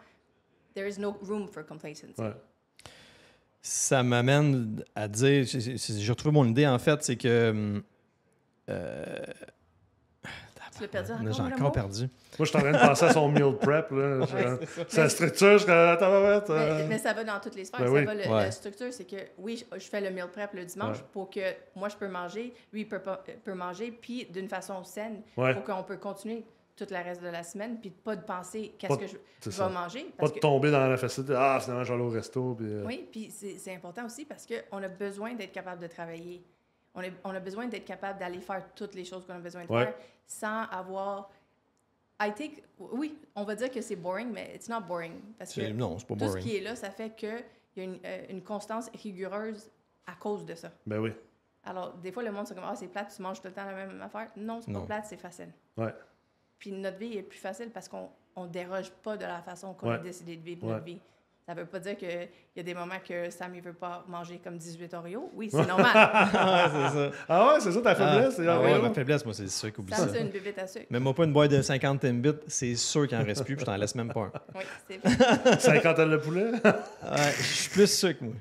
There 0.76 0.88
is 0.88 1.00
no 1.00 1.18
room 1.22 1.48
for 1.48 1.66
complacency. 1.66 2.20
Ouais. 2.22 2.34
Ça 3.62 4.04
m'amène 4.04 4.84
à 4.94 5.08
dire, 5.08 5.46
j'ai- 5.48 6.10
retrouvé 6.12 6.34
mon 6.34 6.46
idée 6.46 6.68
en 6.68 6.78
fait, 6.78 7.02
c'est 7.04 7.16
que 7.16 7.50
hum, 7.50 7.84
euh, 8.70 9.16
Tu 10.76 10.82
l'as 10.82 10.88
perdu 10.90 11.12
là, 11.12 11.18
encore, 11.22 11.34
j'ai 11.34 11.42
encore 11.42 11.60
mot? 11.62 11.72
perdu. 11.72 12.02
Moi, 12.02 12.10
je 12.40 12.44
suis 12.46 12.58
en 12.58 12.60
train 12.60 12.72
de 12.74 12.78
penser 12.78 13.06
à 13.06 13.14
son 13.14 13.30
meal 13.30 13.56
prep. 13.62 13.90
Là. 13.92 14.18
Ouais, 14.20 14.60
Sa 14.90 15.08
structure, 15.08 15.58
je 15.58 15.68
attends, 15.72 16.54
Mais, 16.54 16.88
mais 16.90 16.98
ça 16.98 17.14
va 17.14 17.24
dans 17.24 17.40
toutes 17.40 17.56
les 17.56 17.64
sphères. 17.64 17.80
Ben 17.80 17.86
ça 17.88 17.92
oui. 17.94 18.04
va, 18.04 18.14
le- 18.14 18.22
Ouais. 18.24 18.44
La 18.44 18.52
structure, 18.52 18.92
c'est 18.92 19.06
que 19.06 19.16
oui, 19.38 19.56
je, 19.72 19.80
je 19.80 19.86
fais 19.88 20.02
le 20.02 20.10
meal 20.12 20.28
prep 20.28 20.54
le 20.54 20.66
dimanche 20.66 20.98
Ouais. 20.98 21.04
pour 21.14 21.30
que 21.30 21.40
moi, 21.78 21.88
je 21.88 21.96
peux 21.96 22.10
manger, 22.10 22.54
lui, 22.74 22.82
il 22.82 22.88
peut, 22.90 23.00
euh, 23.08 23.16
peut 23.46 23.54
manger, 23.54 23.90
puis 23.92 24.26
d'une 24.26 24.50
façon 24.50 24.84
saine, 24.84 25.22
Ouais, 25.38 25.54
pour 25.54 25.64
qu'on 25.64 25.82
peut 25.84 25.96
continuer 25.98 26.44
toute 26.76 26.92
la 26.92 27.02
reste 27.02 27.22
de 27.22 27.28
la 27.28 27.44
semaine, 27.44 27.80
puis 27.80 27.90
pas 27.90 28.16
de 28.16 28.24
penser 28.24 28.74
Pas 28.80 28.88
qu'est-ce 28.88 29.14
que 29.14 29.20
je, 29.52 29.62
vais 29.62 29.70
manger. 29.70 30.06
Pas 30.18 30.28
de 30.28 30.34
que, 30.34 30.40
tomber 30.40 30.72
dans 30.72 30.88
la 30.88 30.98
facilité. 30.98 31.34
Ah, 31.36 31.60
finalement, 31.62 31.84
je 31.84 31.90
vais 31.94 31.96
aller 32.00 32.04
au 32.08 32.10
resto. 32.10 32.56
Puis, 32.56 32.66
euh, 32.68 32.84
oui, 32.86 33.08
puis 33.12 33.32
c'est 33.32 33.74
important 33.74 34.06
aussi 34.06 34.26
parce 34.26 34.46
qu'on 34.46 34.84
a 34.84 34.88
besoin 34.88 35.34
d'être 35.34 35.54
capable 35.54 35.82
de 35.82 35.88
travailler. 35.88 36.44
On 36.94 37.02
a, 37.02 37.08
on 37.24 37.30
a 37.32 37.40
besoin 37.40 37.68
d'être 37.68 37.86
capable 37.86 38.20
d'aller 38.20 38.40
faire 38.42 38.64
toutes 38.76 38.96
les 38.96 39.06
choses 39.06 39.26
qu'on 39.26 39.34
a 39.36 39.40
besoin 39.40 39.66
de 39.66 39.72
Ouais. 39.72 39.86
faire 39.86 39.96
sans 40.28 40.64
avoir. 40.64 41.30
I 42.22 42.32
think, 42.34 42.64
oui, 42.80 43.18
on 43.36 43.44
va 43.44 43.56
dire 43.56 43.70
que 43.70 43.82
c'est 43.82 43.98
boring, 43.98 44.32
mais 44.32 44.54
it's 44.56 44.70
not 44.70 44.82
boring. 44.82 45.14
Parce 45.38 45.54
que 45.54 45.70
Non, 45.72 45.98
c'est 46.00 46.08
pas 46.08 46.16
tout 46.16 46.22
ce 46.22 46.26
boring. 46.28 46.44
qui 46.46 46.58
est 46.58 46.62
là, 46.62 46.76
ça 46.76 46.90
fait 46.90 47.14
qu'il 47.16 47.44
y 47.78 47.82
a 47.82 47.84
une, 47.84 48.00
euh, 48.06 48.26
une 48.30 48.42
constance 48.42 48.90
rigoureuse 49.04 49.70
à 50.08 50.14
cause 50.14 50.46
de 50.46 50.56
ça. 50.56 50.72
Ben 50.86 51.00
oui. 51.00 51.12
Alors, 51.66 51.94
des 51.96 52.12
fois, 52.12 52.24
le 52.24 52.32
monde 52.32 52.48
se 52.48 52.54
comme 52.54 52.64
Ah, 52.66 52.76
c'est 52.76 52.88
plate, 52.88 53.14
tu 53.16 53.22
manges 53.22 53.42
tout 53.42 53.48
le 53.48 53.54
temps 53.54 53.66
la 53.66 53.74
même 53.74 54.02
affaire. 54.02 54.30
Non, 54.38 54.62
c'est 54.62 54.72
pas 54.72 54.82
plate, 54.82 55.06
c'est 55.08 55.18
facile. 55.18 55.50
Ouais. 55.78 55.94
Puis 56.66 56.72
notre 56.74 56.98
vie 56.98 57.16
est 57.16 57.22
plus 57.22 57.38
facile 57.38 57.70
parce 57.72 57.88
qu'on 57.88 58.10
on 58.36 58.48
déroge 58.48 58.90
pas 59.04 59.18
de 59.18 59.24
la 59.24 59.40
façon 59.44 59.76
qu'on 59.76 59.92
a 59.92 60.00
décidé 60.00 60.36
de 60.36 60.42
vivre 60.44 60.66
Ouais. 60.66 60.74
notre 60.74 60.86
vie. 60.86 61.00
Ça 61.48 61.54
veut 61.54 61.68
pas 61.68 61.78
dire 61.78 61.96
qu'il 61.96 62.28
y 62.56 62.60
a 62.60 62.64
des 62.64 62.74
moments 62.74 62.98
que 63.08 63.30
Sam 63.30 63.54
ne 63.56 63.62
veut 63.62 63.72
pas 63.74 64.04
manger 64.08 64.40
comme 64.44 64.58
18 64.58 64.92
Oreos. 64.96 65.30
Oui, 65.36 65.48
c'est 65.52 65.64
normal. 65.68 65.94
Ouais, 66.34 66.90
c'est 66.90 66.98
ça. 66.98 67.12
Ah 67.30 67.54
ouais, 67.54 67.60
c'est 67.60 67.72
ça 67.72 67.82
ta 67.84 67.94
faiblesse? 67.94 68.36
c'est 68.38 68.48
Ah, 68.48 68.56
ah, 68.56 68.62
ouais, 68.64 68.82
ma 68.82 68.92
faiblesse, 68.92 69.24
moi, 69.24 69.36
c'est 69.36 69.48
sûr 69.48 69.72
qu'oublie 69.72 69.94
Sam, 69.94 70.08
ça. 70.08 70.14
c'est 70.16 70.22
une 70.22 70.30
bébête 70.32 70.58
à 70.58 70.66
sucre. 70.66 70.88
Même 70.90 71.04
moi 71.04 71.14
pas 71.14 71.26
une 71.26 71.34
boîte 71.34 71.52
de 71.52 71.62
50 71.62 72.00
Timbits, 72.00 72.32
c'est 72.48 72.74
sûr 72.74 73.08
qu'il 73.08 73.16
en 73.16 73.24
reste 73.24 73.44
plus, 73.46 73.56
puis 73.56 73.62
je 73.62 73.66
t'en 73.68 73.78
laisse 73.78 73.94
même 73.94 74.12
pas 74.12 74.22
un. 74.22 74.32
Oui, 74.56 74.64
c'est 74.90 75.60
Cinquantaine 75.62 76.10
de 76.10 76.18
poulet? 76.18 76.50
Ouais, 76.64 77.32
je 77.38 77.44
suis 77.44 77.70
plus 77.70 78.02
que 78.02 78.24
moi. 78.24 78.34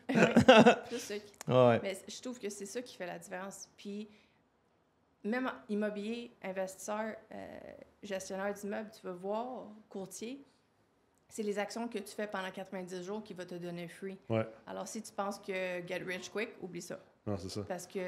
plus 0.89 0.99
sucre. 0.99 1.27
Ouais. 1.47 1.81
Mais 1.83 1.99
je 2.09 2.23
trouve 2.23 2.39
que 2.39 2.49
c'est 2.49 2.65
ça 2.65 2.81
qui 2.81 2.97
fait 2.97 3.07
la 3.07 3.19
différence. 3.19 3.69
Puis, 3.77 4.09
même 5.25 5.51
immobilier, 5.69 6.31
investisseur, 6.43 7.15
euh, 7.35 7.47
gestionnaire 8.05 8.53
d'immeuble, 8.55 8.91
tu 8.91 9.07
vas 9.07 9.13
voir, 9.13 9.67
courtier, 9.89 10.45
c'est 11.29 11.43
les 11.43 11.59
actions 11.59 11.89
que 11.89 11.99
tu 11.99 12.15
fais 12.15 12.27
pendant 12.27 12.51
90 12.51 13.03
jours 13.03 13.23
qui 13.23 13.35
va 13.35 13.45
te 13.45 13.55
donner 13.55 13.89
free. 13.89 14.19
Ouais. 14.29 14.47
Alors, 14.67 14.87
si 14.87 15.03
tu 15.03 15.13
penses 15.13 15.39
que 15.39 15.87
get 15.87 16.03
rich 16.07 16.31
quick, 16.31 16.51
oublie 16.63 16.83
ça. 16.83 16.99
Non, 17.27 17.37
c'est 17.39 17.49
ça. 17.49 17.63
Parce 17.63 17.87
que 17.87 18.01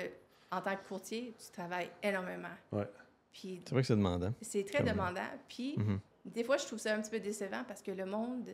en 0.50 0.60
tant 0.60 0.76
que 0.76 0.86
courtier, 0.86 1.34
tu 1.38 1.50
travailles 1.50 1.90
énormément. 2.02 2.48
Ouais. 2.72 2.88
Puis, 3.32 3.60
C'est 3.64 3.72
vrai 3.72 3.82
que 3.82 3.86
c'est 3.88 3.96
demandant. 3.96 4.32
c'est 4.42 4.64
très 4.64 4.78
Comme- 4.78 4.88
demandant. 4.88 5.20
Puis, 5.48 5.74
Mhm. 5.76 6.00
des 6.26 6.44
fois, 6.44 6.56
je 6.56 6.66
trouve 6.66 6.78
ça 6.78 6.94
un 6.94 7.00
petit 7.00 7.10
peu 7.10 7.18
décevant 7.20 7.64
parce 7.66 7.82
que 7.82 7.90
le 7.90 8.06
monde 8.06 8.48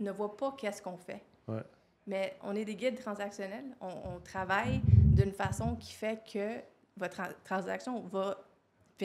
ne 0.00 0.10
voit 0.10 0.36
pas 0.36 0.52
qu'est-ce 0.58 0.82
qu'on 0.82 0.96
fait. 0.98 1.22
Ouais. 1.48 1.62
Mais 2.06 2.36
on 2.42 2.54
est 2.54 2.64
des 2.64 2.74
guides 2.76 3.00
transactionnels. 3.00 3.76
On, 3.80 3.86
on 4.16 4.20
travaille 4.20 4.80
d'une 4.84 5.32
façon 5.32 5.76
qui 5.76 5.92
fait 5.92 6.22
que 6.30 6.58
votre 6.96 7.16
tra- 7.16 7.34
transaction 7.44 8.00
va 8.00 8.36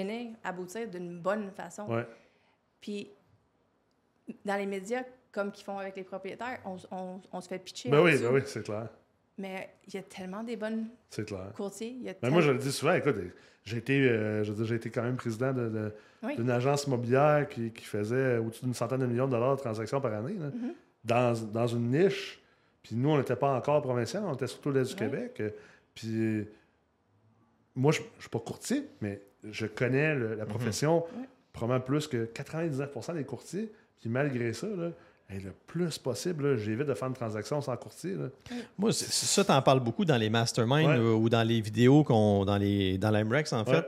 finir, 0.01 0.31
aboutir 0.43 0.88
d'une 0.89 1.19
bonne 1.19 1.51
façon. 1.51 1.88
Ouais. 1.88 2.05
Puis, 2.81 3.10
dans 4.45 4.55
les 4.57 4.65
médias, 4.65 5.03
comme 5.31 5.51
qu'ils 5.51 5.65
font 5.65 5.77
avec 5.77 5.95
les 5.95 6.03
propriétaires, 6.03 6.60
on, 6.65 6.77
on- 6.91 7.21
on 7.31 7.41
se 7.41 7.47
fait 7.47 7.60
pitcher. 7.60 7.89
Ben 7.89 7.99
en 7.99 8.03
oui, 8.05 8.17
ben 8.19 8.31
oui, 8.33 8.41
c'est 8.45 8.63
clair. 8.63 8.88
Mais 9.38 9.69
il 9.88 9.93
y 9.93 9.97
a 9.97 10.01
tellement 10.03 10.43
des 10.43 10.55
bonnes 10.55 10.88
C'est 11.10 11.25
clair. 11.25 11.51
courtiers. 11.55 11.91
Y 12.01 12.10
a 12.10 12.13
Ben 12.21 12.29
moi, 12.31 12.41
je 12.41 12.51
le 12.51 12.57
dis 12.57 12.71
souvent, 12.71 12.93
écoute, 12.93 13.15
j'ai 13.63 13.77
été, 13.77 13.99
euh, 14.01 14.43
j'ai 14.43 14.75
été 14.75 14.89
quand 14.89 15.03
même 15.03 15.15
président 15.17 15.53
de- 15.53 15.69
de- 15.69 15.93
Oui. 16.23 16.36
d'une 16.36 16.49
agence 16.49 16.86
immobilière 16.86 17.47
qui, 17.47 17.71
qui 17.71 17.86
faisait 17.86 18.38
au-dessus 18.38 18.63
d'une 18.65 18.73
centaine 18.73 19.01
de 19.01 19.05
millions 19.05 19.27
de 19.27 19.31
dollars 19.31 19.55
de 19.55 19.62
transactions 19.62 20.01
par 20.01 20.13
année, 20.13 20.33
là, 20.33 20.47
Mhm. 20.47 20.73
dans, 21.03 21.45
dans 21.51 21.67
une 21.67 21.91
niche. 21.91 22.41
Puis 22.81 22.95
nous, 22.95 23.10
on 23.10 23.17
n'était 23.17 23.36
pas 23.36 23.53
encore 23.55 23.81
provincial, 23.83 24.23
on 24.25 24.33
était 24.33 24.47
surtout 24.47 24.71
l'Est 24.71 24.89
du. 24.89 24.95
Québec. 24.95 25.38
Euh, 25.41 25.49
Puis 25.93 26.47
moi, 27.75 27.91
je 27.91 28.01
ne 28.01 28.05
suis 28.19 28.29
pas 28.29 28.39
courtier, 28.39 28.88
mais 29.01 29.21
je 29.43 29.65
connais 29.65 30.15
le- 30.15 30.36
la 30.36 30.45
profession 30.45 31.00
Ouais. 31.06 31.28
probablement 31.54 31.86
plus 31.86 32.08
que 32.08 32.26
99% 32.26 33.13
des 33.13 33.23
courtiers. 33.23 33.71
Puis 34.02 34.10
malgré 34.10 34.54
ça, 34.54 34.67
là, 34.67 34.89
le 35.30 35.52
plus 35.67 35.97
possible, 35.97 36.52
là, 36.52 36.58
j'évite 36.58 36.88
de 36.88 36.93
faire 36.93 37.08
une 37.10 37.13
transaction 37.13 37.60
sans 37.62 37.76
courtier. 37.78 38.13
là. 38.13 38.28
Moi, 38.78 38.91
ça, 38.93 39.43
t'en 39.43 39.62
parles 39.62 39.80
beaucoup 39.82 40.06
dans 40.06 40.15
les 40.17 40.30
masterminds 40.30 40.88
Ouais. 40.88 40.97
euh, 40.97 41.13
ou 41.13 41.30
dans 41.30 41.43
les 41.45 41.60
vidéos 41.62 42.04
qu'on 42.04 42.45
dans 42.45 42.58
les 42.58 42.97
dans 42.97 43.12
l'AMREX, 43.12 43.52
en 43.54 43.65
fait. 43.65 43.71
Ouais. 43.71 43.88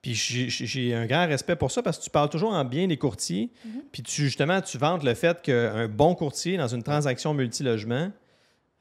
Puis 0.00 0.14
j'ai 0.14 0.94
un 0.94 1.06
grand 1.06 1.26
respect 1.26 1.56
pour 1.56 1.70
ça 1.72 1.82
parce 1.82 1.98
que 1.98 2.04
tu 2.04 2.10
parles 2.10 2.28
toujours 2.30 2.52
en 2.52 2.64
bien 2.64 2.86
des 2.86 2.96
courtiers. 2.96 3.50
Mhm. 3.64 3.82
Puis 3.92 4.02
tu, 4.02 4.22
justement, 4.22 4.60
tu 4.60 4.78
vantes 4.78 5.02
le 5.04 5.14
fait 5.14 5.42
qu'un 5.42 5.88
bon 5.88 6.14
courtier 6.14 6.56
dans 6.56 6.68
une 6.68 6.82
transaction 6.84 7.34
multilogement, 7.34 8.10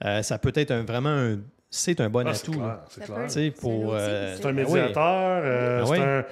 euh, 0.06 0.22
ça 0.22 0.38
peut 0.38 0.52
être 0.56 0.72
un- 0.72 0.84
vraiment 0.84 1.10
un. 1.10 1.40
C'est 1.70 2.00
un 2.00 2.10
bon 2.10 2.26
Ah, 2.26 2.34
c'est 2.34 2.50
atout. 2.50 2.62
c'est 2.90 3.04
clair. 3.04 3.18
C'est 3.28 3.54
euh, 3.66 4.36
c'est- 4.38 4.46
un 4.46 4.54
Ben 4.54 4.66
médiateur. 4.66 5.42
euh, 5.44 5.86
c'est 5.86 5.92
oui. 5.92 6.00
un. 6.00 6.26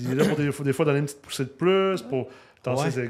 Il 0.00 0.12
est 0.12 0.14
là 0.14 0.24
pour 0.26 0.36
des, 0.36 0.52
fois- 0.52 0.64
des 0.64 0.72
fois 0.72 0.84
donner 0.84 0.98
une 1.00 1.04
petite 1.06 1.22
poussée 1.22 1.44
de 1.44 1.48
plus, 1.50 2.02
pour 2.02 2.28
tasser 2.62 2.84
Ouais. 2.84 2.90
ses 2.90 3.00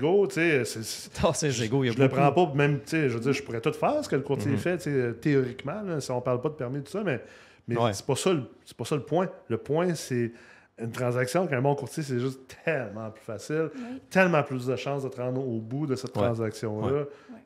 égaux. 1.64 1.84
Il 1.84 1.88
y 1.88 1.90
a 1.90 1.92
je 1.92 1.98
le 1.98 2.08
beaucoup. 2.08 2.20
prends 2.20 2.32
pas, 2.32 2.52
même, 2.54 2.80
tu 2.80 2.90
sais, 2.90 3.08
je 3.08 3.14
veux 3.14 3.20
dire, 3.20 3.32
je 3.32 3.42
pourrais 3.42 3.60
tout 3.60 3.72
faire 3.72 4.02
ce 4.04 4.08
que 4.08 4.16
le 4.16 4.22
courtier 4.22 4.50
Mhm. 4.52 4.58
fait, 4.58 4.78
tu 4.78 4.84
sais, 4.90 5.12
théoriquement, 5.20 5.82
là, 5.82 6.00
si 6.00 6.10
on 6.12 6.20
parle 6.20 6.40
pas 6.40 6.48
de 6.50 6.54
permis, 6.54 6.82
tout 6.82 6.90
ça, 6.90 7.02
mais, 7.04 7.20
mais 7.68 7.76
Ouais. 7.76 7.92
c'est 7.92 8.06
pas 8.06 8.16
ça 8.16 8.32
le- 8.32 8.44
c'est 8.64 8.76
pas 8.76 8.84
ça 8.84 8.94
le 8.96 9.02
point. 9.02 9.28
Le 9.48 9.58
point, 9.58 9.94
c'est 9.94 10.32
une 10.80 10.92
transaction 10.92 11.46
qu'un 11.46 11.60
bon 11.60 11.74
courtier, 11.74 12.02
c'est 12.02 12.18
juste 12.20 12.40
tellement 12.64 13.10
plus 13.10 13.24
facile, 13.24 13.70
Oui. 13.74 14.00
tellement 14.08 14.42
plus 14.42 14.66
de 14.66 14.76
chances 14.76 15.02
de 15.02 15.08
te 15.08 15.20
rendre 15.20 15.46
au 15.46 15.58
bout 15.60 15.86
de 15.86 15.94
cette 15.96 16.16
Ouais. 16.16 16.22
transaction-là. 16.22 17.04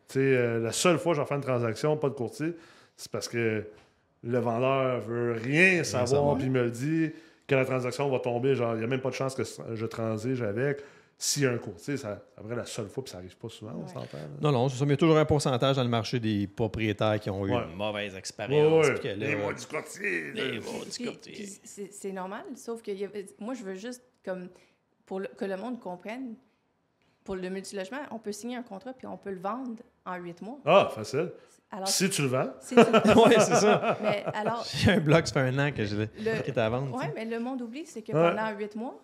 Tu 0.08 0.14
sais, 0.14 0.18
euh, 0.20 0.60
la 0.60 0.72
seule 0.72 0.98
fois 0.98 1.12
que 1.12 1.16
je 1.16 1.22
vais 1.22 1.26
faire 1.26 1.38
une 1.38 1.42
transaction, 1.42 1.96
pas 1.96 2.10
de 2.10 2.14
courtier, 2.14 2.54
c'est 2.96 3.10
parce 3.10 3.28
que 3.28 3.64
le 4.24 4.38
vendeur 4.38 5.00
veut 5.02 5.32
rien 5.32 5.84
savoir, 5.84 6.36
puis 6.36 6.46
il 6.46 6.50
me 6.50 6.62
le 6.64 6.70
dit 6.70 7.10
que 7.46 7.54
la 7.54 7.64
transaction 7.64 8.08
va 8.10 8.18
tomber. 8.20 8.54
Genre, 8.54 8.74
il 8.74 8.78
n'y 8.78 8.84
a 8.84 8.86
même 8.86 9.00
pas 9.00 9.10
de 9.10 9.14
chance 9.14 9.34
que 9.34 9.42
je 9.74 9.86
transige 9.86 10.42
avec. 10.42 10.82
S'il 11.16 11.44
y 11.44 11.46
a 11.46 11.52
un 11.52 11.58
courtier, 11.58 11.96
ça, 11.96 12.20
c'est 12.36 12.42
vrai 12.42 12.56
la 12.56 12.64
seule 12.66 12.88
fois, 12.88 13.04
puis 13.04 13.12
ça 13.12 13.18
arrive 13.18 13.36
pas 13.36 13.48
souvent, 13.48 13.72
on 13.76 13.86
s'entend. 13.86 14.18
là. 14.18 14.24
Non, 14.42 14.50
non, 14.50 14.68
c'est 14.68 14.78
ça. 14.78 14.84
Mais 14.84 14.90
il 14.90 14.92
y 14.92 14.94
a 14.94 14.96
toujours 14.96 15.16
un 15.16 15.24
pourcentage 15.24 15.76
dans 15.76 15.84
le 15.84 15.88
marché 15.88 16.18
des 16.18 16.48
propriétaires 16.48 17.20
qui 17.20 17.30
ont 17.30 17.46
eu 17.46 17.52
Ouais. 17.54 17.62
une 17.70 17.76
mauvaise 17.76 18.16
expérience. 18.16 18.84
ouais. 18.86 18.94
puis 18.94 19.02
que 19.02 19.08
là, 19.08 19.14
Les 19.14 19.36
mots 19.36 19.52
du 19.52 19.64
courtier. 19.64 20.32
les 20.32 20.52
là. 20.58 20.60
mots 20.60 20.84
du 20.84 20.90
Puis- 20.90 21.04
courtier. 21.04 21.32
puis 21.32 21.60
c'est 21.62 21.92
c'est 21.92 22.12
normal, 22.12 22.42
sauf 22.56 22.82
que 22.82 22.90
y 22.90 23.04
a- 23.04 23.08
moi, 23.38 23.54
je 23.54 23.62
veux 23.62 23.74
juste, 23.76 24.02
comme, 24.24 24.48
pour 25.06 25.20
le- 25.20 25.28
que 25.28 25.44
le 25.44 25.56
monde 25.56 25.78
comprenne, 25.78 26.34
pour 27.22 27.36
le 27.36 27.48
multilogement, 27.48 27.98
on 28.10 28.18
peut 28.18 28.32
signer 28.32 28.56
un 28.56 28.62
contrat 28.62 28.92
puis 28.92 29.06
on 29.06 29.16
peut 29.16 29.30
le 29.30 29.38
vendre 29.40 29.82
en 30.04 30.16
huit 30.16 30.42
mois. 30.42 30.58
Ah, 30.64 30.90
facile. 30.92 31.30
Alors, 31.76 31.88
Si 31.88 32.08
tu 32.08 32.22
le 32.22 32.28
vends. 32.28 32.50
si 32.60 32.74
tu- 32.74 32.80
ouais, 33.18 33.40
c'est 33.40 33.54
ça. 33.56 33.98
mais 34.02 34.24
alors, 34.32 34.64
J'ai 34.74 34.92
un 34.92 35.00
blog, 35.00 35.26
ça 35.26 35.32
fait 35.34 35.40
un 35.40 35.58
an 35.58 35.72
que 35.72 35.84
je 35.84 35.96
l'ai 35.96 36.08
qui 36.42 36.58
à 36.58 36.68
vendre. 36.68 37.00
sais. 37.00 37.12
mais 37.14 37.24
le 37.24 37.40
monde 37.40 37.62
oublie, 37.62 37.84
c'est 37.86 38.02
que 38.02 38.12
pendant 38.12 38.50
huit 38.56 38.76
mois, 38.76 39.00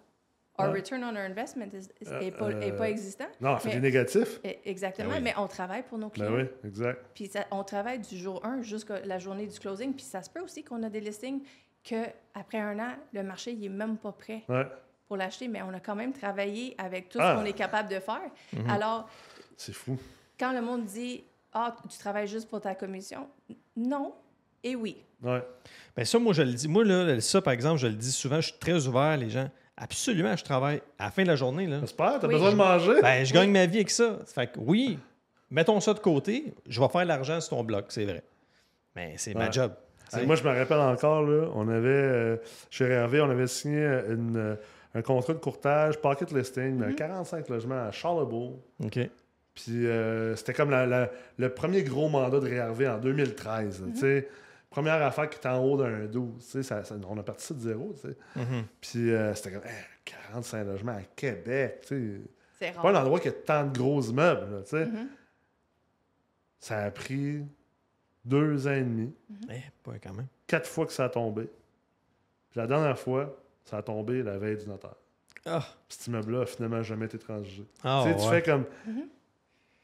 our 0.59 0.67
Ouais. 0.69 0.79
return 0.79 1.03
on 1.03 1.11
our 1.17 1.23
investment 1.23 1.69
is- 1.73 1.89
is- 2.03 2.09
Euh, 2.09 2.21
est, 2.21 2.31
pas, 2.33 2.51
est 2.51 2.71
euh, 2.73 2.77
pas 2.77 2.89
existant. 2.91 3.25
Non, 3.41 3.57
fait 3.59 3.69
Mais- 3.71 3.75
des 3.77 3.81
négatifs. 3.81 4.41
Eh, 4.45 4.59
Exactement, 4.67 5.09
Ben 5.09 5.17
oui. 5.17 5.23
mais 5.23 5.35
on 5.39 5.47
travaille 5.49 5.83
pour 5.83 5.97
nos 5.99 6.11
clients. 6.11 6.31
Ben 6.31 6.49
oui, 6.63 6.69
exact. 6.69 7.01
Puis 7.15 7.27
ça- 7.29 7.47
on 7.51 7.65
travaille 7.65 7.99
du 7.99 8.17
jour 8.17 8.45
1 8.45 8.61
jusqu'à 8.63 9.01
la 9.05 9.19
journée 9.19 9.47
du 9.47 9.59
closing. 9.59 9.93
Puis 9.95 10.05
ça 10.05 10.23
se 10.23 10.29
peut 10.31 10.41
aussi 10.41 10.63
qu'on 10.63 10.83
a 10.83 10.91
des 10.91 11.01
listings 11.01 11.43
que 11.83 12.05
après 12.35 12.59
un 12.59 12.79
an, 12.79 12.93
le 13.13 13.23
marché 13.23 13.53
il 13.53 13.65
est 13.65 13.69
même 13.71 13.97
pas 13.97 14.13
prêt 14.13 14.43
Ouais, 14.51 14.67
pour 15.09 15.17
l'acheter, 15.17 15.49
mais 15.49 15.63
on 15.63 15.73
a 15.73 15.81
quand 15.81 15.97
même 15.97 16.13
travaillé 16.13 16.75
avec 16.79 17.09
tout 17.09 17.19
Ah. 17.21 17.35
ce 17.35 17.41
qu'on 17.41 17.47
est 17.47 17.55
capable 17.55 17.89
de 17.89 17.99
faire. 17.99 18.21
Mhm. 18.53 18.69
Alors, 18.71 19.09
c'est 19.57 19.73
fou. 19.73 19.99
quand 20.39 20.53
le 20.53 20.61
monde 20.61 20.85
dit 20.85 21.25
Ah, 21.53 21.75
tu 21.91 21.99
travailles 21.99 22.29
juste 22.29 22.49
pour 22.49 22.61
ta 22.61 22.75
commission, 22.75 23.27
non. 23.77 24.15
Et 24.63 24.75
oui. 24.77 24.97
Ouais. 25.23 25.43
Ben 25.97 26.05
ça, 26.05 26.19
moi, 26.19 26.33
je 26.35 26.43
le 26.43 26.53
dis. 26.53 26.69
Moi, 26.69 26.85
là, 26.85 27.21
ça, 27.21 27.41
par 27.43 27.53
exemple, 27.53 27.79
je 27.81 27.87
le 27.87 27.95
dis 27.95 28.13
souvent, 28.13 28.41
je 28.41 28.49
suis 28.51 28.59
très 28.59 28.87
ouvert, 28.87 29.17
les 29.17 29.31
gens. 29.31 29.49
Absolument, 29.77 30.37
je 30.37 30.45
travaille 30.45 30.83
à 30.99 31.05
la 31.07 31.11
fin 31.11 31.23
de 31.23 31.29
la 31.29 31.37
journée. 31.37 31.67
Là. 31.67 31.79
J'espère, 31.81 32.19
t'as 32.21 32.27
Oui. 32.29 32.35
besoin 32.35 32.51
de 32.53 32.57
manger. 32.57 33.01
Ben, 33.01 33.25
je 33.25 33.33
gagne 33.33 33.51
ma 33.51 33.65
vie 33.67 33.79
avec 33.79 33.91
ça. 33.91 34.19
Fait 34.27 34.47
que 34.49 34.59
oui, 34.59 34.99
mettons 35.51 35.81
ça 35.81 35.95
de 35.95 35.99
côté, 35.99 36.53
je 36.69 36.79
vais 36.81 36.89
faire 36.89 37.05
l'argent 37.07 37.41
sur 37.41 37.57
ton 37.57 37.65
bloc, 37.65 37.87
c'est 37.89 38.05
vrai. 38.05 38.23
Mais 38.95 39.15
c'est 39.17 39.35
ma 39.35 39.51
job. 39.51 39.73
Hey, 40.13 40.27
moi, 40.27 40.37
je 40.37 40.43
me 40.43 40.49
rappelle 40.51 40.81
encore, 40.81 41.23
là, 41.23 41.49
on 41.55 41.69
avait, 41.69 41.89
euh, 41.89 42.37
chez 42.69 42.85
Hervé, 42.85 43.21
on 43.23 43.31
avait 43.31 43.47
signé 43.47 43.79
une, 44.09 44.37
euh, 44.37 44.55
un 44.95 45.03
contrat 45.03 45.33
de 45.35 45.39
courtage, 45.39 45.99
pocket 46.01 46.33
listing, 46.33 46.79
Mm-hmm. 46.81 46.89
de 46.89 46.93
45 46.95 47.49
logements 47.49 47.87
à 47.87 47.93
Charlebourg. 47.93 48.59
OK. 48.85 48.99
Puis 49.63 49.87
euh, 49.87 50.35
c'était 50.37 50.55
comme 50.55 50.71
la- 50.71 50.87
la- 50.87 51.11
le 51.39 51.49
premier 51.53 51.83
gros 51.83 52.09
mandat 52.09 52.41
de 52.41 52.47
Réhervé 52.47 52.89
en 52.89 52.99
2013. 52.99 53.81
là, 53.83 53.89
tu 53.93 53.99
sais. 54.01 54.29
Première 54.71 55.03
affaire 55.03 55.29
qui 55.29 55.37
était 55.39 55.49
en 55.49 55.59
haut 55.65 55.77
d'un 55.77 56.07
12. 56.07 56.45
tu 56.45 56.51
sais, 56.51 56.63
ça- 56.63 56.85
ça- 56.85 56.95
on 57.09 57.19
a 57.19 57.23
parti 57.23 57.45
ça 57.47 57.55
de 57.55 57.61
zéro. 57.61 57.93
tu 58.01 58.09
sais. 58.09 58.17
Mhm. 58.37 58.65
Puis 58.81 59.11
euh, 59.11 59.35
c'était 59.35 59.53
comme 59.53 59.65
Hey, 59.65 59.85
45 60.05 60.65
logements 60.65 60.93
à 60.97 61.03
Québec. 61.17 61.81
tu 61.87 62.23
sais. 62.59 62.71
C'est 62.73 62.73
pas 62.81 62.91
un 62.91 62.95
endroit 62.95 63.19
qui 63.21 63.29
a 63.29 63.33
tant 63.33 63.67
de 63.67 63.77
gros 63.77 64.01
immeubles. 64.03 64.55
là, 64.57 64.63
tu 64.63 64.69
sais. 64.71 64.87
Mhm. 64.87 65.09
Ça 66.59 66.79
a 66.85 66.91
pris 66.91 67.43
deux 68.25 68.67
ans 68.67 68.73
et 68.73 68.83
demi, 68.83 69.13
Eh, 69.51 69.61
pas 69.83 69.93
quand 70.03 70.13
même. 70.15 70.27
quatre 70.47 70.69
fois 70.69 70.87
que 70.87 70.93
ça 70.93 71.05
a 71.07 71.09
tombé. 71.09 71.45
Puis 72.51 72.61
la 72.61 72.67
dernière 72.67 72.99
fois, 72.99 73.35
ça 73.65 73.79
a 73.79 73.83
tombé 73.83 74.23
la 74.23 74.37
veille 74.39 74.57
du 74.59 74.67
notaire. 74.67 74.95
Ah, 75.47 75.61
Puis 75.89 75.97
cet 75.99 76.07
immeuble-là 76.09 76.43
a 76.43 76.47
finalement 76.47 76.83
jamais 76.83 77.07
été 77.07 77.19
transigé. 77.19 77.65
Ah, 77.83 78.03
tu 78.05 78.11
sais, 78.13 78.17
tu 78.17 78.23
ouais. 78.25 78.31
fais 78.31 78.43
comme. 78.43 78.65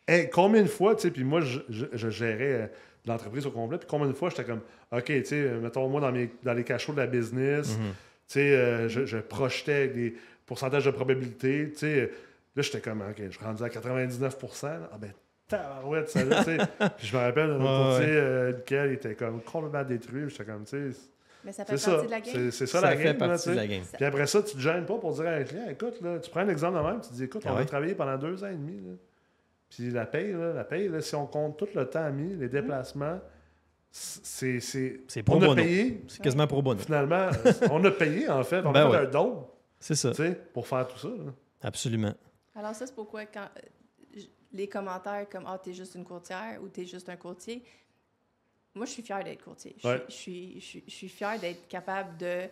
Hey, 0.08 0.30
combien 0.30 0.62
de 0.62 0.68
fois, 0.68 0.94
tu 0.94 1.02
sais, 1.02 1.10
puis 1.10 1.24
moi, 1.24 1.40
je, 1.40 1.58
je- 1.68 1.86
je 1.92 2.08
gérais 2.10 2.52
euh, 2.52 2.66
l'entreprise 3.06 3.46
au 3.46 3.50
complet, 3.50 3.78
puis 3.78 3.88
combien 3.90 4.06
de 4.06 4.12
fois 4.12 4.30
j'étais 4.30 4.44
comme, 4.44 4.60
OK, 4.92 5.04
tu 5.04 5.24
sais, 5.24 5.34
euh, 5.36 5.60
mettons, 5.60 5.88
moi, 5.88 6.00
dans, 6.00 6.12
mes, 6.12 6.30
dans 6.44 6.52
les 6.54 6.64
cachots 6.64 6.92
de 6.92 6.98
la 6.98 7.06
business, 7.06 7.76
Mhm. 7.76 7.84
tu 7.88 7.94
sais, 8.28 8.54
euh, 8.54 8.88
je, 8.88 9.04
je 9.04 9.18
projetais 9.18 9.88
des 9.88 10.14
pourcentages 10.46 10.84
de 10.84 10.90
probabilité, 10.92 11.70
tu 11.72 11.78
sais, 11.78 12.10
là, 12.54 12.62
j'étais 12.62 12.80
comme, 12.80 13.00
OK, 13.02 13.16
je 13.18 13.30
suis 13.36 13.44
rendu 13.44 13.62
à 13.64 13.68
99 13.68 14.36
là. 14.62 14.90
Ah 14.92 14.98
ben, 14.98 15.10
tabarouette, 15.48 16.08
ça, 16.08 16.24
là, 16.24 16.44
tu 16.44 16.44
sais. 16.44 16.56
Puis 16.98 17.06
je 17.08 17.16
me 17.16 17.20
rappelle, 17.22 17.50
Ouais, 17.50 17.58
ouais. 17.58 18.06
euh, 18.16 18.52
Michael, 18.52 18.90
il 18.90 18.94
était 18.94 19.14
comme 19.14 19.40
complètement 19.42 19.82
détruit, 19.84 20.24
j'étais 20.28 20.44
comme, 20.44 20.64
tu 20.64 20.92
sais, 20.92 20.98
Mais 21.44 21.50
ça 21.52 21.64
fait 21.64 21.76
c'est 21.76 21.90
partie 21.90 22.00
ça. 22.00 22.06
de 22.06 22.10
la 22.12 22.20
game. 22.20 22.50
C'est 22.52 22.66
ça, 22.66 22.80
Ça, 22.80 22.90
la 22.90 22.96
fait 22.96 23.04
game, 23.04 23.18
là, 23.18 23.26
partie 23.28 23.42
tu 23.44 23.48
de 23.50 23.54
sais. 23.54 23.60
la 23.60 23.66
game. 23.66 23.82
Puis 23.92 24.04
après 24.04 24.26
ça, 24.28 24.42
tu 24.42 24.54
te 24.54 24.60
gênes 24.60 24.86
pas 24.86 24.98
pour 24.98 25.12
dire 25.14 25.26
à 25.26 25.30
un 25.32 25.42
client, 25.44 25.66
écoute, 25.68 26.00
là, 26.00 26.18
tu 26.20 26.30
prends 26.30 26.40
un 26.40 26.48
exemple 26.48 26.78
de 26.78 26.82
même, 26.84 27.00
tu 27.00 27.08
te 27.08 27.14
dis, 27.14 27.24
écoute, 27.24 27.42
Ah 27.44 27.50
on 27.52 27.56
a 27.56 27.58
ouais. 27.58 27.64
travaillé 27.66 27.94
pendant 27.96 28.16
deux 28.16 28.44
ans 28.44 28.48
et 28.48 28.54
demi. 28.54 28.76
là. 28.86 28.92
Puis 29.68 29.90
la 29.90 30.06
paye, 30.06 30.32
là, 30.32 30.52
la 30.52 30.64
paye, 30.64 30.88
là, 30.88 31.00
si 31.00 31.14
on 31.14 31.26
compte 31.26 31.58
tout 31.58 31.68
le 31.74 31.88
temps 31.88 32.10
mis, 32.12 32.34
les 32.36 32.48
déplacements, 32.48 33.20
c'est. 33.90 34.60
C'est 34.60 35.00
C'est 35.08 35.22
pro 35.22 35.36
On 35.36 35.42
a 35.42 35.46
bono. 35.46 35.54
payé, 35.62 36.02
C'est 36.08 36.22
quasiment 36.22 36.46
pour 36.46 36.62
bono. 36.62 36.80
finalement, 36.80 37.30
on 37.70 37.84
a 37.84 37.90
payé 37.90 38.28
en 38.28 38.44
fait, 38.44 38.60
on 38.64 38.72
Ben 38.72 38.86
a 38.86 38.90
fait 38.90 38.96
ouais. 38.96 39.06
un 39.06 39.10
don, 39.10 39.48
C'est 39.80 39.94
ça. 39.94 40.10
tu 40.10 40.16
sais, 40.16 40.34
pour 40.52 40.66
faire 40.66 40.86
tout 40.88 40.98
ça. 40.98 41.08
là. 41.08 41.32
Absolument. 41.62 42.14
Alors 42.54 42.74
ça, 42.74 42.86
c'est 42.86 42.94
pourquoi 42.94 43.26
quand 43.26 43.48
euh, 43.56 43.60
j- 44.14 44.30
les 44.52 44.68
commentaires 44.68 45.28
comme 45.28 45.44
«Ah, 45.46 45.58
t'es 45.62 45.72
juste 45.74 45.94
une 45.94 46.04
courtière» 46.04 46.58
ou 46.62 46.68
«T'es 46.70 46.84
juste 46.86 47.08
un 47.08 47.16
courtier», 47.16 47.62
moi, 48.74 48.84
je 48.86 48.90
suis 48.92 49.02
fière 49.02 49.24
d'être 49.24 49.42
courtier. 49.42 49.74
Je, 49.82 49.88
Ouais. 49.88 50.04
suis, 50.08 50.60
je, 50.60 50.60
suis, 50.60 50.60
je, 50.60 50.64
suis, 50.66 50.84
je 50.86 50.92
suis 50.94 51.08
fière 51.08 51.38
d'être 51.40 51.66
capable 51.68 52.16
de, 52.18 52.42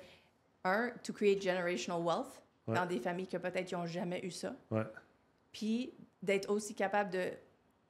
un, 0.64 0.90
to 1.02 1.12
create 1.12 1.42
generational 1.42 2.02
wealth 2.02 2.40
Ouais. 2.66 2.74
dans 2.76 2.86
des 2.86 2.98
familles 2.98 3.26
que 3.26 3.36
peut-être 3.36 3.70
n'ont 3.72 3.84
jamais 3.84 4.24
eu 4.24 4.30
ça. 4.30 4.54
Ouais. 4.70 4.84
Puis 5.52 5.92
d'être 6.24 6.50
aussi 6.50 6.74
capable 6.74 7.10
de 7.10 7.30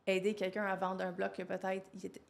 aider 0.06 0.34
quelqu'un 0.34 0.64
à 0.64 0.76
vendre 0.76 1.02
un 1.04 1.12
bloc 1.12 1.32
que 1.34 1.42
peut-être 1.42 1.86
il 1.94 2.04
était, 2.06 2.22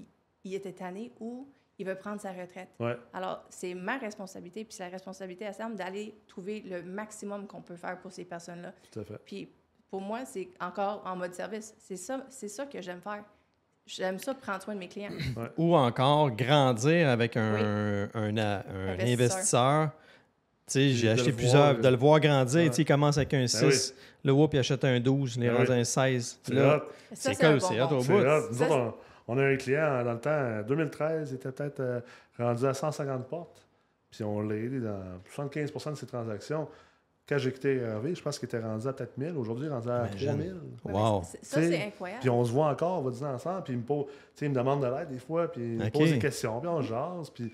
il 0.44 0.54
était 0.54 0.72
tanné 0.72 1.12
ou 1.18 1.48
il 1.78 1.86
veut 1.86 1.96
prendre 1.96 2.20
sa 2.20 2.30
retraite. 2.32 2.68
Ouais. 2.78 2.96
Alors, 3.12 3.42
c'est 3.48 3.74
ma 3.74 3.96
responsabilité, 3.98 4.64
puis 4.64 4.74
c'est 4.74 4.84
la 4.84 4.90
responsabilité 4.90 5.44
à 5.46 5.52
Sam 5.52 5.74
d'aller 5.74 6.14
trouver 6.28 6.60
le 6.60 6.82
maximum 6.84 7.48
qu'on 7.48 7.62
peut 7.62 7.74
faire 7.76 7.98
pour 8.00 8.12
ces 8.12 8.24
personnes-là. 8.24 8.72
Tout 8.92 9.00
à 9.00 9.04
fait. 9.04 9.18
Puis 9.24 9.48
pour 9.90 10.00
moi, 10.00 10.24
c'est 10.24 10.48
encore 10.60 11.02
en 11.04 11.16
mode 11.16 11.34
service. 11.34 11.74
C'est 11.78 11.96
ça, 11.96 12.24
c'est 12.30 12.48
ça 12.48 12.66
que 12.66 12.80
j'aime 12.80 13.00
faire. 13.00 13.24
J'aime 13.86 14.18
ça 14.18 14.34
prendre 14.34 14.62
soin 14.62 14.74
de 14.74 14.78
mes 14.78 14.88
clients. 14.88 15.10
Ou 15.58 15.74
encore 15.74 16.30
grandir 16.30 17.08
avec 17.08 17.36
un, 17.36 17.54
Oui. 17.54 17.60
un, 18.14 18.36
un- 18.36 18.64
un 18.68 18.98
Investisseur. 19.00 19.90
Investisseur. 20.66 20.66
Tu 20.66 20.72
sais, 20.72 20.88
j'ai 20.90 21.11
acheté 21.11 21.33
plusieurs, 21.33 21.72
voir, 21.72 21.79
de 21.81 21.88
le 21.88 21.96
voir 21.96 22.20
grandir. 22.20 22.61
Ouais. 22.62 22.68
Tu 22.70 22.77
sais, 22.77 22.83
il 22.83 22.87
commence 22.87 23.16
avec 23.16 23.35
un 23.35 23.46
6, 23.46 23.94
le 24.24 24.33
whoop, 24.33 24.55
il 24.55 24.59
achète 24.61 24.85
un 24.85 24.98
12, 25.00 25.37
il 25.37 25.44
est 25.44 25.48
Ben 25.50 25.57
rendu 25.57 25.72
un 25.72 25.85
16. 25.85 26.40
C'est 27.14 27.35
cool, 27.38 27.61
c'est 27.61 27.81
hot 27.81 27.87
au 27.92 28.03
bout. 28.03 28.12
on, 28.70 28.94
on 29.29 29.38
a 29.38 29.44
un 29.44 29.57
client 29.57 30.05
dans 30.05 30.12
le 30.12 30.20
temps, 30.20 30.31
en 30.61 30.62
2013, 30.66 31.31
il 31.31 31.35
était 31.37 31.53
peut-être 31.53 31.81
euh, 31.81 32.00
rendu 32.38 32.66
à 32.66 32.74
150 32.74 33.27
portes. 33.29 33.66
Puis 34.11 34.22
on 34.24 34.40
l'a 34.42 34.55
aidé 34.57 34.81
dans 34.81 35.00
75% 35.37 35.90
de 35.90 35.94
ses 35.96 36.07
transactions. 36.07 36.68
Quand 37.27 37.38
j'ai 37.38 37.53
quitté 37.53 37.77
Hervé, 37.79 38.14
je 38.14 38.22
pense 38.22 38.38
qu'il 38.38 38.46
était 38.46 38.61
rendu 38.61 38.87
à 38.87 38.92
peut-être 38.92 39.16
1000. 39.16 39.35
Aujourd'hui, 39.37 39.64
il 39.66 39.70
est 39.70 39.74
rendu 39.74 39.88
à 39.88 40.07
Imagine. 40.09 40.29
3000. 40.29 40.53
Ouais, 40.53 40.59
mais 40.85 40.92
Wow. 40.92 41.22
c'est- 41.24 41.38
Ça, 41.44 41.62
c'est 41.62 41.83
incroyable. 41.87 42.20
Puis 42.20 42.29
on 42.31 42.44
se 42.44 42.53
voit 42.53 42.66
encore, 42.68 42.98
on 42.98 43.03
va 43.03 43.11
dîner 43.11 43.29
ensemble, 43.31 43.62
puis 43.64 43.72
il 43.72 43.79
me, 43.79 43.83
pose, 43.83 44.05
il 44.42 44.50
me 44.50 44.55
demande 44.55 44.83
de 44.83 44.87
l'aide 44.88 45.09
des 45.09 45.18
fois, 45.18 45.50
puis 45.50 45.62
il 45.62 45.79
me 45.79 45.90
pose 45.90 46.11
des 46.11 46.18
questions, 46.18 46.61
puis 46.61 46.68
on 46.68 46.83
jase, 46.83 47.31
puis 47.31 47.50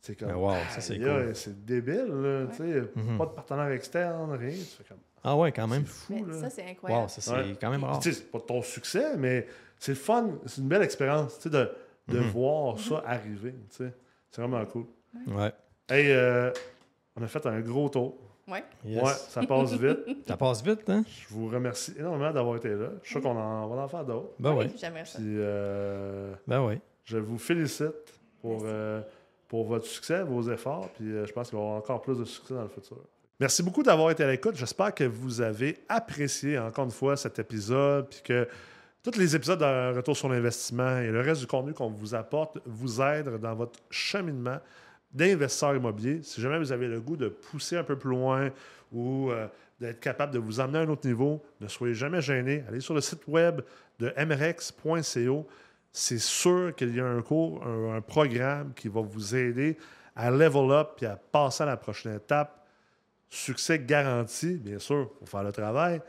c'est 0.00 0.16
comme... 0.16 0.32
Wow, 0.32 0.54
ça, 0.70 0.80
c'est 0.80 0.98
cool. 0.98 1.34
C'est 1.34 1.64
débile, 1.64 2.06
là, 2.06 2.46
tu 2.50 2.56
sais, 2.56 2.82
Mhm. 2.96 3.18
pas 3.18 3.26
de 3.26 3.30
partenaire 3.30 3.70
externe, 3.70 4.30
rien, 4.32 4.50
tu 4.50 4.56
fais 4.64 4.84
comme... 4.84 4.98
Ah 5.22 5.36
ouais, 5.36 5.52
quand 5.52 5.66
même. 5.68 5.84
C'est 5.86 5.92
fou, 5.92 6.24
Mais 6.26 6.32
là. 6.32 6.40
ça, 6.40 6.50
c'est 6.50 6.64
incroyable. 6.64 7.02
Wow, 7.02 7.08
ça 7.08 7.20
c'est 7.20 7.30
Ouais. 7.32 7.56
quand 7.60 7.70
même 7.70 7.84
rare. 7.84 7.98
Tu 8.00 8.10
sais, 8.12 8.18
c'est 8.20 8.30
pas 8.30 8.40
ton 8.40 8.62
succès, 8.62 9.16
mais 9.18 9.46
c'est 9.78 9.92
le 9.92 9.96
fun, 9.98 10.30
c'est 10.46 10.60
une 10.62 10.68
belle 10.68 10.82
expérience, 10.82 11.36
tu 11.38 11.42
sais, 11.42 11.50
de, 11.50 11.70
de 12.08 12.18
Mhm. 12.20 12.30
voir 12.30 12.78
ça 12.78 13.02
arriver, 13.06 13.54
tu 13.70 13.76
sais. 13.84 13.92
C'est 14.30 14.40
vraiment 14.40 14.64
cool. 14.64 14.86
Ouais. 15.26 15.52
Hey, 15.90 16.10
euh, 16.10 16.50
on 17.16 17.22
a 17.22 17.26
fait 17.26 17.44
un 17.46 17.60
gros 17.60 17.88
tour. 17.88 18.16
Ouais. 18.48 18.64
Yes. 18.84 19.02
Ouais, 19.02 19.12
ça 19.12 19.42
passe 19.46 19.72
vite. 19.74 19.98
Ça 20.26 20.36
passe 20.36 20.62
vite, 20.64 20.88
hein? 20.88 21.04
Je 21.06 21.32
vous 21.34 21.48
remercie 21.48 21.92
énormément 21.98 22.32
d'avoir 22.32 22.56
été 22.56 22.70
là. 22.70 22.88
Je 23.02 23.08
suis 23.08 23.12
sûr 23.12 23.20
qu'on 23.22 23.34
va 23.34 23.82
en 23.82 23.88
faire 23.88 24.04
d'autres. 24.04 24.30
Ben 24.40 24.54
Oui, 24.54 24.64
oui. 24.66 24.74
J'aimerais 24.80 25.04
ça. 25.04 25.18
Puis, 25.18 25.26
euh, 25.38 26.32
Ben 26.48 26.64
oui. 26.64 26.80
je 27.04 27.18
vous 27.18 27.38
félicite 27.38 27.92
pour, 28.40 28.62
euh, 28.64 29.02
pour 29.50 29.66
votre 29.66 29.84
succès, 29.84 30.22
vos 30.22 30.48
efforts. 30.48 30.88
Puis, 30.94 31.10
euh, 31.10 31.26
je 31.26 31.32
pense 31.32 31.50
qu'il 31.50 31.58
va 31.58 31.64
y 31.64 31.66
avoir 31.66 31.78
encore 31.78 32.00
plus 32.00 32.16
de 32.16 32.24
succès 32.24 32.54
dans 32.54 32.62
le 32.62 32.68
futur. 32.68 32.96
Merci 33.40 33.64
beaucoup 33.64 33.82
d'avoir 33.82 34.12
été 34.12 34.22
à 34.22 34.30
l'écoute. 34.30 34.54
J'espère 34.54 34.94
que 34.94 35.02
vous 35.02 35.40
avez 35.40 35.78
apprécié 35.88 36.56
encore 36.56 36.84
une 36.84 36.92
fois 36.92 37.16
cet 37.16 37.40
épisode. 37.40 38.08
Puis 38.08 38.20
que 38.22 38.48
tous 39.02 39.18
les 39.18 39.34
épisodes 39.34 39.58
de 39.58 39.96
Retour 39.96 40.16
sur 40.16 40.28
l'investissement 40.28 40.98
et 40.98 41.08
le 41.08 41.20
reste 41.20 41.40
du 41.40 41.48
contenu 41.48 41.72
qu'on 41.72 41.90
vous 41.90 42.14
apporte 42.14 42.58
vous 42.64 43.00
aident 43.00 43.38
dans 43.40 43.54
votre 43.56 43.80
cheminement 43.90 44.58
d'investisseur 45.12 45.74
immobilier. 45.74 46.20
Si 46.22 46.40
jamais 46.40 46.58
vous 46.58 46.70
avez 46.70 46.86
le 46.86 47.00
goût 47.00 47.16
de 47.16 47.28
pousser 47.28 47.76
un 47.76 47.84
peu 47.84 47.98
plus 47.98 48.10
loin 48.10 48.50
ou 48.92 49.32
euh, 49.32 49.48
d'être 49.80 49.98
capable 49.98 50.32
de 50.32 50.38
vous 50.38 50.60
emmener 50.60 50.78
à 50.78 50.82
un 50.82 50.88
autre 50.88 51.08
niveau, 51.08 51.42
ne 51.60 51.66
soyez 51.66 51.94
jamais 51.94 52.20
gêné. 52.20 52.62
Allez 52.68 52.80
sur 52.80 52.94
le 52.94 53.00
site 53.00 53.26
web 53.26 53.62
de 53.98 54.12
mrex.co. 54.16 55.46
C'est 55.92 56.20
sûr 56.20 56.74
qu'il 56.76 56.94
y 56.94 57.00
a 57.00 57.06
un 57.06 57.20
cours, 57.22 57.64
un, 57.66 58.00
programme 58.00 58.72
qui 58.74 58.88
va 58.88 59.00
vous 59.00 59.34
aider 59.34 59.76
à 60.14 60.30
level 60.30 60.70
up 60.70 60.98
et 61.02 61.06
à 61.06 61.16
passer 61.16 61.64
à 61.64 61.66
la 61.66 61.76
prochaine 61.76 62.14
étape. 62.14 62.64
Succès 63.28 63.78
garanti, 63.78 64.56
bien 64.56 64.78
sûr, 64.78 65.10
il 65.20 65.26
faut 65.26 65.36
faire 65.36 65.44
le 65.44 65.52
travail. 65.52 66.00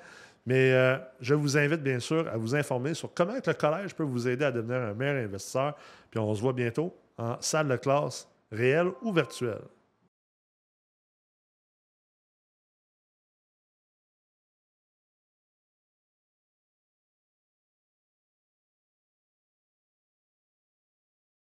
Mais 0.45 0.73
euh, 0.73 0.97
je 1.19 1.33
vous 1.33 1.57
invite 1.57 1.81
bien 1.81 1.99
sûr 1.99 2.27
à 2.27 2.37
vous 2.37 2.55
informer 2.55 2.93
sur 2.93 3.13
comment 3.13 3.33
le 3.33 3.53
collège 3.53 3.95
peut 3.95 4.03
vous 4.03 4.27
aider 4.27 4.45
à 4.45 4.51
devenir 4.51 4.81
un 4.81 4.93
meilleur 4.93 5.23
investisseur. 5.23 5.75
Puis 6.09 6.19
on 6.19 6.33
se 6.33 6.41
voit 6.41 6.53
bientôt 6.53 6.95
en 7.17 7.37
salle 7.39 7.67
de 7.67 7.75
classe 7.75 8.27
réelle 8.51 8.91
ou 9.01 9.13
virtuelle. 9.13 9.61